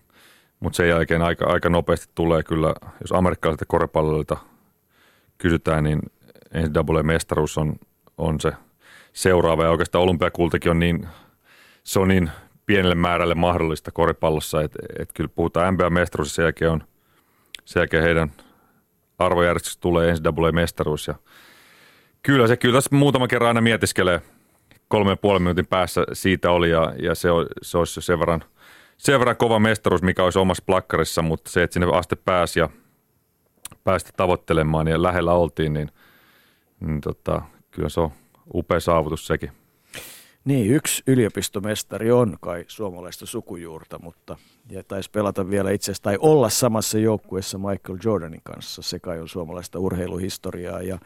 [0.60, 4.36] mutta sen jälkeen aika, aika nopeasti tulee kyllä, jos amerikkalaisilta koripalloilta
[5.38, 6.00] kysytään, niin
[6.54, 7.76] NCAA-mestaruus on,
[8.18, 8.52] on se
[9.12, 9.64] seuraava.
[9.64, 11.08] Ja oikeastaan olympiakultakin on niin,
[11.84, 12.30] se on niin
[12.66, 16.82] pienelle määrälle mahdollista koripallossa, että et kyllä puhutaan NBA-mestaruus ja sen jälkeen, on,
[17.64, 18.30] sen jälkeen heidän
[19.18, 21.08] arvojärjestyksessä tulee NCAA-mestaruus.
[21.08, 21.14] Ja
[22.22, 24.20] kyllä se kyllä tässä muutama kerran aina mietiskelee
[24.90, 27.28] kolme ja puolen minuutin päässä siitä oli ja, ja se,
[27.62, 28.44] se olisi sen verran–
[29.00, 32.68] sen verran kova mestaruus, mikä olisi omassa plakkarissa, mutta se, että sinne aste pääsi ja
[33.84, 35.90] päästä tavoittelemaan ja lähellä oltiin, niin,
[36.80, 38.10] niin tota, kyllä se on
[38.54, 39.50] upea saavutus sekin.
[40.44, 44.36] Niin, yksi yliopistomestari on kai suomalaista sukujuurta, mutta
[44.70, 48.82] ja taisi pelata vielä itse tai olla samassa joukkueessa Michael Jordanin kanssa.
[48.82, 50.98] Se kai on suomalaista urheiluhistoriaa ja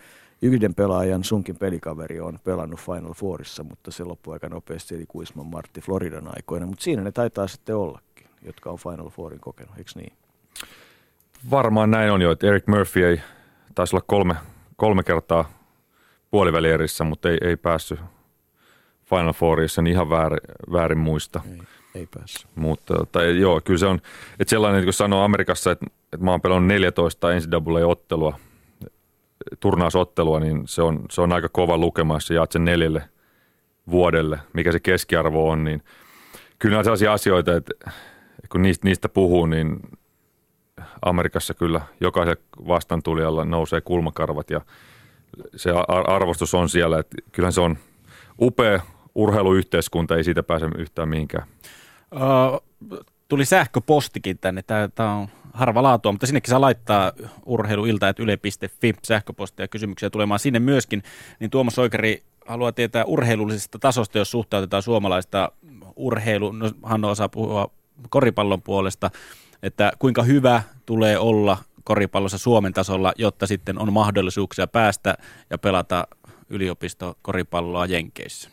[0.42, 5.46] yhden pelaajan sunkin pelikaveri on pelannut Final Fourissa, mutta se loppui aika nopeasti, eli Kuisman
[5.46, 6.66] Martti Floridan aikoina.
[6.66, 10.12] Mutta siinä ne taitaa sitten ollakin, jotka on Final Fourin kokenut, eikö niin?
[11.50, 13.20] Varmaan näin on jo, että Eric Murphy ei
[13.74, 14.34] taisi olla kolme,
[14.76, 15.50] kolme kertaa
[16.30, 18.00] puolivälierissä, mutta ei, ei päässyt
[19.04, 20.40] Final Fourissa, niin ihan väärin,
[20.72, 21.40] väärin muista.
[21.50, 21.60] Ei,
[21.94, 22.46] ei päässyt.
[22.54, 24.00] Mutta tai, joo, kyllä se on,
[24.40, 28.38] että sellainen, että kun sanoo Amerikassa, että, että mä oon pelannut 14 NCAA-ottelua–
[29.60, 33.02] turnausottelua, niin se on, se on aika kova lukema, jos jaat sen neljälle
[33.90, 35.82] vuodelle, mikä se keskiarvo on, niin
[36.58, 37.74] kyllä on sellaisia asioita, että
[38.52, 39.80] kun niistä, niistä puhuu, niin
[41.02, 42.36] Amerikassa kyllä jokaisen
[42.68, 44.60] vastantulijalla nousee kulmakarvat ja
[45.56, 45.70] se
[46.06, 47.78] arvostus on siellä, että kyllähän se on
[48.40, 48.80] upea
[49.14, 51.46] urheiluyhteiskunta, ei siitä pääse yhtään mihinkään.
[53.28, 54.62] Tuli sähköpostikin tänne.
[54.94, 57.12] Tämä on harva laatua, mutta sinnekin saa laittaa
[57.46, 61.02] urheiluilta, että yle.fi sähköpostia kysymyksiä tulemaan sinne myöskin.
[61.40, 65.52] Niin Tuomas Oikeri haluaa tietää urheilullisesta tasosta, jos suhtautetaan suomalaista
[65.96, 67.70] urheilu, no Hanno osaa puhua
[68.10, 69.10] koripallon puolesta,
[69.62, 75.14] että kuinka hyvä tulee olla koripallossa Suomen tasolla, jotta sitten on mahdollisuuksia päästä
[75.50, 76.06] ja pelata
[76.50, 78.50] yliopistokoripalloa Jenkeissä?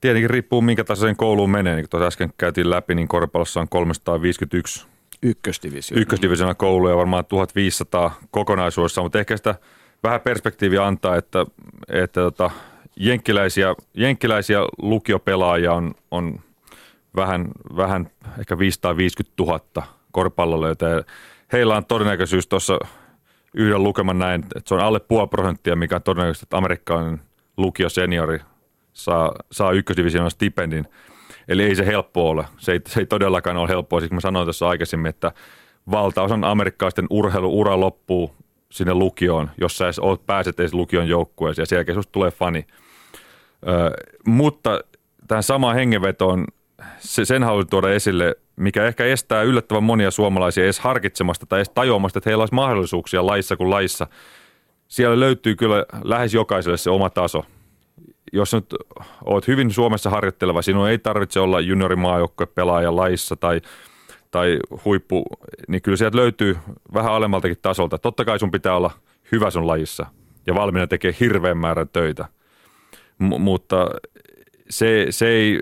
[0.00, 1.74] Tietenkin riippuu minkä tasoisen kouluun menee.
[1.74, 4.86] Niin kuin tuossa äsken käytiin läpi, niin koripallossa on 351
[5.22, 6.02] ykkösdivisioona.
[6.02, 9.54] ykkösdivisioona kouluja, varmaan 1500 kokonaisuudessa, mutta ehkä sitä
[10.02, 11.46] vähän perspektiiviä antaa, että,
[11.88, 12.50] että tota,
[12.96, 16.40] jenkkiläisiä, jenkkiläisiä lukiopelaajia on, on
[17.16, 21.04] vähän, vähän ehkä 550 000 koripallolle, joten
[21.52, 22.78] heillä on todennäköisyys tuossa
[23.54, 27.20] yhden lukeman näin, että se on alle puoli prosenttia, mikä on todennäköisesti, että amerikkalainen
[27.56, 28.38] lukio seniori
[28.92, 30.86] saa, saa ykkösdivisioonan stipendin.
[31.50, 32.44] Eli ei se helppo ole.
[32.58, 34.00] Se ei, se ei todellakaan ole helppoa.
[34.00, 35.32] Siksi mä sanoin tässä aikaisemmin, että
[35.90, 38.34] valtaosan amerikkalaisten urheiluura loppuu
[38.72, 42.30] sinne lukioon, jos sä edes oot, pääset edes lukion joukkueeseen ja sen jälkeen susta tulee
[42.30, 42.66] fani.
[43.68, 43.90] Ö,
[44.26, 44.80] mutta
[45.28, 46.44] tähän samaan hengenvetoon
[46.98, 51.70] se, sen haluan tuoda esille, mikä ehkä estää yllättävän monia suomalaisia edes harkitsemasta tai edes
[51.70, 54.06] tajuamasta, että heillä olisi mahdollisuuksia laissa kuin laissa.
[54.88, 57.44] Siellä löytyy kyllä lähes jokaiselle se oma taso–
[58.32, 58.74] jos nyt
[59.24, 63.60] oot hyvin Suomessa harjoitteleva, sinun ei tarvitse olla juniorimaajoukkoje pelaaja laissa tai,
[64.30, 65.24] tai huippu,
[65.68, 66.58] niin kyllä sieltä löytyy
[66.94, 67.98] vähän alemmaltakin tasolta.
[67.98, 68.90] Totta kai sun pitää olla
[69.32, 70.06] hyvä sun lajissa
[70.46, 72.28] ja valmiina tekee hirveän määrän töitä.
[73.18, 73.86] M- mutta
[74.70, 75.60] se, se ei,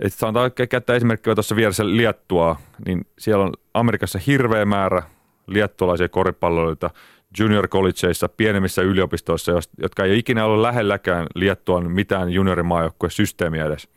[0.00, 5.02] että sanotaan käyttää esimerkkiä tuossa vieressä Liettua, niin siellä on Amerikassa hirveä määrä
[5.46, 6.90] liettualaisia koripalloilijoita,
[7.38, 13.88] junior collegeissa, pienemmissä yliopistoissa, jotka ei ikinä ole lähelläkään Liettuan mitään juniorimaajoukkueen systeemiä edes.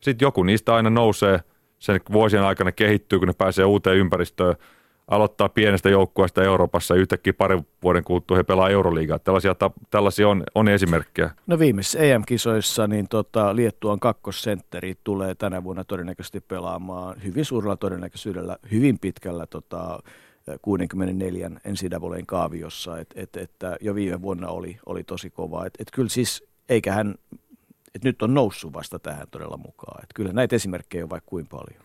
[0.00, 1.40] Sitten joku niistä aina nousee,
[1.78, 4.56] sen vuosien aikana kehittyy, kun ne pääsee uuteen ympäristöön,
[5.08, 9.18] aloittaa pienestä joukkueesta Euroopassa ja yhtäkkiä parin vuoden kuluttua he pelaa Euroliigaa.
[9.18, 9.54] Tällaisia,
[9.90, 11.30] tällaisia on, on esimerkkejä.
[11.46, 18.56] No viimeisissä EM-kisoissa niin tota, Liettuan kakkosentteri tulee tänä vuonna todennäköisesti pelaamaan hyvin suurella todennäköisyydellä
[18.72, 20.02] hyvin pitkällä tota,
[20.62, 23.50] 64 NCAAn kaaviossa, että et, et,
[23.80, 25.66] jo viime vuonna oli, oli tosi kova.
[25.66, 27.14] Että et kyllä siis, eikä hän,
[27.94, 30.02] että nyt on noussut vasta tähän todella mukaan.
[30.02, 31.82] Että kyllä näitä esimerkkejä on vaikka kuin paljon.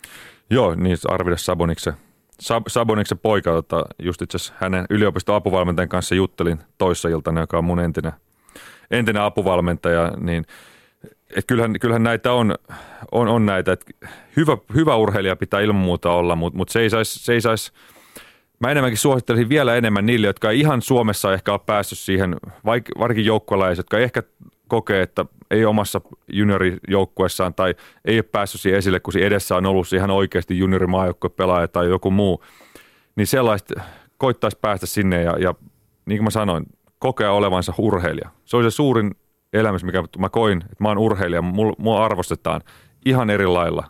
[0.50, 1.94] Joo, niin Arvidas Sabonikse
[2.68, 7.64] Saboniksen poika, tota, just itse asiassa hänen yliopiston apuvalmentajan kanssa juttelin toissa iltana, joka on
[7.64, 8.12] mun entinen,
[8.92, 10.46] entinen apuvalmentaja, niin
[11.36, 12.56] et kyllähän, kyllähän näitä on,
[13.12, 13.86] on, on näitä, että
[14.36, 17.74] hyvä, hyvä urheilija pitää ilman muuta olla, mutta mut se ei saisi, sais,
[18.60, 22.86] mä enemmänkin suosittelisin vielä enemmän niille, jotka ei ihan Suomessa ehkä ole päässyt siihen, vaik,
[23.00, 24.24] varsinkin joukkuelaiset, jotka ehkä
[24.68, 27.76] kokee, että ei omassa juniorijoukkuessaan tai
[28.06, 32.44] ei ole päässyt siihen esille, kun edessä on ollut ihan oikeasti juniorimaajoukkuepelaaja tai joku muu,
[33.16, 33.82] niin sellaista
[34.18, 35.54] koittaisi päästä sinne ja, ja
[36.06, 36.66] niin kuin mä sanoin,
[37.00, 38.30] kokea olevansa urheilija.
[38.46, 39.16] Se on se suurin
[39.54, 41.42] elämys, mikä mä koin, että mä oon urheilija,
[41.78, 42.62] mua arvostetaan
[43.06, 43.84] ihan eri lailla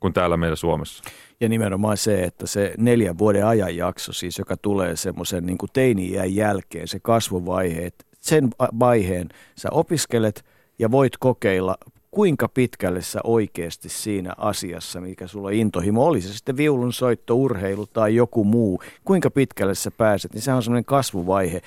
[0.00, 1.04] kuin täällä meillä Suomessa.
[1.40, 6.88] Ja nimenomaan se, että se neljän vuoden ajanjakso, siis joka tulee semmoisen niin teini-iän jälkeen,
[6.88, 10.44] se kasvuvaihe, että sen vaiheen sä opiskelet
[10.78, 11.76] ja voit kokeilla,
[12.10, 17.86] kuinka pitkälle sä oikeasti siinä asiassa, mikä sulla intohimo, oli se sitten viulun soitto, urheilu
[17.86, 21.62] tai joku muu, kuinka pitkälle sä pääset, niin se on semmoinen kasvuvaihe.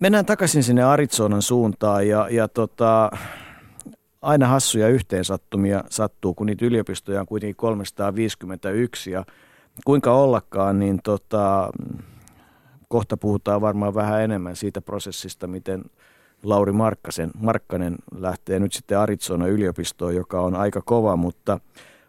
[0.00, 3.10] Mennään takaisin sinne Arizonan suuntaan ja, ja tota,
[4.22, 9.24] aina hassuja yhteensattumia sattuu, kun niitä yliopistoja on kuitenkin 351 ja
[9.84, 11.70] kuinka ollakaan, niin tota,
[12.88, 15.84] kohta puhutaan varmaan vähän enemmän siitä prosessista, miten
[16.42, 21.60] Lauri Markkasen, Markkanen lähtee nyt sitten Arizona yliopistoon, joka on aika kova, mutta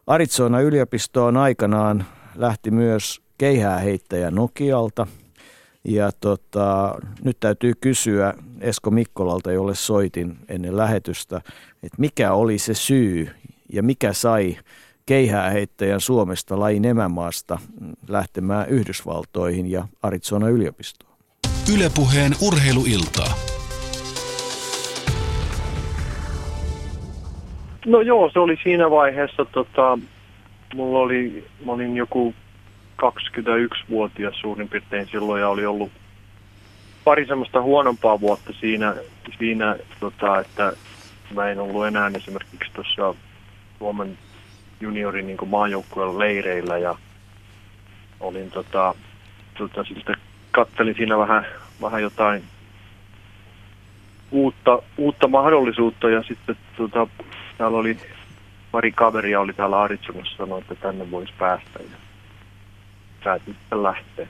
[0.08, 5.08] Arizona yliopistoon aikanaan lähti myös keihääheittäjä Nokialta.
[5.84, 11.38] Ja tota, nyt täytyy kysyä Esko Mikkolalta, jolle soitin ennen lähetystä,
[11.84, 13.30] että mikä oli se syy
[13.74, 14.58] ja mikä sai
[15.06, 17.60] keihääheittäjän Suomesta lajin emämaasta
[18.08, 21.14] lähtemään Yhdysvaltoihin ja Arizona yliopistoon.
[21.76, 23.34] Ylepuheen urheiluiltaa.
[27.86, 30.00] No joo, se oli siinä vaiheessa, tota,
[30.76, 32.34] mulla oli, mä olin joku
[33.02, 35.92] 21-vuotias suurin piirtein silloin ja oli ollut
[37.04, 38.96] pari semmoista huonompaa vuotta siinä,
[39.38, 40.74] siinä tota, että
[41.34, 43.16] mä en ollut enää esimerkiksi tuossa
[43.80, 44.18] Suomen
[44.82, 46.96] juniorin niin maajoukkueen leireillä ja
[48.20, 48.96] olin tota,
[49.58, 50.16] tota, sitten
[50.52, 51.46] kattelin siinä vähän,
[51.82, 52.44] vähän jotain
[54.32, 57.08] uutta, uutta mahdollisuutta ja sitten tota,
[57.58, 57.98] täällä oli
[58.72, 62.03] pari kaveria oli täällä Arizonassa sanoi, että tänne voisi päästä ja
[63.24, 64.28] päätin sitten lähteä.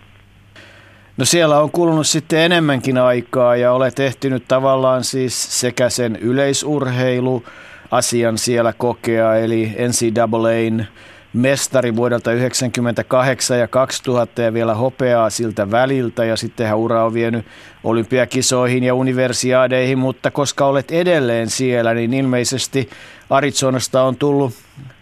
[1.18, 7.44] No siellä on kulunut sitten enemmänkin aikaa ja olet ehtinyt tavallaan siis sekä sen yleisurheilu
[7.92, 10.88] asian siellä kokea, eli NCAAn
[11.34, 17.46] mestari vuodelta 1998 ja 2000 ja vielä hopeaa siltä väliltä ja sittenhän ura on vienyt
[17.84, 22.90] olympiakisoihin ja universiaadeihin, mutta koska olet edelleen siellä, niin ilmeisesti
[23.30, 24.54] Arizonasta on tullut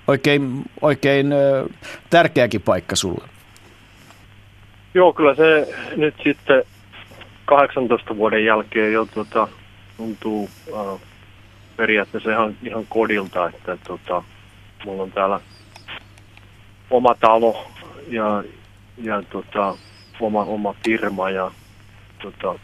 [0.07, 1.34] oikein, oikein
[2.09, 3.30] tärkeäkin paikka sulle.
[4.93, 6.63] Joo, kyllä se nyt sitten
[7.45, 9.47] 18 vuoden jälkeen jo tuota,
[9.97, 11.01] tuntuu äh,
[11.77, 14.23] periaatteessa ihan, ihan kodilta, että tota,
[14.85, 15.39] mulla on täällä
[16.89, 17.72] oma talo
[18.07, 18.43] ja,
[18.97, 19.77] ja tota,
[20.19, 21.51] oma, oma firma ja
[22.22, 22.59] tota,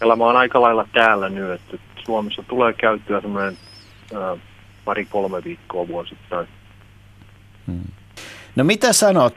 [0.00, 3.58] elämä on aika lailla täällä nyt, että Suomessa tulee käyttöä semmoinen
[4.84, 6.48] pari-kolme viikkoa vuosittain.
[7.66, 7.97] Hmm.
[8.58, 9.36] No mitä sanot,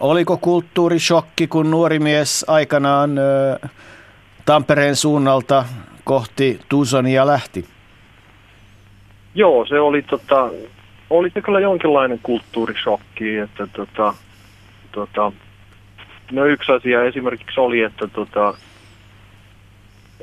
[0.00, 3.10] oliko kulttuurishokki, kun nuori mies aikanaan
[4.44, 5.64] Tampereen suunnalta
[6.04, 7.64] kohti Tuzonia lähti?
[9.34, 10.50] Joo, se oli, tota,
[11.10, 14.14] oli se kyllä jonkinlainen kulttuurishokki, että tota,
[14.92, 15.32] tota,
[16.32, 18.54] no yksi asia esimerkiksi oli, että tota,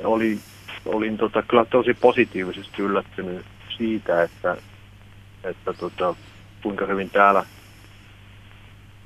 [0.04, 0.38] oli,
[0.86, 3.44] olin tota, kyllä tosi positiivisesti yllättynyt
[3.76, 4.56] siitä, että,
[5.44, 6.14] että tota,
[6.62, 7.44] kuinka hyvin täällä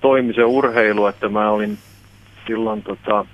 [0.01, 1.79] toimi se urheilu, että mä olin
[2.47, 3.27] silloin tota,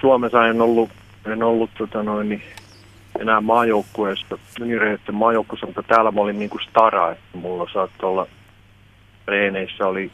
[0.00, 0.90] Suomessa en ollut,
[1.26, 2.42] en ollut tota noin, niin
[3.20, 8.26] enää maajoukkueesta, junioriheiden maajoukkueesta, mutta täällä mä olin niinku stara, että mulla saattoi olla
[9.24, 10.10] treeneissä oli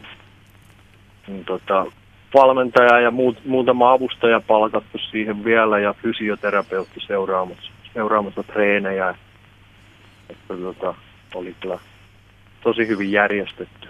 [1.26, 1.86] niin, tota,
[2.34, 9.14] valmentaja ja muut, muutama avustaja palkattu siihen vielä ja fysioterapeutti seuraamassa, seuraamassa treenejä.
[10.30, 10.94] Että tota,
[11.34, 11.78] oli kyllä
[12.62, 13.81] tosi hyvin järjestetty.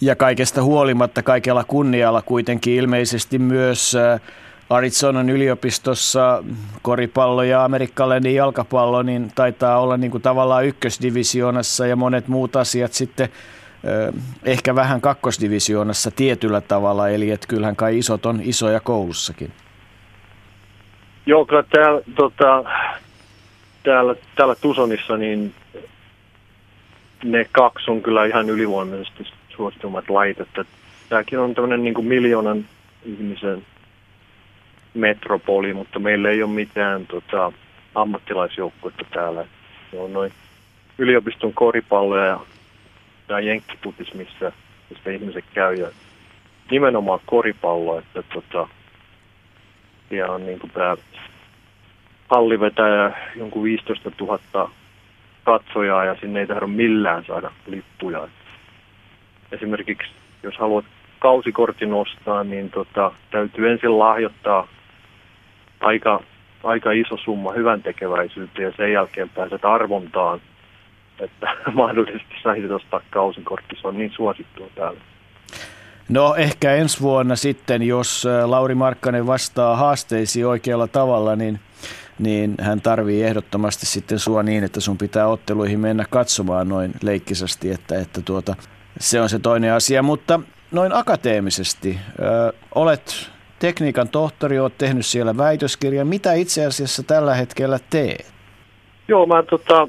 [0.00, 4.20] Ja kaikesta huolimatta, kaikella kunnialla kuitenkin ilmeisesti myös äh,
[4.70, 6.44] Arizonan yliopistossa
[6.82, 12.92] koripallo ja amerikkalainen jalkapallo niin taitaa olla niin kuin tavallaan ykkösdivisioonassa ja monet muut asiat
[12.92, 13.28] sitten
[14.44, 19.52] ehkä vähän kakkosdivisioonassa tietyllä tavalla, eli että kyllähän kai isot on isoja koulussakin.
[21.26, 22.64] Joo, kyllä täällä, tota,
[23.82, 25.54] täällä, täällä Tusonissa niin
[27.24, 29.24] ne kaksi on kyllä ihan ylivoimaisesti
[29.56, 30.64] suositumat lait, että
[31.08, 32.64] tämäkin on tämmöinen niin kuin miljoonan
[33.04, 33.66] ihmisen
[34.94, 37.52] metropoli, mutta meillä ei ole mitään tota,
[37.94, 39.44] ammattilaisjoukkuetta täällä.
[39.90, 40.32] Se on noin
[40.98, 42.40] yliopiston koripalloja ja,
[43.28, 44.52] ja jenkkiputis, missä,
[44.90, 45.74] missä ihmiset käy.
[45.74, 45.88] Ja
[46.70, 48.68] nimenomaan koripallo, että tota,
[50.08, 50.96] siellä on niin kuin tämä
[52.28, 54.70] hallivetäjä jonkun 15 000
[55.44, 58.28] katsojaa ja sinne ei tahdo millään saada lippuja.
[59.54, 60.10] Esimerkiksi
[60.42, 60.84] jos haluat
[61.18, 64.68] kausikortin ostaa, niin tota, täytyy ensin lahjoittaa
[65.80, 66.22] aika,
[66.64, 70.40] aika iso summa hyvän tekeväisyyteen ja sen jälkeen pääset arvontaan,
[71.20, 73.76] että mahdollisesti saisit ostaa kausikortti.
[73.80, 75.00] Se on niin suosittua täällä.
[76.08, 81.60] No ehkä ensi vuonna sitten, jos Lauri Markkanen vastaa haasteisiin oikealla tavalla, niin,
[82.18, 87.70] niin hän tarvii ehdottomasti sitten sua niin, että sun pitää otteluihin mennä katsomaan noin leikkisesti,
[87.70, 88.54] että, että tuota,
[88.98, 90.02] se on se toinen asia.
[90.02, 90.40] Mutta
[90.72, 96.06] noin akateemisesti, ö, olet tekniikan tohtori, olet tehnyt siellä väitöskirjan.
[96.06, 98.34] Mitä itse asiassa tällä hetkellä teet?
[99.08, 99.88] Joo, mä tota,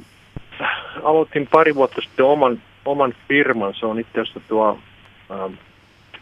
[1.03, 3.73] aloitin pari vuotta sitten oman, oman firman.
[3.80, 4.80] Se on itse asiassa tuo
[5.32, 5.53] ähm,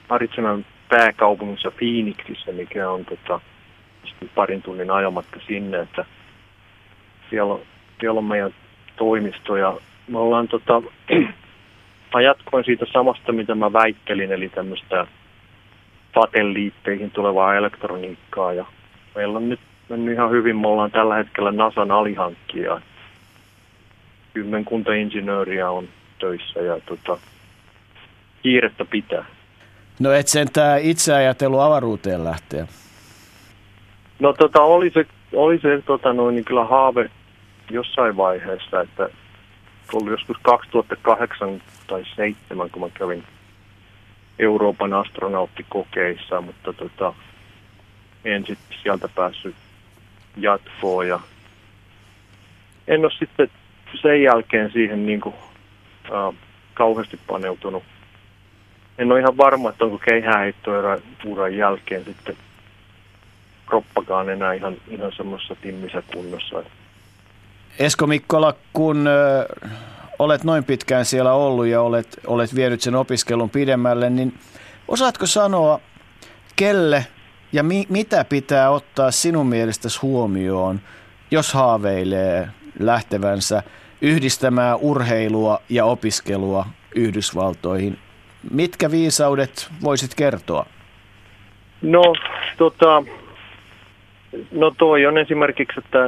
[0.09, 3.39] Arizonan pääkaupungissa Phoenixissa, mikä on tota,
[4.35, 6.05] parin tunnin ajomatka sinne, että
[7.29, 7.61] siellä on,
[7.99, 8.53] siellä on meidän
[8.95, 9.77] toimisto ja
[10.07, 10.81] me ollaan tota,
[12.13, 15.07] mä jatkoin siitä samasta, mitä mä väittelin, eli tämmöistä
[16.15, 18.65] satelliitteihin tulevaa elektroniikkaa ja
[19.15, 19.59] meillä on nyt
[19.89, 22.81] mennyt ihan hyvin, me ollaan tällä hetkellä NASAn alihankkija.
[24.33, 25.87] Kymmenkunta insinööriä on
[26.19, 27.17] töissä ja tota,
[28.43, 29.25] kiirettä pitää.
[29.99, 32.67] No et sentään itse ajatellut avaruuteen lähteä?
[34.19, 37.09] No tota, oli se, oli se tota, noin, niin kyllä haave
[37.71, 39.09] jossain vaiheessa, että
[39.93, 41.49] oli joskus 2008
[41.87, 43.23] tai 2007, kun mä kävin
[44.39, 47.13] Euroopan astronauttikokeissa, mutta tota,
[48.25, 49.55] en sitten sieltä päässyt
[50.37, 51.19] jatkoon ja
[52.87, 53.49] en ole sitten
[54.01, 55.35] sen jälkeen siihen niin kuin,
[56.05, 56.35] äh,
[56.73, 57.83] kauheasti paneutunut
[58.97, 62.35] en ole ihan varma, että onko keihääheittouran jälkeen sitten
[63.65, 66.63] kroppakaan enää ihan, ihan semmoisessa timmissä kunnossa.
[67.79, 69.07] Esko Mikkola, kun
[70.19, 74.33] olet noin pitkään siellä ollut ja olet, olet vienyt sen opiskelun pidemmälle, niin
[74.87, 75.79] osaatko sanoa,
[76.55, 77.05] kelle
[77.53, 80.79] ja mi, mitä pitää ottaa sinun mielestäsi huomioon,
[81.31, 82.47] jos haaveilee
[82.79, 83.63] lähtevänsä
[84.01, 87.99] yhdistämään urheilua ja opiskelua Yhdysvaltoihin
[88.51, 90.65] Mitkä viisaudet voisit kertoa?
[91.81, 92.01] No,
[92.57, 93.03] tota,
[94.51, 95.99] no toi on esimerkiksi, että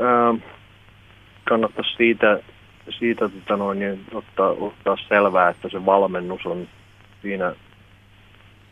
[0.00, 0.34] ää,
[1.44, 2.40] kannattaisi siitä,
[2.98, 6.68] siitä tota noin, niin ottaa, ottaa selvää, että se valmennus on
[7.22, 7.52] siinä,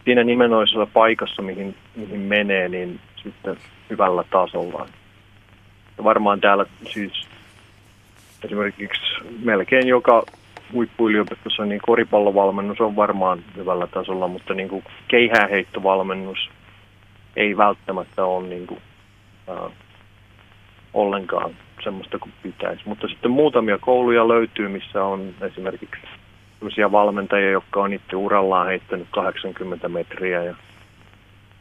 [0.04, 3.56] siinä nimenoisessa paikassa, mihin, mihin menee, niin sitten
[3.90, 4.88] hyvällä tasolla.
[5.98, 7.12] Ja varmaan täällä siis
[8.44, 9.02] esimerkiksi
[9.42, 10.22] melkein joka
[10.72, 16.50] huippuyliopistossa niin koripallovalmennus on varmaan hyvällä tasolla, mutta niin kuin keihääheittovalmennus
[17.36, 18.80] ei välttämättä ole niin kuin,
[19.48, 19.72] äh,
[20.94, 21.50] ollenkaan
[21.84, 22.82] semmoista kuin pitäisi.
[22.86, 26.02] Mutta sitten muutamia kouluja löytyy, missä on esimerkiksi
[26.58, 30.54] sellaisia valmentajia, jotka on itse urallaan heittänyt 80 metriä ja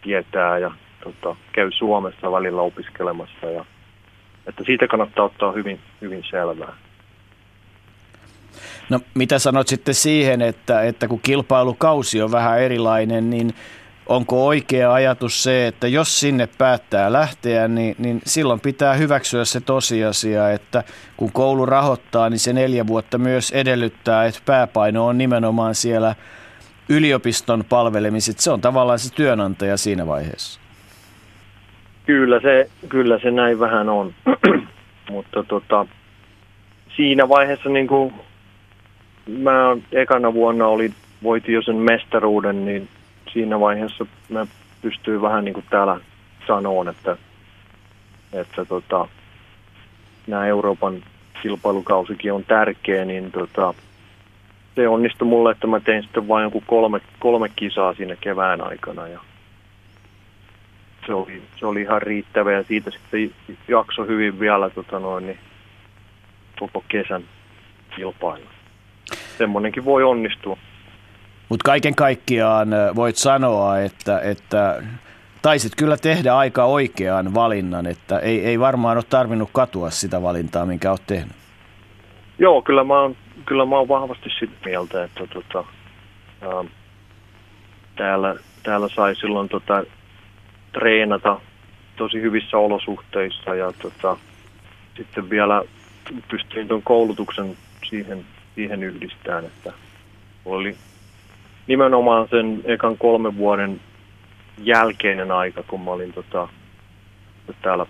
[0.02, 0.72] tietää ja
[1.04, 3.46] tota, käy Suomessa välillä opiskelemassa.
[3.48, 3.66] Ja,
[4.48, 6.74] että siitä kannattaa ottaa hyvin, hyvin selvää.
[8.90, 13.54] No mitä sanot sitten siihen, että, että kun kilpailukausi on vähän erilainen, niin
[14.06, 19.62] onko oikea ajatus se, että jos sinne päättää lähteä, niin, niin silloin pitää hyväksyä se
[19.62, 20.84] tosiasia, että
[21.18, 26.16] kun koulu rahoittaa, niin se neljä vuotta myös edellyttää, että pääpaino on nimenomaan siellä
[26.90, 28.40] yliopiston palvelemiset.
[28.40, 30.62] Se on tavallaan se työnantaja siinä vaiheessa.
[32.06, 34.14] Kyllä se, kyllä se näin vähän on,
[35.12, 35.86] mutta tota,
[36.96, 38.14] siinä vaiheessa niin kuin
[39.28, 40.92] mä ekana vuonna oli,
[41.24, 42.90] voitin jo sen mestaruuden, niin
[43.34, 44.48] siinä vaiheessa mä
[44.82, 46.00] pystyin vähän niin kuin täällä
[46.48, 47.18] sanoon, että,
[48.34, 49.08] että tota,
[50.28, 51.04] nämä Euroopan
[51.42, 53.74] kilpailukausikin on tärkeä, niin tota,
[54.76, 59.08] se onnistui mulle, että mä tein sitten vain joku kolme, kolme kisaa siinä kevään aikana
[59.08, 59.20] ja
[61.06, 63.32] se oli, se oli ihan riittävä ja siitä sitten
[63.68, 65.40] jakso hyvin vielä tota noin, niin
[66.60, 67.24] koko kesän
[67.96, 68.50] kilpailla
[69.38, 70.58] semmoinenkin voi onnistua.
[71.52, 74.84] Mutta kaiken kaikkiaan voit sanoa, että, että
[75.42, 80.66] taisit kyllä tehdä aika oikean valinnan, että ei, ei varmaan ole tarvinnut katua sitä valintaa,
[80.66, 81.36] minkä olet tehnyt.
[82.40, 83.16] Joo, kyllä mä oon,
[83.46, 85.64] kyllä mä oon vahvasti sitä mieltä, että tota,
[86.42, 86.64] ää,
[87.96, 89.84] täällä, täällä sai silloin tota,
[90.74, 91.40] treenata
[91.96, 94.18] tosi hyvissä olosuhteissa ja tota,
[94.98, 95.64] sitten vielä
[96.30, 97.58] pystyin tuon koulutuksen
[97.90, 98.26] siihen,
[98.56, 99.74] siihen yhdistämään, että
[100.46, 100.76] oli
[101.72, 103.82] nimenomaan sen ekan kolmen vuoden
[104.58, 106.48] jälkeinen aika, kun mä olin tota,
[107.62, 107.86] täällä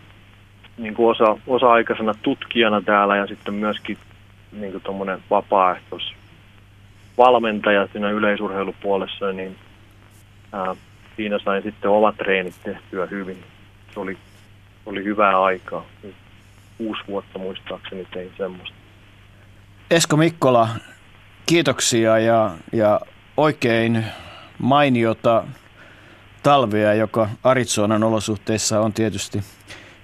[0.77, 3.97] niin kuin osa, osa-aikaisena tutkijana täällä ja sitten myöskin
[4.51, 6.13] niin kuin vapaaehtois
[7.17, 9.55] valmentaja siinä yleisurheilupuolessa, niin
[10.53, 10.75] ää,
[11.15, 13.37] siinä sain sitten omat treenit tehtyä hyvin.
[13.93, 14.17] Se oli,
[14.85, 15.85] oli hyvää aikaa.
[16.77, 18.75] Kuusi vuotta muistaakseni tein semmoista.
[19.91, 20.69] Esko Mikkola,
[21.45, 22.99] kiitoksia ja, ja
[23.41, 24.05] oikein
[24.59, 25.43] mainiota
[26.43, 29.43] talvea, joka Arizonan olosuhteissa on tietysti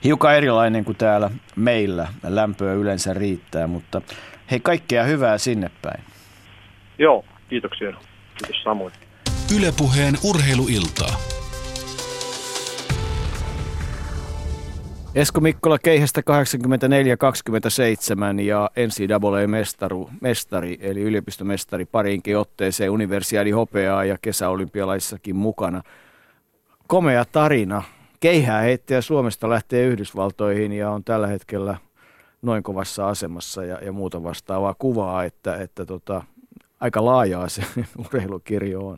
[0.03, 2.07] hiukan erilainen kuin täällä meillä.
[2.23, 4.01] Lämpöä yleensä riittää, mutta
[4.51, 6.03] hei kaikkea hyvää sinne päin.
[6.99, 7.93] Joo, kiitoksia.
[8.38, 8.93] Kiitos samoin.
[9.57, 11.18] Ylepuheen urheiluiltaa.
[15.16, 25.36] Esko Mikkola Keihästä 84-27 ja NCAA-mestari, mestari, eli yliopistomestari pariinkin otteeseen, universiaadi hopeaa ja kesäolympialaissakin
[25.36, 25.82] mukana.
[26.88, 27.84] Komea tarina.
[28.20, 31.78] Keihää heittäjä Suomesta lähtee Yhdysvaltoihin ja on tällä hetkellä
[32.42, 36.24] noin kovassa asemassa ja, ja muuta vastaavaa kuvaa, että, että tota,
[36.80, 37.64] aika laajaa se
[38.00, 38.98] urheilukirjo on.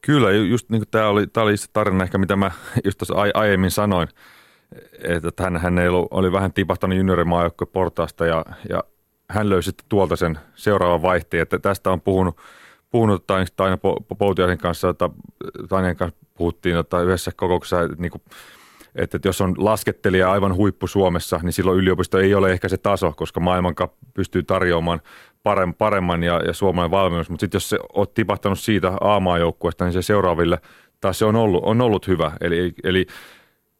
[0.00, 2.50] Kyllä, just niin tämä oli, tämä oli se tarina ehkä, mitä mä
[2.84, 4.08] just tuossa aiemmin sanoin,
[5.02, 8.84] että hän, hän ei ollut, oli vähän tipahtanut juniorimaajoukkojen portaasta ja, ja
[9.30, 12.36] hän löysi sitten tuolta sen seuraavan vaihteen, että tästä on puhunut,
[12.90, 13.26] puhunut
[13.56, 13.78] Taina
[14.18, 15.10] Poutiaisen kanssa, että
[15.68, 18.22] Tainien kanssa puhuttiin että yhdessä kokouksessa, että, niin kuin,
[18.94, 23.12] että jos on laskettelija aivan huippu Suomessa, niin silloin yliopisto ei ole ehkä se taso,
[23.12, 23.74] koska maailman
[24.14, 25.00] pystyy tarjoamaan
[25.78, 30.02] paremman ja, ja suomalainen valmennus, mutta sitten jos se on tipahtanut siitä A-maajoukkueesta, niin se
[30.02, 30.60] seuraaville
[31.00, 32.32] taas se on ollut, on ollut hyvä.
[32.40, 33.06] Eli, eli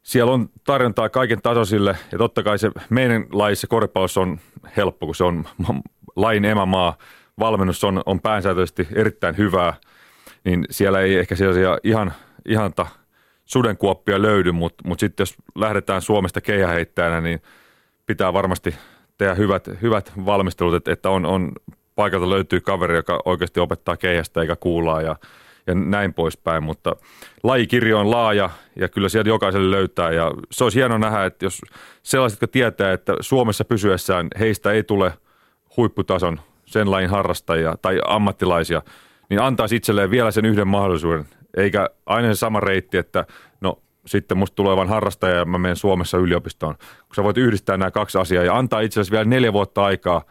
[0.05, 4.39] siellä on tarjontaa kaiken tasoisille ja totta kai se meidän lajissa koripallossa on
[4.77, 5.45] helppo, kun se on
[6.15, 6.97] lain emämaa.
[7.39, 9.73] Valmennus on, on pääsääntöisesti erittäin hyvää,
[10.43, 12.13] niin siellä ei ehkä sellaisia ihan,
[12.45, 12.87] ihanta
[13.45, 17.41] sudenkuoppia löydy, mutta, mutta sitten jos lähdetään Suomesta keihäheittäjänä, niin
[18.05, 18.75] pitää varmasti
[19.17, 21.51] tehdä hyvät, hyvät valmistelut, että, että on, on
[21.95, 25.15] paikalta löytyy kaveri, joka oikeasti opettaa keihästä eikä kuulaa ja,
[25.67, 26.95] ja näin poispäin, mutta
[27.43, 31.61] lajikirjo on laaja ja kyllä sieltä jokaiselle löytää ja se olisi hienoa nähdä, että jos
[32.03, 35.13] sellaiset, jotka tietää, että Suomessa pysyessään heistä ei tule
[35.77, 38.81] huipputason sen lajin harrastajia tai ammattilaisia,
[39.29, 41.25] niin antaisi itselleen vielä sen yhden mahdollisuuden,
[41.57, 43.25] eikä aina se sama reitti, että
[43.61, 46.75] no sitten musta tulee vain harrastaja ja mä menen Suomessa yliopistoon.
[46.77, 50.21] Kun sä voit yhdistää nämä kaksi asiaa ja antaa itsellesi vielä neljä vuotta aikaa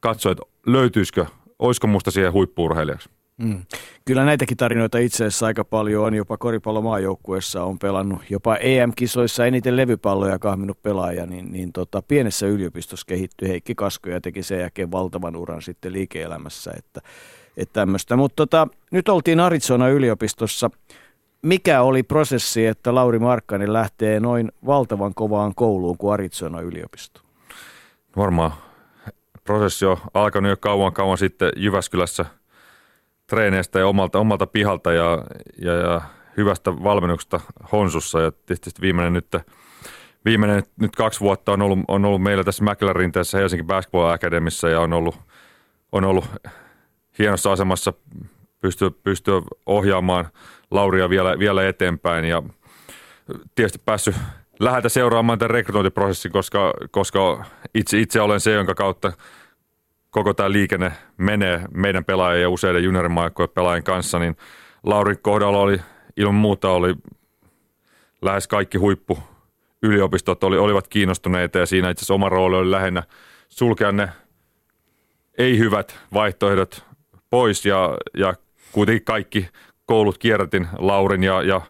[0.00, 1.26] katsoa, että löytyisikö,
[1.58, 3.15] olisiko musta siihen huippuurheilijaksi.
[3.36, 3.62] Mm.
[4.04, 6.14] Kyllä näitäkin tarinoita itse asiassa aika paljon on.
[6.14, 13.06] Jopa koripallomaajoukkuessa on pelannut jopa EM-kisoissa eniten levypalloja kahminut pelaaja, niin, niin tota, pienessä yliopistossa
[13.06, 16.72] kehittyi Heikki Kasko ja teki sen jälkeen valtavan uran sitten liike-elämässä.
[16.76, 17.00] Että,
[17.56, 18.16] että tämmöistä.
[18.16, 20.70] Mutta tota, nyt oltiin Arizona yliopistossa
[21.42, 27.20] mikä oli prosessi, että Lauri Markkanen lähtee noin valtavan kovaan kouluun kuin Arizona yliopisto?
[28.16, 28.52] Varmaan
[29.44, 32.24] prosessi on alkanut jo kauan kauan sitten Jyväskylässä
[33.26, 35.24] treeneistä ja omalta, omalta pihalta ja,
[35.62, 36.00] ja, ja
[36.36, 37.40] hyvästä valmennuksesta
[37.72, 38.20] Honsussa.
[38.20, 39.36] Ja tietysti viimeinen nyt,
[40.24, 44.68] viimeinen nyt kaksi vuotta on ollut, on ollut meillä tässä Mäkelän tässä Helsinki Basketball Academissa
[44.68, 45.16] ja on ollut,
[45.92, 46.24] on ollut
[47.18, 47.92] hienossa asemassa
[48.60, 50.28] pystyä, pystyä ohjaamaan–
[50.70, 52.24] Lauria vielä, vielä eteenpäin.
[52.24, 52.42] Ja
[53.54, 54.14] tietysti päässyt
[54.60, 57.44] läheltä seuraamaan tämän rekrytointiprosessin, koska, koska
[57.74, 59.12] itse, itse olen se, jonka kautta
[60.16, 64.36] koko tämä liikenne menee meidän pelaajien ja useiden juniorimaikkojen pelaajien kanssa, niin
[64.82, 65.78] Laurin kohdalla oli
[66.16, 66.94] ilman muuta oli
[68.22, 69.18] lähes kaikki huippu
[69.82, 73.02] yliopistot oli, olivat kiinnostuneita ja siinä itse asiassa oma rooli oli lähinnä
[73.48, 74.08] sulkea ne
[75.38, 76.84] ei-hyvät vaihtoehdot
[77.30, 78.34] pois ja, ja
[78.72, 79.48] kuitenkin kaikki
[79.86, 81.60] koulut kierrätin Laurin ja, ja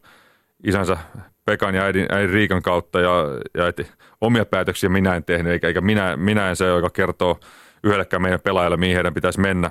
[0.64, 0.97] isänsä
[1.44, 3.24] Pekan ja äidin, äidin Riikan kautta ja,
[3.55, 3.85] ja
[4.20, 7.40] omia päätöksiä minä en tehnyt, eikä, eikä minä, minä en se, joka kertoo
[7.86, 9.70] yhdellekään meidän pelaajille, mihin heidän pitäisi mennä.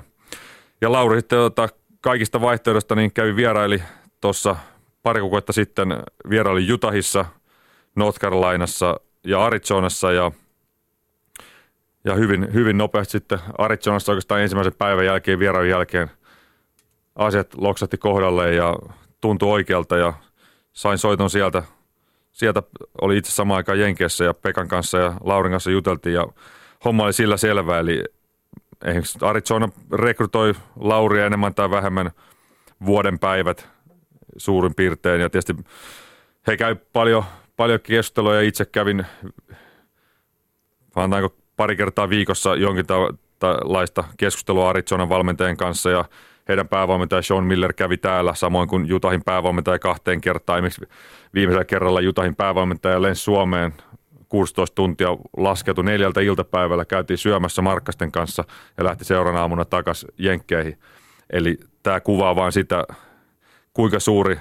[0.80, 1.68] Ja Lauri sitten tota,
[2.00, 3.82] kaikista vaihtoehdosta niin kävi vieraili
[4.20, 4.56] tuossa
[5.02, 5.88] pari kuukautta sitten,
[6.30, 7.24] vieraili Utahissa,
[7.96, 10.32] North Carolinassa ja Arizonassa ja,
[12.04, 16.10] ja hyvin, hyvin nopeasti sitten Arizonassa oikeastaan ensimmäisen päivän jälkeen, vierailun jälkeen–
[17.16, 18.76] asiat loksatti kohdalle ja
[19.20, 20.12] tuntui oikealta ja
[20.72, 21.62] sain soiton sieltä.
[22.32, 22.62] Sieltä
[23.00, 26.26] oli itse samaan aikaan Jenkeissä ja Pekan kanssa ja Laurin kanssa juteltiin ja
[26.84, 27.78] homma oli sillä selvä.
[27.78, 28.04] Eli
[29.20, 32.10] Arizona rekrytoi Lauria enemmän tai vähemmän
[32.86, 33.68] vuoden päivät
[34.36, 35.20] suurin piirtein.
[35.20, 35.56] Ja tietysti
[36.46, 37.24] he käy paljon,
[37.56, 39.06] paljon keskustelua ja itse kävin,
[40.94, 42.86] sanotaanko pari kertaa viikossa jonkin
[43.64, 46.04] laista keskustelua Arizonan valmentajien kanssa ja
[46.48, 50.58] heidän päävalmentaja Sean Miller kävi täällä, samoin kuin Jutahin päävalmentaja kahteen kertaan.
[50.58, 50.88] Esimerkiksi
[51.34, 53.74] viimeisellä kerralla Jutahin päävalmentaja lensi Suomeen
[54.36, 58.44] 16 tuntia laskeutu neljältä iltapäivällä, käytiin syömässä Markkasten kanssa
[58.78, 60.78] ja lähti seuraavana aamuna takaisin Jenkkeihin.
[61.30, 62.84] Eli tämä kuvaa vain sitä,
[63.72, 64.38] kuinka suuri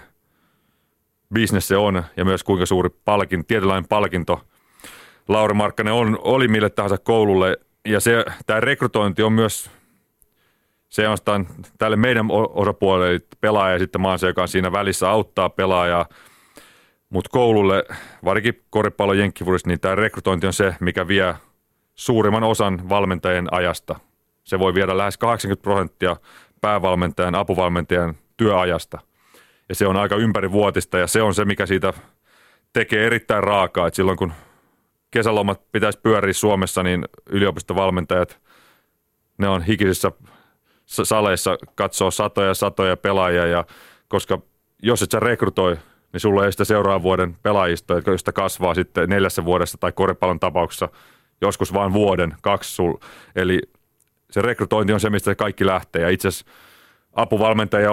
[1.34, 4.42] bisnes se on ja myös kuinka suuri palkin, tietynlainen palkinto
[5.28, 7.58] Lauri Markkanen on, oli mille tahansa koululle.
[7.86, 9.70] Ja se, tämä rekrytointi on myös
[10.90, 11.18] se on
[11.78, 16.06] tälle meidän osapuolelle pelaaja ja sitten maan se, joka siinä välissä auttaa pelaajaa.
[17.16, 17.86] Mutta koululle,
[18.26, 21.36] varsinkin koripallo jenkkifudissa, niin tämä rekrytointi on se, mikä vie
[21.96, 24.00] suurimman osan valmentajien ajasta.
[24.44, 26.18] Se voi viedä lähes 80 prosenttia
[26.62, 29.00] päävalmentajan, apuvalmentajan työajasta.
[29.70, 31.94] Ja se on aika ympärivuotista ja se on se, mikä siitä
[32.74, 33.88] tekee erittäin raakaa.
[33.88, 34.34] Et silloin kun
[35.12, 38.40] kesälomat pitäisi pyöriä Suomessa, niin yliopistovalmentajat,
[39.38, 40.12] ne on hikisissä
[40.86, 43.66] saleissa katsoo satoja satoja pelaajia, ja
[44.08, 44.40] koska
[44.84, 45.78] jos et sä rekrytoi,
[46.16, 50.90] niin sulla ei sitä seuraavan vuoden pelaajista, josta kasvaa sitten neljässä vuodessa tai koripallon tapauksessa
[51.42, 52.94] joskus vain vuoden, kaksi sul.
[53.36, 53.62] Eli
[54.32, 56.02] se rekrytointi on se, mistä kaikki lähtee.
[56.02, 56.46] Ja itse asiassa
[57.14, 57.90] apuvalmentajia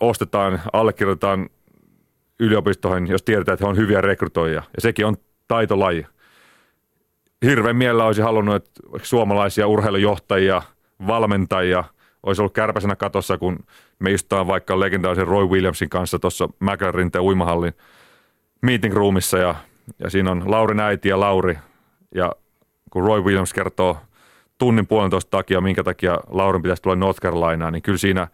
[0.00, 1.48] ostetaan, allekirjoitetaan
[2.40, 4.62] yliopistoihin, jos tiedetään, että he on hyviä rekrytoijia.
[4.74, 5.16] Ja sekin on
[5.48, 6.06] taitolaji.
[7.44, 10.62] Hirveän mielellä olisi halunnut, että suomalaisia urheilujohtajia,
[11.06, 11.84] valmentajia–
[12.24, 13.58] olisi ollut kärpäsenä katossa, kun
[13.98, 17.72] me istutaan vaikka legendaarisen Roy Williamsin kanssa tuossa McLarenteen uimahallin
[18.62, 19.54] meeting roomissa ja,
[19.98, 21.58] ja siinä on Lauri äiti ja Lauri.
[22.14, 22.32] Ja
[22.90, 23.96] kun Roy Williams kertoo
[24.58, 28.28] tunnin puolentoista takia, minkä takia Laurin pitäisi tulla North Carolinaan, niin kyllä siinä,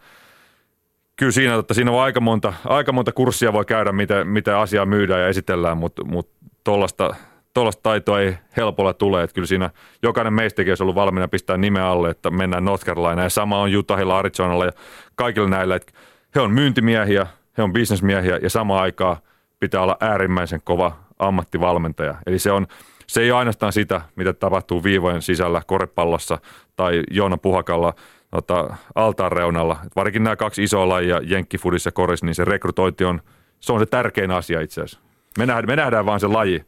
[1.15, 4.85] kyllä siinä, että siinä on aika monta, aika monta kurssia voi käydä, miten, miten asiaa
[4.85, 7.15] myydään ja esitellään, mutta, mutta tuollaista
[7.53, 9.23] tuollaista taitoa ei helpolla tule.
[9.23, 9.69] Että kyllä siinä
[10.03, 13.23] jokainen meistäkin olisi ollut valmiina pistää nimeä alle, että mennään North Carolina.
[13.23, 14.71] Ja sama on Utahilla, Arizonalla ja
[15.15, 15.75] kaikilla näillä.
[15.75, 15.93] Että
[16.35, 19.17] he on myyntimiehiä, he on bisnesmiehiä ja samaan aikaan
[19.59, 22.15] pitää olla äärimmäisen kova ammattivalmentaja.
[22.25, 22.67] Eli se, on,
[23.07, 26.37] se ei ole ainoastaan sitä, mitä tapahtuu viivojen sisällä korepallossa
[26.75, 27.93] tai Joona Puhakalla
[28.31, 29.77] tota, altaan reunalla.
[29.85, 33.21] Et varsinkin nämä kaksi isoa lajia, jenkkifudissa ja koris, niin se rekrytointi on,
[33.59, 34.99] se on se tärkein asia itse asiassa.
[35.37, 36.65] Me nähdään, me nähdään vaan se laji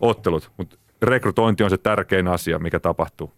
[0.00, 3.32] ottelut, mutta rekrytointi on se tärkein asia, mikä tapahtuu.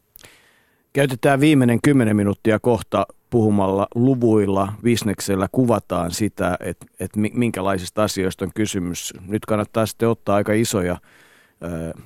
[0.93, 8.51] Käytetään viimeinen kymmenen minuuttia kohta puhumalla luvuilla, bisneksellä kuvataan sitä, että, että minkälaisista asioista on
[8.55, 9.15] kysymys.
[9.27, 10.97] Nyt kannattaa sitten ottaa aika isoja,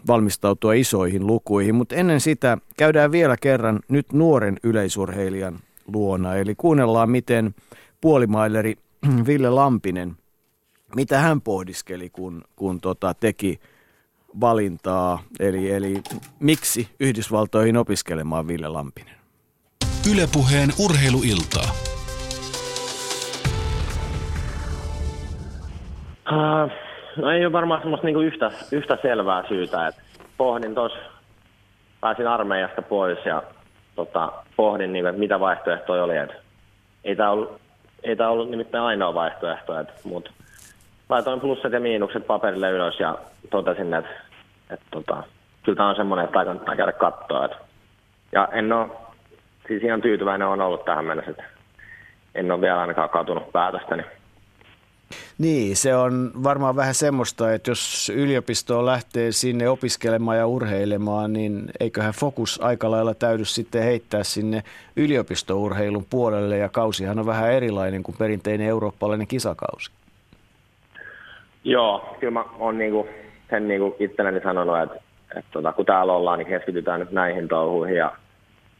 [0.07, 5.59] valmistautua isoihin lukuihin, mutta ennen sitä käydään vielä kerran nyt nuoren yleisurheilijan
[5.93, 6.35] luona.
[6.35, 7.55] Eli kuunnellaan, miten
[8.01, 8.75] puolimaileri
[9.27, 10.17] Ville Lampinen,
[10.97, 13.61] mitä hän pohdiskeli, kun, kun tota, teki–
[14.41, 15.95] valintaa, eli, eli
[16.41, 19.15] miksi Yhdysvaltoihin opiskelemaan Ville Lampinen?
[20.13, 21.71] Ylepuheen urheiluiltaa.
[26.33, 26.71] Uh,
[27.17, 29.87] no ei ole varmaan semmoista niinku yhtä, yhtä selvää syytä.
[29.87, 30.03] että
[30.37, 30.99] pohdin tuossa,
[32.01, 33.43] pääsin armeijasta pois ja
[33.95, 36.17] tota, pohdin, niinku, että mitä vaihtoehtoja oli.
[36.17, 36.31] Et
[37.05, 37.61] ei tämä ollut,
[38.03, 39.73] ei tää ollut nimittäin ainoa vaihtoehto,
[40.05, 40.31] mutta
[41.09, 43.19] laitoin plussat ja miinukset paperille ylös ja
[43.51, 44.11] totesin, että
[44.71, 45.23] et tota,
[45.63, 47.45] kyllä tämä on semmoinen, että kannattaa käydä katsoa.
[47.45, 47.53] Et,
[48.33, 48.89] ja en ole,
[49.69, 51.45] siis ihan tyytyväinen on ollut tähän mennessä, että
[52.35, 54.03] en ole vielä ainakaan katunut päätöstäni.
[55.39, 61.65] Niin, se on varmaan vähän semmoista, että jos yliopistoon lähtee sinne opiskelemaan ja urheilemaan, niin
[61.81, 64.63] eiköhän fokus aika lailla täydy sitten heittää sinne
[64.97, 69.91] yliopistourheilun puolelle, ja kausihan on vähän erilainen kuin perinteinen eurooppalainen kisakausi.
[71.65, 73.09] Joo, kyllä mä oon niinku
[73.51, 74.97] sen niin kuin itselleni sanonut, että,
[75.37, 77.97] että tota, kun täällä ollaan, niin keskitytään nyt näihin touhuihin.
[77.97, 78.13] Ja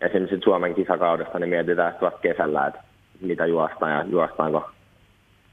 [0.01, 2.81] esimerkiksi Suomen kisakaudesta niin mietitään sitten kesällä, että
[3.21, 4.71] mitä juostaan ja juostaanko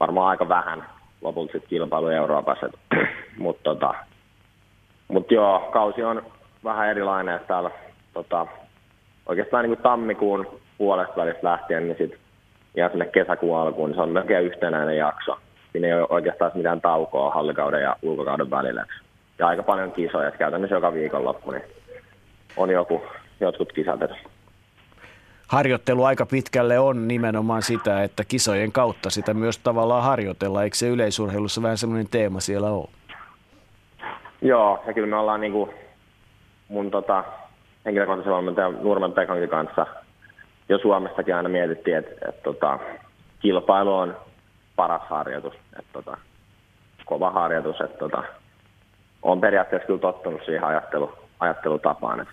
[0.00, 0.84] varmaan aika vähän
[1.22, 2.70] lopulta sitten kilpailu Euroopassa.
[3.38, 3.94] Mutta tota,
[5.08, 6.22] mut joo, kausi on
[6.64, 7.70] vähän erilainen, että täällä
[8.14, 8.46] tota,
[9.26, 12.18] oikeastaan niin kuin tammikuun puolesta välistä lähtien, niin sitten
[12.76, 15.38] ihan sinne kesäkuun alkuun, niin se on melkein yhtenäinen jakso.
[15.72, 18.86] Siinä ei ole oikeastaan mitään taukoa hallikauden ja ulkokauden välillä
[19.38, 21.64] ja aika paljon kisoja, että käytännössä joka viikonloppu niin
[22.56, 23.02] on joku,
[23.40, 24.00] jotkut kisat.
[25.48, 30.62] Harjoittelu aika pitkälle on nimenomaan sitä, että kisojen kautta sitä myös tavallaan harjoitella.
[30.62, 32.88] Eikö se yleisurheilussa vähän semmoinen teema siellä ole?
[34.42, 35.70] Joo, ja kyllä me ollaan niin kuin
[36.68, 37.24] mun tota,
[37.84, 39.86] henkilökohtaisen valmentajan Nurmen Pekankin kanssa
[40.68, 42.78] jo Suomestakin aina mietittiin, että, että tota,
[43.40, 44.16] kilpailu on
[44.76, 45.54] paras harjoitus.
[45.78, 46.16] Et, tota,
[47.04, 48.22] kova harjoitus, että tota,
[49.24, 52.26] on periaatteessa kyllä tottunut siihen ajattelu, ajattelutapaan.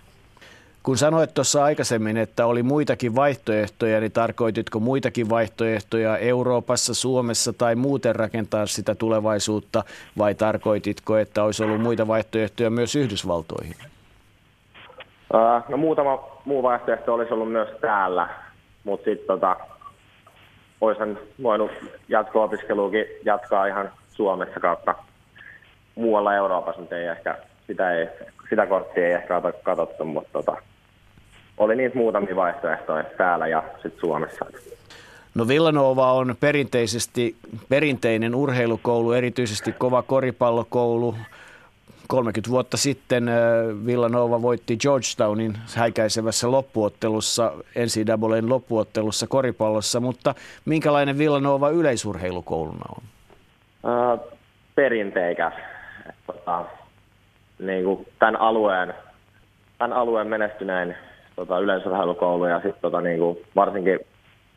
[0.82, 7.74] Kun sanoit tuossa aikaisemmin, että oli muitakin vaihtoehtoja, niin tarkoititko muitakin vaihtoehtoja Euroopassa, Suomessa tai
[7.74, 9.84] muuten rakentaa sitä tulevaisuutta,
[10.18, 13.74] vai tarkoititko, että olisi ollut muita vaihtoehtoja myös Yhdysvaltoihin?
[15.68, 18.28] no muutama muu vaihtoehto olisi ollut myös täällä,
[18.84, 19.56] mutta sitten tota,
[20.80, 21.70] olisin voinut
[22.08, 24.94] jatko-opiskeluakin jatkaa ihan Suomessa kautta
[25.94, 28.08] muualla Euroopassa, ei ehkä, sitä, ei,
[28.50, 30.56] sitä korttia ei ehkä katsottu, mutta tota,
[31.58, 34.46] oli niitä muutamia vaihtoehtoja täällä ja sitten Suomessa.
[35.34, 37.36] No Villanova on perinteisesti
[37.68, 41.14] perinteinen urheilukoulu, erityisesti kova koripallokoulu.
[42.08, 43.34] 30 vuotta sitten äh,
[43.86, 53.02] Villanova voitti Georgetownin häikäisevässä loppuottelussa, NCAAn loppuottelussa koripallossa, mutta minkälainen Villanova yleisurheilukouluna on?
[53.92, 54.20] Uh,
[54.74, 55.54] perinteikäs.
[56.32, 56.64] Tota,
[57.58, 58.94] niin kuin tämän, alueen,
[59.78, 60.96] tämän alueen menestyneen
[61.36, 63.98] tota, yleisurheilukoulu ja sitten tota, niin kuin, varsinkin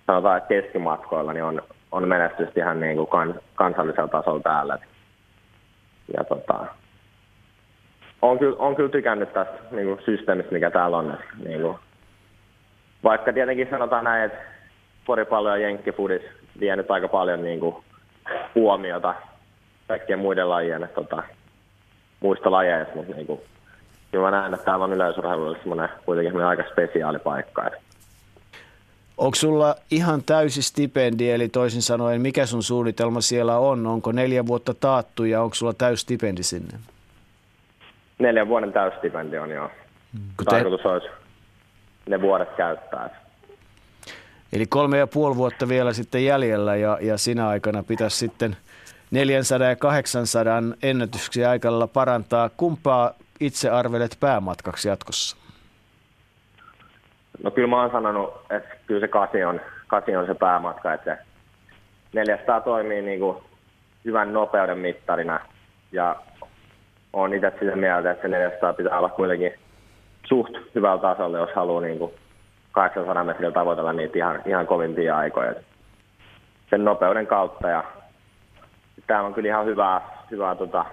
[0.07, 1.61] sanotaan, että keskimatkoilla niin on,
[1.91, 4.77] on menestystä ihan niin kuin kans, kansallisella tasolla täällä.
[6.17, 6.65] Ja tota,
[8.21, 11.17] on kyllä, on kyllä tykännyt tästä niin kuin systeemistä, mikä täällä on.
[11.45, 11.77] Niin kuin,
[13.03, 14.37] vaikka tietenkin sanotaan näin, että
[15.05, 16.21] koripallo ja jenkkifudis
[16.59, 17.75] vienyt aika paljon niin kuin,
[18.55, 19.13] huomiota
[19.87, 21.23] kaikkien muiden lajien tota,
[22.25, 23.39] muista lajeista, mutta niin kuin,
[24.11, 27.71] kyllä mä näen, että täällä on yleisurheilulla semmoinen kuitenkin aika spesiaali paikka.
[29.17, 33.87] Onko sulla ihan täysi stipendi, eli toisin sanoen, mikä sun suunnitelma siellä on?
[33.87, 36.79] Onko neljä vuotta taattu ja onko sulla täysi stipendi sinne?
[38.19, 39.69] Neljän vuoden täystipendi on joo.
[40.13, 40.45] Hmm.
[40.45, 40.87] Tarkoitus te...
[40.87, 41.07] olisi
[42.09, 43.09] ne vuodet käyttää.
[44.53, 48.57] Eli kolme ja puoli vuotta vielä sitten jäljellä ja, ja sinä aikana pitäisi sitten
[49.15, 52.49] 400 ja 800 ennätyksiä aikalla parantaa.
[52.57, 55.37] Kumpaa itse arvelet päämatkaksi jatkossa?
[57.43, 61.15] No kyllä mä oon sanonut, että kyllä se kasi on, kasi on se päämatka, että
[61.15, 61.21] se
[62.13, 63.37] 400 toimii niin kuin
[64.05, 65.39] hyvän nopeuden mittarina
[65.91, 66.15] ja
[67.13, 69.51] on itse sitä mieltä, että se 400 pitää olla kuitenkin
[70.27, 72.11] suht hyvällä tasolla, jos haluaa niin kuin
[72.71, 75.53] 800 metriä tavoitella niitä ihan, ihan kovimpia aikoja.
[76.69, 77.83] Sen nopeuden kautta ja
[79.07, 80.01] täällä on kyllä ihan hyvää,
[80.31, 80.85] hyvää tota,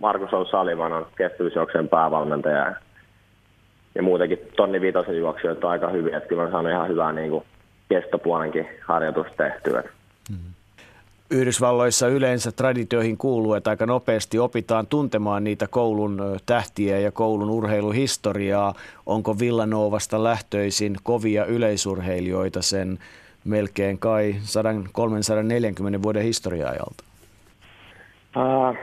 [0.00, 2.74] Markus O'Sullivan on kestävyysjuoksen päävalmentaja
[3.94, 7.30] ja muutenkin tonni viitosen juoksijoita on aika hyviä, että kyllä on saanut ihan hyvää niin
[7.30, 7.44] kuin
[7.88, 9.82] kestopuolenkin harjoitusta tehtyä.
[10.30, 10.36] Mm.
[11.30, 18.74] Yhdysvalloissa yleensä traditioihin kuuluu, että aika nopeasti opitaan tuntemaan niitä koulun tähtiä ja koulun urheiluhistoriaa.
[19.06, 22.98] Onko Villanovasta lähtöisin kovia yleisurheilijoita sen
[23.44, 24.34] melkein kai
[24.92, 27.07] 340 vuoden historia-ajalta?
[28.36, 28.76] Uh,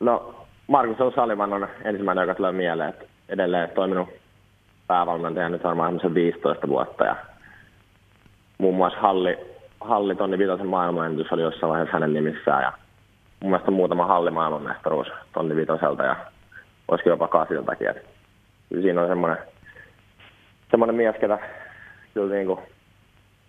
[0.00, 2.88] no, Markus O'Sullivan on ensimmäinen, joka tulee mieleen.
[2.88, 4.08] Että edelleen toiminut
[4.86, 7.16] päävalmentaja nyt varmaan 15 vuotta ja
[8.58, 9.38] muun muassa Halli
[9.80, 12.72] halli tonni viitosen maailmanennätys oli jossain vaiheessa hänen nimissään ja
[13.40, 16.16] mun mielestä muutama halli maailmanmestaruus tonni viitoselta ja
[16.88, 17.94] olisiko jopa kasiltakin.
[18.68, 19.38] Siinä on semmoinen,
[20.70, 21.38] semmoinen mies, ketä
[22.14, 22.60] kyllä niin kuin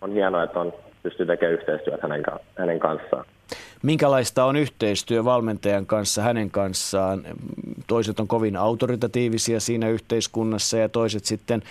[0.02, 0.74] on hienoa, että on,
[1.04, 2.24] pystyy tekemään yhteistyötä hänen,
[2.58, 3.26] hänen kanssaan.
[3.84, 7.24] Minkälaista on yhteistyö valmentajan kanssa, hänen kanssaan?
[7.88, 11.62] Toiset on kovin autoritatiivisia siinä yhteiskunnassa ja toiset sitten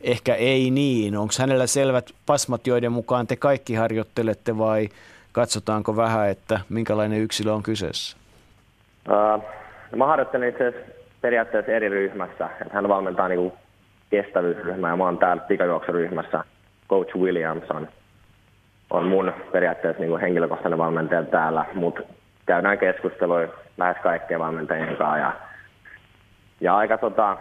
[0.00, 1.16] ehkä ei niin.
[1.16, 4.88] Onko hänellä selvät pasmat, joiden mukaan te kaikki harjoittelette vai
[5.32, 8.16] katsotaanko vähän, että minkälainen yksilö on kyseessä?
[9.08, 9.44] Uh,
[9.96, 12.50] mä harjoittelen itse asiassa periaatteessa eri ryhmässä.
[12.60, 13.52] Että hän valmentaa niin
[14.10, 16.44] kestävyysryhmää ja mä oon täällä pikajuoksuryhmässä.
[16.88, 17.70] Coach Williams
[18.90, 22.00] on, mun periaatteessa niin henkilökohtainen valmentaja täällä, mutta
[22.46, 23.40] käydään keskustelua
[23.78, 25.32] lähes kaikkien valmentajien kanssa ja,
[26.60, 27.36] ja aika tota,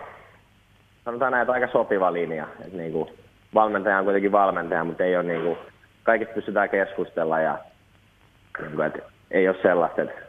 [1.06, 2.48] sanotaan näin, että aika sopiva linja.
[2.66, 3.10] Että niin kuin,
[3.54, 5.58] valmentaja on kuitenkin valmentaja, mutta ei ole niin kuin,
[6.04, 7.58] kaikista pystytään keskustella ja
[8.60, 9.00] niin kuin, että
[9.32, 10.22] ei ole sellaista, että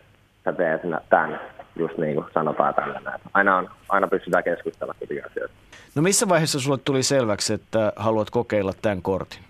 [0.44, 0.80] sä teet
[1.10, 1.40] tämän,
[1.76, 3.18] just niin kuin sanotaan tällä.
[3.34, 5.56] Aina, on, aina pystytään keskustella kuitenkin asioista.
[5.94, 9.40] No missä vaiheessa sulle tuli selväksi, että haluat kokeilla tämän kortin,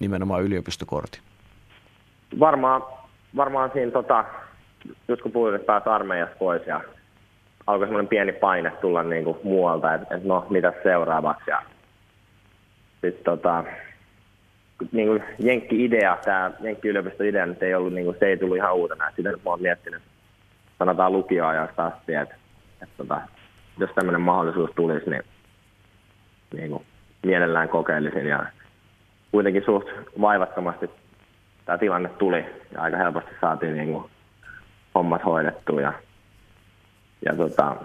[0.00, 1.20] nimenomaan yliopistokortin?
[2.40, 2.82] Varmaan,
[3.36, 4.24] varmaan siinä, tota,
[5.08, 6.80] just kun puhuin, että pääsi armeijasta pois ja
[7.66, 11.50] alkoi semmoinen pieni paine tulla niin kuin muualta, että, että no, mitä seuraavaksi.
[11.50, 11.62] Ja
[13.00, 13.64] sitten tota,
[14.92, 19.10] niin kuin Jenkki-idea, tämä Jenkki-yliopisto-idea nyt ei ollut, niin kuin, se ei tullut ihan uutena.
[19.16, 20.02] Sitä mä oon miettinyt,
[20.78, 22.34] sanotaan lukioajasta asti, että,
[22.82, 23.20] että tota,
[23.78, 25.22] jos tämmöinen mahdollisuus tulisi, niin,
[26.54, 26.84] niin kuin,
[27.22, 28.26] mielellään kokeilisin.
[28.26, 28.46] Ja
[29.32, 29.88] kuitenkin suht
[30.20, 30.90] vaivattomasti
[31.64, 34.10] tämä tilanne tuli ja aika helposti saatiin niin kuin
[34.94, 35.80] hommat hoidettua.
[35.80, 35.92] Ja,
[37.24, 37.76] ja, tota,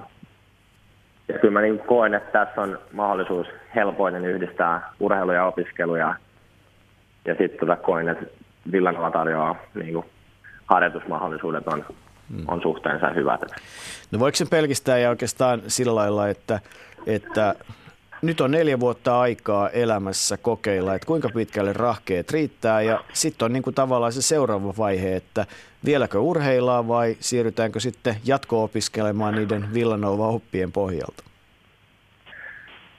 [1.27, 6.15] ja kyllä mä niin koen, että tässä on mahdollisuus helpoinen yhdistää urheilu ja opiskelu ja,
[7.25, 8.25] ja sitten tota koen, että
[8.71, 10.05] Villanova tarjoaa niin kuin
[10.65, 11.85] harjoitusmahdollisuudet on,
[12.29, 12.43] mm.
[12.47, 13.41] on suhteensa hyvät.
[14.11, 16.59] No voiko se pelkistää ja oikeastaan sillä lailla, että,
[17.05, 17.55] että
[18.23, 23.53] nyt on neljä vuotta aikaa elämässä kokeilla, että kuinka pitkälle rahkeet riittää ja sitten on
[23.53, 25.45] niin kuin tavallaan se seuraava vaihe, että
[25.85, 31.23] vieläkö urheillaan vai siirrytäänkö sitten jatko-opiskelemaan niiden Villanova-oppien pohjalta?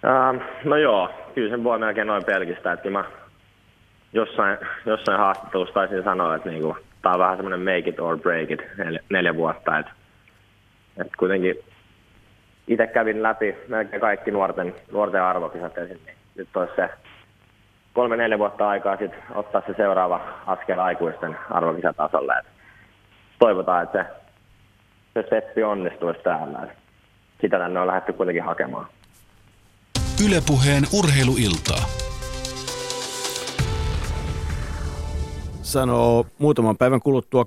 [0.04, 3.04] Uh, no joo, kyllä sen voi melkein noin pelkistää, että mä
[4.12, 8.50] jossain, jossain haastattelussa taisin sanoa, että niinku, tämä on vähän semmoinen make it or break
[8.50, 9.92] it neljä, neljä vuotta, että,
[11.00, 11.58] että kuitenkin
[12.68, 16.90] itse kävin läpi melkein kaikki nuorten, nuorten arvokisat ensin, niin nyt olisi se
[17.92, 22.38] kolme-neljä vuotta aikaa sitten ottaa se seuraava askel aikuisten arvokisatasolle.
[22.38, 22.46] Et
[23.38, 24.10] toivotaan, että se,
[25.14, 26.58] se steppi onnistuisi täällä.
[26.62, 26.70] Et
[27.40, 28.86] sitä tänne on lähdetty kuitenkin hakemaan.
[30.26, 31.84] Ylepuheen urheiluiltaa.
[35.62, 37.44] Sanoo muutaman päivän kuluttua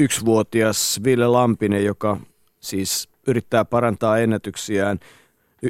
[0.00, 2.16] 21-vuotias Ville Lampinen, joka
[2.60, 4.98] siis yrittää parantaa ennätyksiään
[5.66, 5.68] 47-85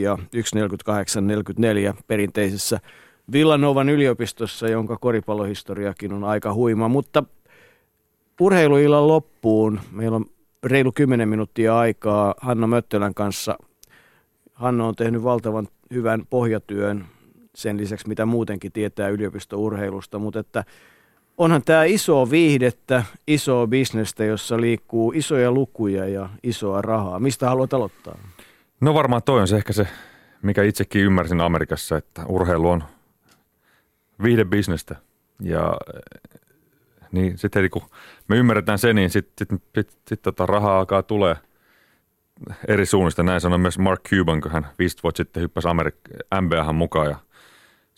[0.00, 0.18] ja
[1.96, 2.80] 1.48-44 perinteisessä
[3.32, 6.88] Villanovan yliopistossa, jonka koripallohistoriakin on aika huima.
[6.88, 7.24] Mutta
[8.40, 10.24] urheiluillan loppuun meillä on
[10.64, 13.58] reilu 10 minuuttia aikaa Hanna Möttölän kanssa.
[14.54, 17.06] Hanna on tehnyt valtavan hyvän pohjatyön
[17.54, 20.64] sen lisäksi, mitä muutenkin tietää yliopistourheilusta, mutta että
[21.40, 27.20] onhan tämä iso viihdettä, iso bisnestä, jossa liikkuu isoja lukuja ja isoa rahaa.
[27.20, 28.18] Mistä haluat aloittaa?
[28.80, 29.88] No varmaan toi on se ehkä se,
[30.42, 32.84] mikä itsekin ymmärsin Amerikassa, että urheilu on
[34.22, 34.96] viihdebisnestä.
[35.42, 35.76] Ja
[37.12, 37.82] niin sitten heti kun
[38.28, 41.36] me ymmärretään se, niin sitten sit, sit, sit, tota rahaa alkaa tulee
[42.68, 43.22] eri suunnista.
[43.22, 47.16] Näin sanoi myös Mark Cuban, kun hän 15 vuotta sitten hyppäsi Amerik- NBAhan mukaan ja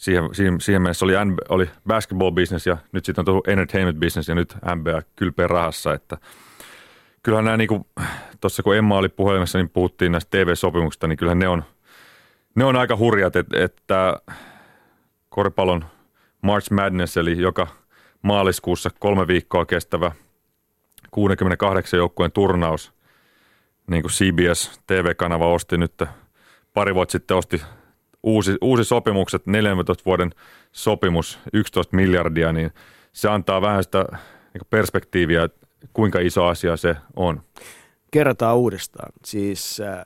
[0.03, 1.13] siihen, siihen, siihen mennessä oli,
[1.49, 5.95] oli basketball business ja nyt sitten on tullut entertainment business ja nyt NBA kylpeä rahassa,
[5.95, 6.17] että
[7.23, 7.87] kyllähän nämä niin
[8.41, 11.65] tuossa kun Emma oli puhelimessa, niin puhuttiin näistä TV-sopimuksista, niin kyllähän ne on,
[12.55, 14.17] ne on aika hurjat, että, että
[15.29, 15.85] koripallon
[16.43, 17.67] March Madness, eli joka
[18.23, 20.13] maaliskuussa kolme viikkoa kestävä
[21.11, 22.93] 68 joukkueen turnaus,
[23.91, 26.03] niin kuin CBS TV-kanava osti nyt
[26.75, 27.63] pari vuotta sitten osti
[28.23, 30.31] uusi, uusi sopimukset, 14 vuoden
[30.73, 32.71] sopimus, 11 miljardia, niin
[33.13, 34.07] se antaa vähän sitä
[34.55, 35.49] niin perspektiiviä,
[35.93, 37.43] kuinka iso asia se on.
[38.11, 39.13] Kerrataan uudestaan.
[39.25, 40.05] Siis äh,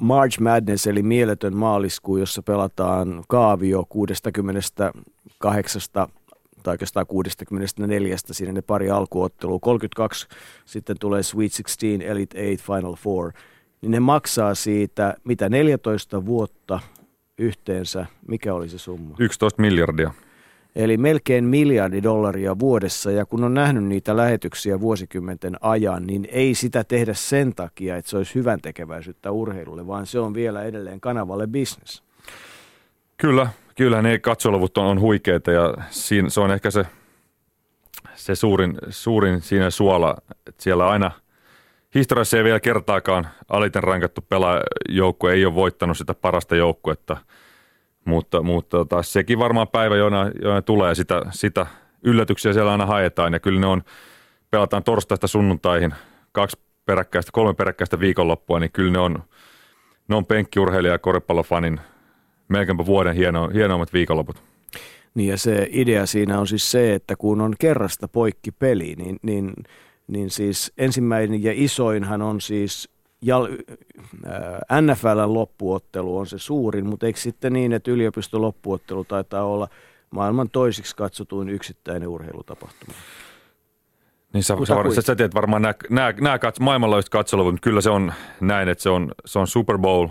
[0.00, 5.82] March Madness eli mieletön maaliskuu, jossa pelataan kaavio 68
[6.62, 9.58] tai oikeastaan 64, siinä ne pari alkuottelua.
[9.58, 10.26] 32
[10.64, 13.32] sitten tulee Sweet 16, Elite 8, Final Four–
[13.84, 16.80] niin ne maksaa siitä, mitä 14 vuotta
[17.38, 19.16] yhteensä, mikä oli se summa?
[19.18, 20.10] 11 miljardia.
[20.76, 26.54] Eli melkein miljardi dollaria vuodessa, ja kun on nähnyt niitä lähetyksiä vuosikymmenten ajan, niin ei
[26.54, 31.00] sitä tehdä sen takia, että se olisi hyvän tekeväisyyttä urheilulle, vaan se on vielä edelleen
[31.00, 32.02] kanavalle business.
[33.16, 36.86] Kyllä, kyllä ne katsoluvut on, on huikeita, ja siinä, se on ehkä se,
[38.14, 40.16] se suurin, suurin siinä suola,
[40.46, 41.10] että siellä aina–
[41.94, 47.16] historiassa ei vielä kertaakaan aliten rankattu pelaajoukko ei ole voittanut sitä parasta joukkuetta,
[48.04, 51.66] mutta, mutta taas sekin varmaan päivä, jona, jona tulee sitä, sitä
[52.04, 53.82] yllätyksiä siellä aina haetaan ja kyllä ne on,
[54.50, 55.94] pelataan torstaista sunnuntaihin
[56.32, 59.22] kaksi peräkkäistä, kolme peräkkäistä viikonloppua, niin kyllä ne on,
[60.08, 61.80] ne on penkkiurheilija ja koripallofanin
[62.48, 64.42] melkeinpä vuoden hieno, hienoimmat viikonloput.
[65.14, 69.18] Niin ja se idea siinä on siis se, että kun on kerrasta poikki peli, niin,
[69.22, 69.52] niin–
[70.06, 72.88] niin siis ensimmäinen ja isoinhan on siis
[73.22, 73.48] jal,
[74.26, 79.68] äh, NFLn loppuottelu on se suurin, mutta eikö sitten niin, että yliopiston loppuottelu taitaa olla
[80.10, 82.94] maailman toisiksi katsotuin yksittäinen urheilutapahtuma?
[84.32, 87.80] Niin sä, sä, sä, sä tiedät varmaan nämä, nämä, nämä kats, maailmanlaajuiset katseluvut, mutta kyllä
[87.80, 90.08] se on näin, että se on, se on Super Bowl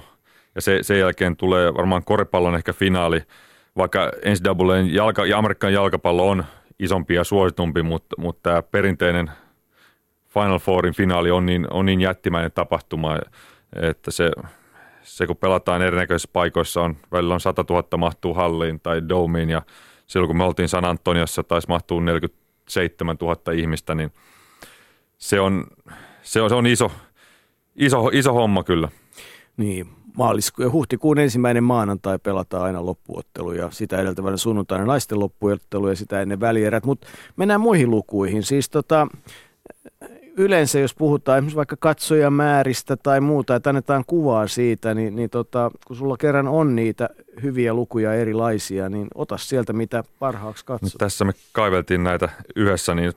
[0.55, 3.21] ja se, sen jälkeen tulee varmaan koripallon ehkä finaali,
[3.77, 6.45] vaikka NCAA jalka, ja Amerikan jalkapallo on
[6.79, 9.31] isompi ja suositumpi, mutta, mutta tämä perinteinen–
[10.34, 13.18] Final Fourin finaali on niin, on niin jättimäinen tapahtuma,
[13.81, 14.31] että se,
[15.01, 19.61] se kun pelataan erinäköisissä paikoissa, on, välillä on 100 000 mahtuu halliin tai domeen ja
[20.07, 24.11] silloin kun me oltiin San Antoniossa, taisi mahtuu 47 000 ihmistä, niin
[25.18, 25.68] se on,
[26.22, 26.91] se on, se on iso,
[27.76, 28.89] iso, iso homma kyllä.
[29.57, 29.88] Niin,
[30.18, 36.22] maalisku- huhtikuun ensimmäinen maanantai pelataan aina loppuottelu ja sitä edeltävänä sunnuntaina naisten loppuottelu ja sitä
[36.22, 36.85] ennen välierät.
[36.85, 38.43] Mutta mennään muihin lukuihin.
[38.43, 39.07] Siis tota,
[40.38, 45.72] yleensä jos puhutaan esimerkiksi vaikka katsojamääristä tai muuta, että annetaan kuvaa siitä, niin, niin tota,
[45.88, 47.10] kun sulla kerran on niitä
[47.43, 50.93] hyviä lukuja erilaisia, niin ota sieltä mitä parhaaksi katsot.
[50.93, 53.14] Nyt tässä me kaiveltiin näitä yhdessä, niin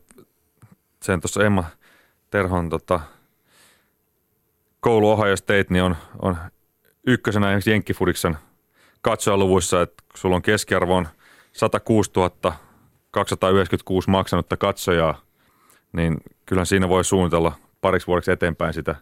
[1.03, 1.65] sen tuossa Emma
[2.31, 3.01] Terhon tota,
[4.81, 6.37] koulu Ohio State niin on, on
[7.07, 8.37] ykkösenä esimerkiksi Jenkkifudiksen
[9.01, 11.09] katsojaluvuissa, että sulla on keskiarvo on
[11.53, 12.11] 106
[13.11, 15.26] 296 maksanutta katsojaa,
[15.97, 16.17] niin
[16.47, 18.97] kyllä siinä voi suunnitella pariksi vuodeksi eteenpäin sitä,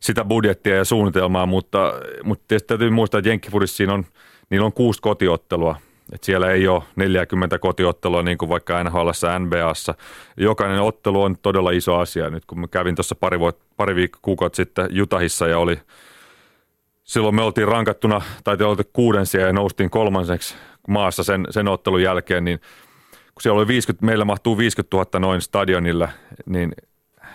[0.00, 1.92] sitä budjettia ja suunnitelmaa, mutta,
[2.24, 4.04] mutta tietysti täytyy muistaa, että Jenkkifudissa siinä on,
[4.50, 5.76] niillä on kuusi kotiottelua,
[6.12, 9.08] että siellä ei ole 40 kotiottelua niin kuin vaikka NHL
[9.38, 9.94] NBAssa.
[10.36, 12.30] Jokainen ottelu on todella iso asia.
[12.30, 15.78] Nyt kun mä kävin tuossa pari, vuot, pari viikkoa kuukautta sitten Jutahissa ja oli,
[17.04, 20.54] silloin me oltiin rankattuna, tai te olitte kuudensia ja noustiin kolmanseksi
[20.88, 22.60] maassa sen, sen ottelun jälkeen, niin
[23.38, 26.08] kun siellä oli 50, meillä mahtuu 50 000 noin stadionille,
[26.46, 26.72] niin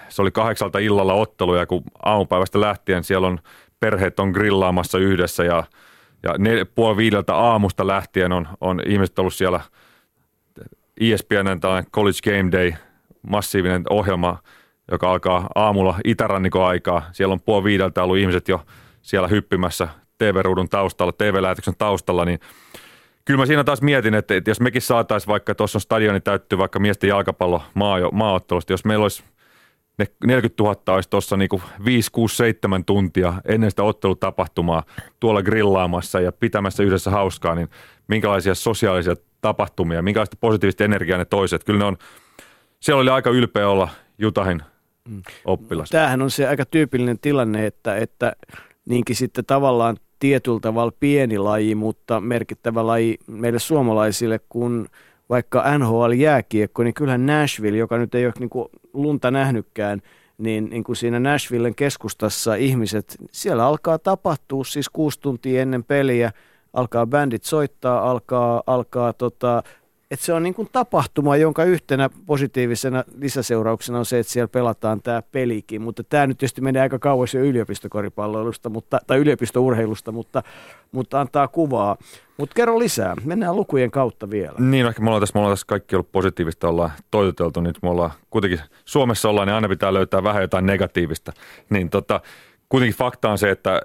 [0.09, 3.39] se oli kahdeksalta illalla ottelu ja kun aamupäivästä lähtien siellä on
[3.79, 5.63] perheet on grillaamassa yhdessä ja,
[6.23, 9.59] ja ne, puoli viideltä aamusta lähtien on, on ihmiset ollut siellä
[10.99, 12.73] ESPN tällainen College Game Day,
[13.21, 14.37] massiivinen ohjelma,
[14.91, 17.09] joka alkaa aamulla itärannikon aikaa.
[17.11, 18.61] Siellä on puoli viideltä ollut ihmiset jo
[19.01, 22.39] siellä hyppimässä TV-ruudun taustalla, TV-lähetyksen taustalla, niin
[23.25, 26.57] kyllä mä siinä taas mietin, että, että jos mekin saataisiin vaikka tuossa on stadioni täytty
[26.57, 29.23] vaikka miesten jalkapallo maa, maaottelusta, jos meillä olisi
[29.97, 34.83] ne 40 000 olisi tuossa niinku 5, 6, 7 tuntia ennen sitä ottelutapahtumaa
[35.19, 37.69] tuolla grillaamassa ja pitämässä yhdessä hauskaa, niin
[38.07, 41.63] minkälaisia sosiaalisia tapahtumia, minkälaista positiivista energiaa ne toiset.
[41.63, 41.97] Kyllä ne on,
[42.79, 44.61] siellä oli aika ylpeä olla Jutahin
[45.09, 45.21] mm.
[45.45, 45.89] oppilas.
[45.89, 48.33] Tämähän on se aika tyypillinen tilanne, että, että
[48.85, 54.87] niinkin sitten tavallaan tietyllä tavalla pieni laji, mutta merkittävä laji meille suomalaisille, kun
[55.29, 60.01] vaikka NHL-jääkiekko, niin kyllähän Nashville, joka nyt ei ole niin kuin lunta nähnytkään,
[60.37, 66.31] niin, niin kuin siinä Nashvillen keskustassa ihmiset, siellä alkaa tapahtua siis kuusi tuntia ennen peliä,
[66.73, 69.63] alkaa bändit soittaa, alkaa, alkaa tota,
[70.13, 75.01] että se on niin kuin tapahtuma, jonka yhtenä positiivisena lisäseurauksena on se, että siellä pelataan
[75.01, 75.81] tämä pelikin.
[75.81, 80.43] Mutta tämä nyt tietysti menee aika kauas jo yliopistokoripalloilusta mutta, tai yliopistourheilusta, mutta,
[80.91, 81.97] mutta antaa kuvaa.
[82.37, 83.15] Mutta kerro lisää.
[83.23, 84.55] Mennään lukujen kautta vielä.
[84.59, 87.61] Niin, ehkä me ollaan tässä, me ollaan tässä kaikki ollut positiivista, ollaan toitoteltu.
[87.61, 91.31] Nyt me ollaan kuitenkin Suomessa ollaan, niin aina pitää löytää vähän jotain negatiivista.
[91.69, 92.21] Niin tota,
[92.69, 93.81] kuitenkin fakta on se, että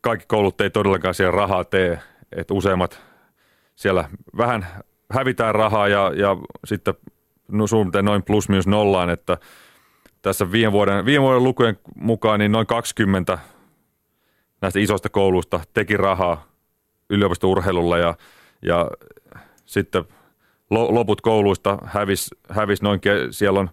[0.00, 2.00] kaikki koulut ei todellakaan siellä rahaa tee.
[2.32, 3.00] Että useimmat
[3.74, 4.66] siellä vähän
[5.10, 6.94] hävitään rahaa ja, ja sitten
[7.48, 9.38] no, suunnilleen noin plus minus nollaan, että
[10.22, 13.38] tässä viime vuoden, viime vuoden lukujen mukaan niin noin 20
[14.60, 16.46] näistä isoista kouluista teki rahaa
[17.10, 18.14] yliopistourheilulla ja,
[18.62, 18.90] ja
[19.66, 20.04] sitten
[20.70, 23.00] loput kouluista hävis, hävis noin,
[23.30, 23.70] siellä on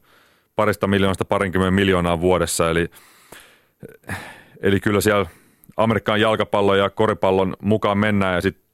[0.55, 2.87] parista miljoonasta parinkymmentä miljoonaa vuodessa, eli,
[4.61, 5.25] eli kyllä siellä
[5.77, 8.66] Amerikan jalkapallon ja koripallon mukaan mennään ja sitten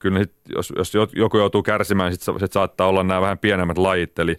[0.00, 4.18] kyllä sit, jos, jos joku joutuu kärsimään, sitten sit saattaa olla nämä vähän pienemmät lajit.
[4.18, 4.36] Eli,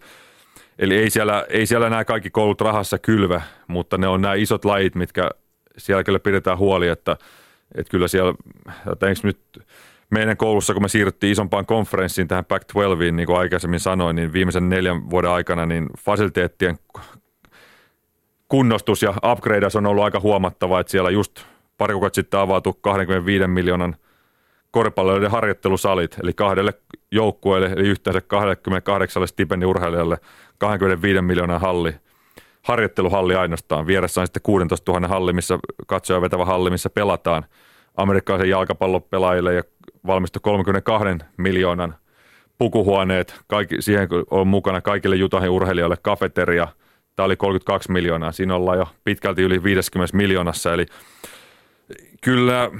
[0.79, 4.65] eli ei, siellä, ei siellä nämä kaikki koulut rahassa kylvä, mutta ne on nämä isot
[4.65, 5.29] lajit, mitkä
[5.77, 7.17] siellä kyllä pidetään huoli, että,
[7.75, 8.33] että kyllä siellä,
[8.91, 9.39] että nyt
[10.09, 14.69] meidän koulussa, kun me siirryttiin isompaan konferenssiin tähän Pac-12, niin kuin aikaisemmin sanoin, niin viimeisen
[14.69, 16.77] neljän vuoden aikana niin fasiliteettien
[18.47, 21.45] kunnostus ja upgradeas on ollut aika huomattava, että siellä just
[21.77, 23.95] pari kuukautta sitten avautui 25 miljoonan–
[24.72, 26.73] koripalloilijoiden harjoittelusalit, eli kahdelle
[27.11, 30.18] joukkueelle, eli yhteensä 28 stipendiurheilijalle
[30.57, 31.95] 25 miljoonaa halli,
[32.61, 33.88] harjoitteluhalli ainoastaan.
[33.88, 37.45] Vieressä on sitten 16 000 halli, missä katsoja vetävä halli, missä pelataan
[37.98, 39.64] amerikkalaisen jalkapallopelaajille ja
[40.07, 41.07] valmistu 32
[41.38, 41.95] miljoonan
[42.57, 46.68] pukuhuoneet, kaikki, siihen on mukana kaikille Jutahin urheilijoille kafeteria.
[47.15, 50.85] Tämä oli 32 miljoonaa, siinä ollaan jo pitkälti yli 50 miljoonassa, eli
[52.22, 52.72] kyllä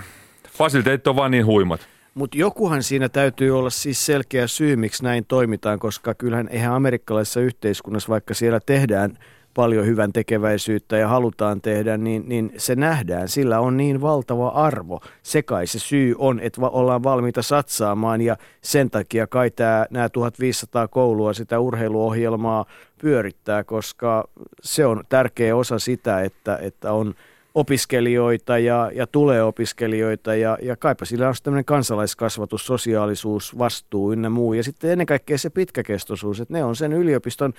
[0.52, 1.88] Fasiliteetit on vaan niin huimat.
[2.14, 7.40] Mutta jokuhan siinä täytyy olla siis selkeä syy, miksi näin toimitaan, koska kyllähän eihän amerikkalaisessa
[7.40, 9.18] yhteiskunnassa, vaikka siellä tehdään
[9.54, 13.28] paljon hyvän tekeväisyyttä ja halutaan tehdä, niin, niin se nähdään.
[13.28, 15.02] Sillä on niin valtava arvo.
[15.24, 20.10] Se kai se syy on, että ollaan valmiita satsaamaan ja sen takia kai tämä, nämä
[20.10, 22.66] 1500 koulua sitä urheiluohjelmaa
[23.02, 24.30] pyörittää, koska
[24.62, 27.14] se on tärkeä osa sitä, että, että on–
[27.56, 34.30] opiskelijoita ja, ja tulee opiskelijoita ja, ja kaipa sillä on tämmöinen kansalaiskasvatus, sosiaalisuus, vastuu ynnä
[34.30, 34.54] muu.
[34.54, 37.54] Ja sitten ennen kaikkea se pitkäkestoisuus, että ne on sen yliopiston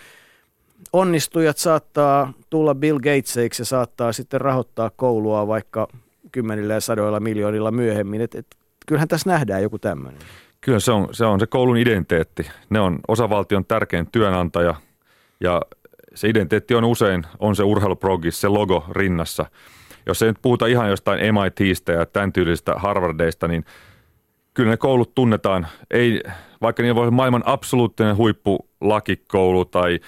[0.93, 5.89] onnistujat saattaa tulla Bill Gateseiksi ja saattaa sitten rahoittaa koulua vaikka
[6.33, 8.21] kymmenillä ja sadoilla miljoonilla myöhemmin.
[8.21, 8.47] Et, et,
[8.87, 10.21] kyllähän tässä nähdään joku tämmöinen.
[10.61, 12.51] Kyllä se on, se on se koulun identiteetti.
[12.71, 14.75] Ne on osavaltion tärkein työnantaja
[15.41, 15.63] ja
[16.15, 19.47] se identiteetti on usein, on se urheiluprogis, se logo rinnassa.
[20.07, 23.65] Jos ei nyt puhuta ihan jostain MITistä ja tämän tyylisistä Harvardeista, niin
[24.55, 26.23] kyllä ne koulut tunnetaan, ei,
[26.63, 30.01] vaikka niillä voi olla maailman absoluuttinen huippulakikoulu tai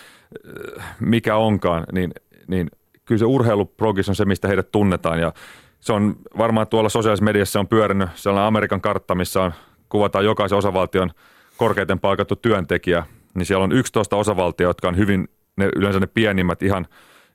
[0.79, 2.13] äh, mikä onkaan, niin,
[2.49, 2.71] niin
[3.05, 5.21] kyllä se urheiluprogis on se, mistä heidät tunnetaan.
[5.21, 5.33] Ja
[5.81, 8.09] se on varmaan tuolla sosiaalisessa mediassa on pyörinyt.
[8.15, 9.53] Sellainen Amerikan kartta, missä on,
[9.89, 11.11] kuvataan jokaisen osavaltion
[11.57, 16.63] korkeiten palkattu työntekijä, niin siellä on 11 osavaltioa, jotka on hyvin, ne, yleensä ne pienimmät
[16.63, 16.87] ihan,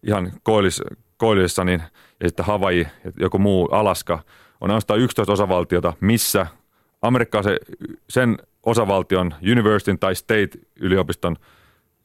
[0.03, 0.81] ihan koillis,
[1.17, 1.81] koillisessa, niin,
[2.19, 4.19] ja sitten Hawaii ja joku muu Alaska,
[4.61, 6.47] on ainoastaan 11 osavaltiota, missä
[7.43, 7.59] se,
[8.09, 11.35] sen osavaltion university tai state-yliopiston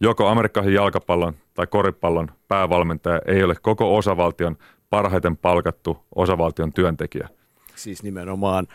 [0.01, 4.57] joko amerikkalaisen jalkapallon tai koripallon päävalmentaja ei ole koko osavaltion
[4.91, 7.29] parhaiten palkattu osavaltion työntekijä.
[7.75, 8.67] Siis nimenomaan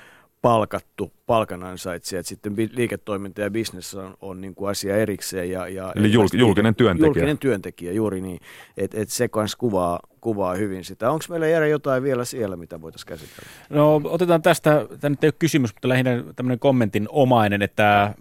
[0.41, 5.51] palkattu palkanansaitsija, että sitten liiketoiminta ja bisnes on, on niin kuin asia erikseen.
[5.51, 7.07] Ja, ja Eli jul, julkinen työntekijä.
[7.07, 8.39] Julkinen työntekijä, juuri niin.
[8.77, 11.11] Että et se kanssa kuvaa, kuvaa hyvin sitä.
[11.11, 13.49] Onko meillä Jere jotain vielä siellä, mitä voitaisiin käsitellä?
[13.69, 18.13] No otetaan tästä, tämä nyt ei ole kysymys, mutta lähinnä tämmöinen kommentin omainen, että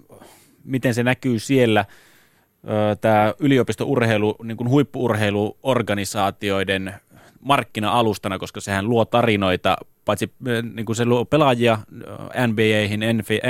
[0.64, 1.84] miten se näkyy siellä
[3.00, 6.94] tämä yliopistourheilu, niin kuin huippuurheiluorganisaatioiden
[7.40, 9.76] markkina-alustana, koska sehän luo tarinoita,
[10.08, 10.32] paitsi
[10.74, 11.78] niin kuin se luo pelaajia
[12.46, 13.00] NBAihin,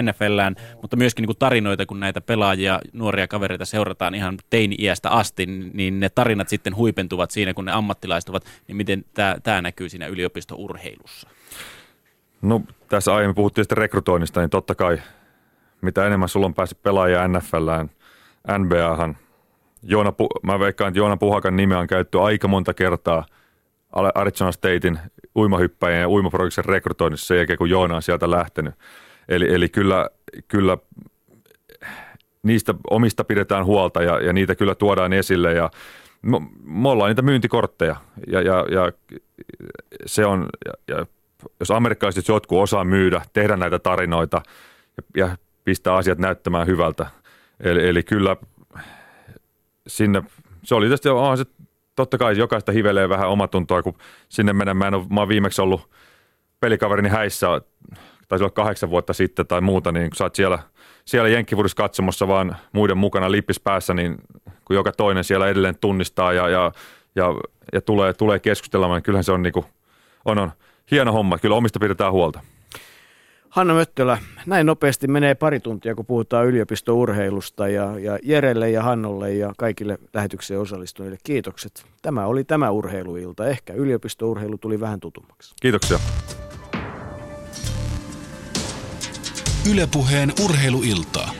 [0.02, 5.46] NFLään, mutta myöskin niin kuin tarinoita, kun näitä pelaajia, nuoria kavereita seurataan ihan teini-iästä asti,
[5.46, 10.06] niin ne tarinat sitten huipentuvat siinä, kun ne ammattilaistuvat, niin miten tämä, tämä näkyy siinä
[10.06, 11.28] yliopistourheilussa?
[12.42, 14.98] No tässä aiemmin puhuttiin sitten rekrytoinnista, niin totta kai
[15.80, 17.90] mitä enemmän sulla on päässyt pelaajia NFLään,
[18.58, 19.16] NBAhan,
[19.82, 20.12] Joona,
[20.42, 23.24] mä veikkaan, että Joona Puhakan nimeä on käytetty aika monta kertaa–
[24.14, 24.98] Arizona Statein
[25.36, 28.74] uimahyppäjien ja uimaprogiksen rekrytoinnissa sen jälkeen, kun Joona on sieltä lähtenyt.
[29.28, 30.10] Eli, eli kyllä,
[30.48, 30.78] kyllä
[32.42, 35.70] niistä omista pidetään huolta ja, ja niitä kyllä tuodaan esille ja
[36.22, 37.96] me, me ollaan niitä myyntikortteja
[38.26, 38.92] ja, ja, ja
[40.06, 41.06] se on, ja, ja
[41.60, 44.42] jos amerikkalaiset jotkut osaa myydä, tehdä näitä tarinoita
[44.96, 47.06] ja, ja pistää asiat näyttämään hyvältä.
[47.60, 48.36] Eli, eli kyllä
[49.86, 50.22] sinne,
[50.62, 51.44] se oli tietysti, onhan se
[51.98, 53.94] totta kai jokaista hivelee vähän omatuntoa, kun
[54.28, 54.76] sinne menen.
[54.76, 55.90] Mä, en ole, mä oon viimeksi ollut
[56.60, 57.46] pelikaverini häissä,
[58.28, 60.58] taisi olla kahdeksan vuotta sitten tai muuta, niin kun sä oot siellä,
[61.04, 64.16] siellä jenkkivudissa katsomassa vaan muiden mukana lippis päässä, niin
[64.64, 66.72] kun joka toinen siellä edelleen tunnistaa ja, ja,
[67.14, 67.26] ja,
[67.72, 69.66] ja tulee, tulee keskustelemaan, niin kyllähän se on, niin kuin,
[70.24, 70.50] on, on
[70.90, 71.38] hieno homma.
[71.38, 72.40] Kyllä omista pidetään huolta.
[73.50, 79.34] Hanna Möttölä, näin nopeasti menee pari tuntia, kun puhutaan yliopistourheilusta ja, ja Jerelle ja Hannolle
[79.34, 81.86] ja kaikille lähetykseen osallistuneille kiitokset.
[82.02, 83.46] Tämä oli tämä urheiluilta.
[83.46, 85.54] Ehkä yliopistourheilu tuli vähän tutummaksi.
[85.62, 85.98] Kiitoksia.
[89.72, 91.30] Ylepuheen urheiluiltaa.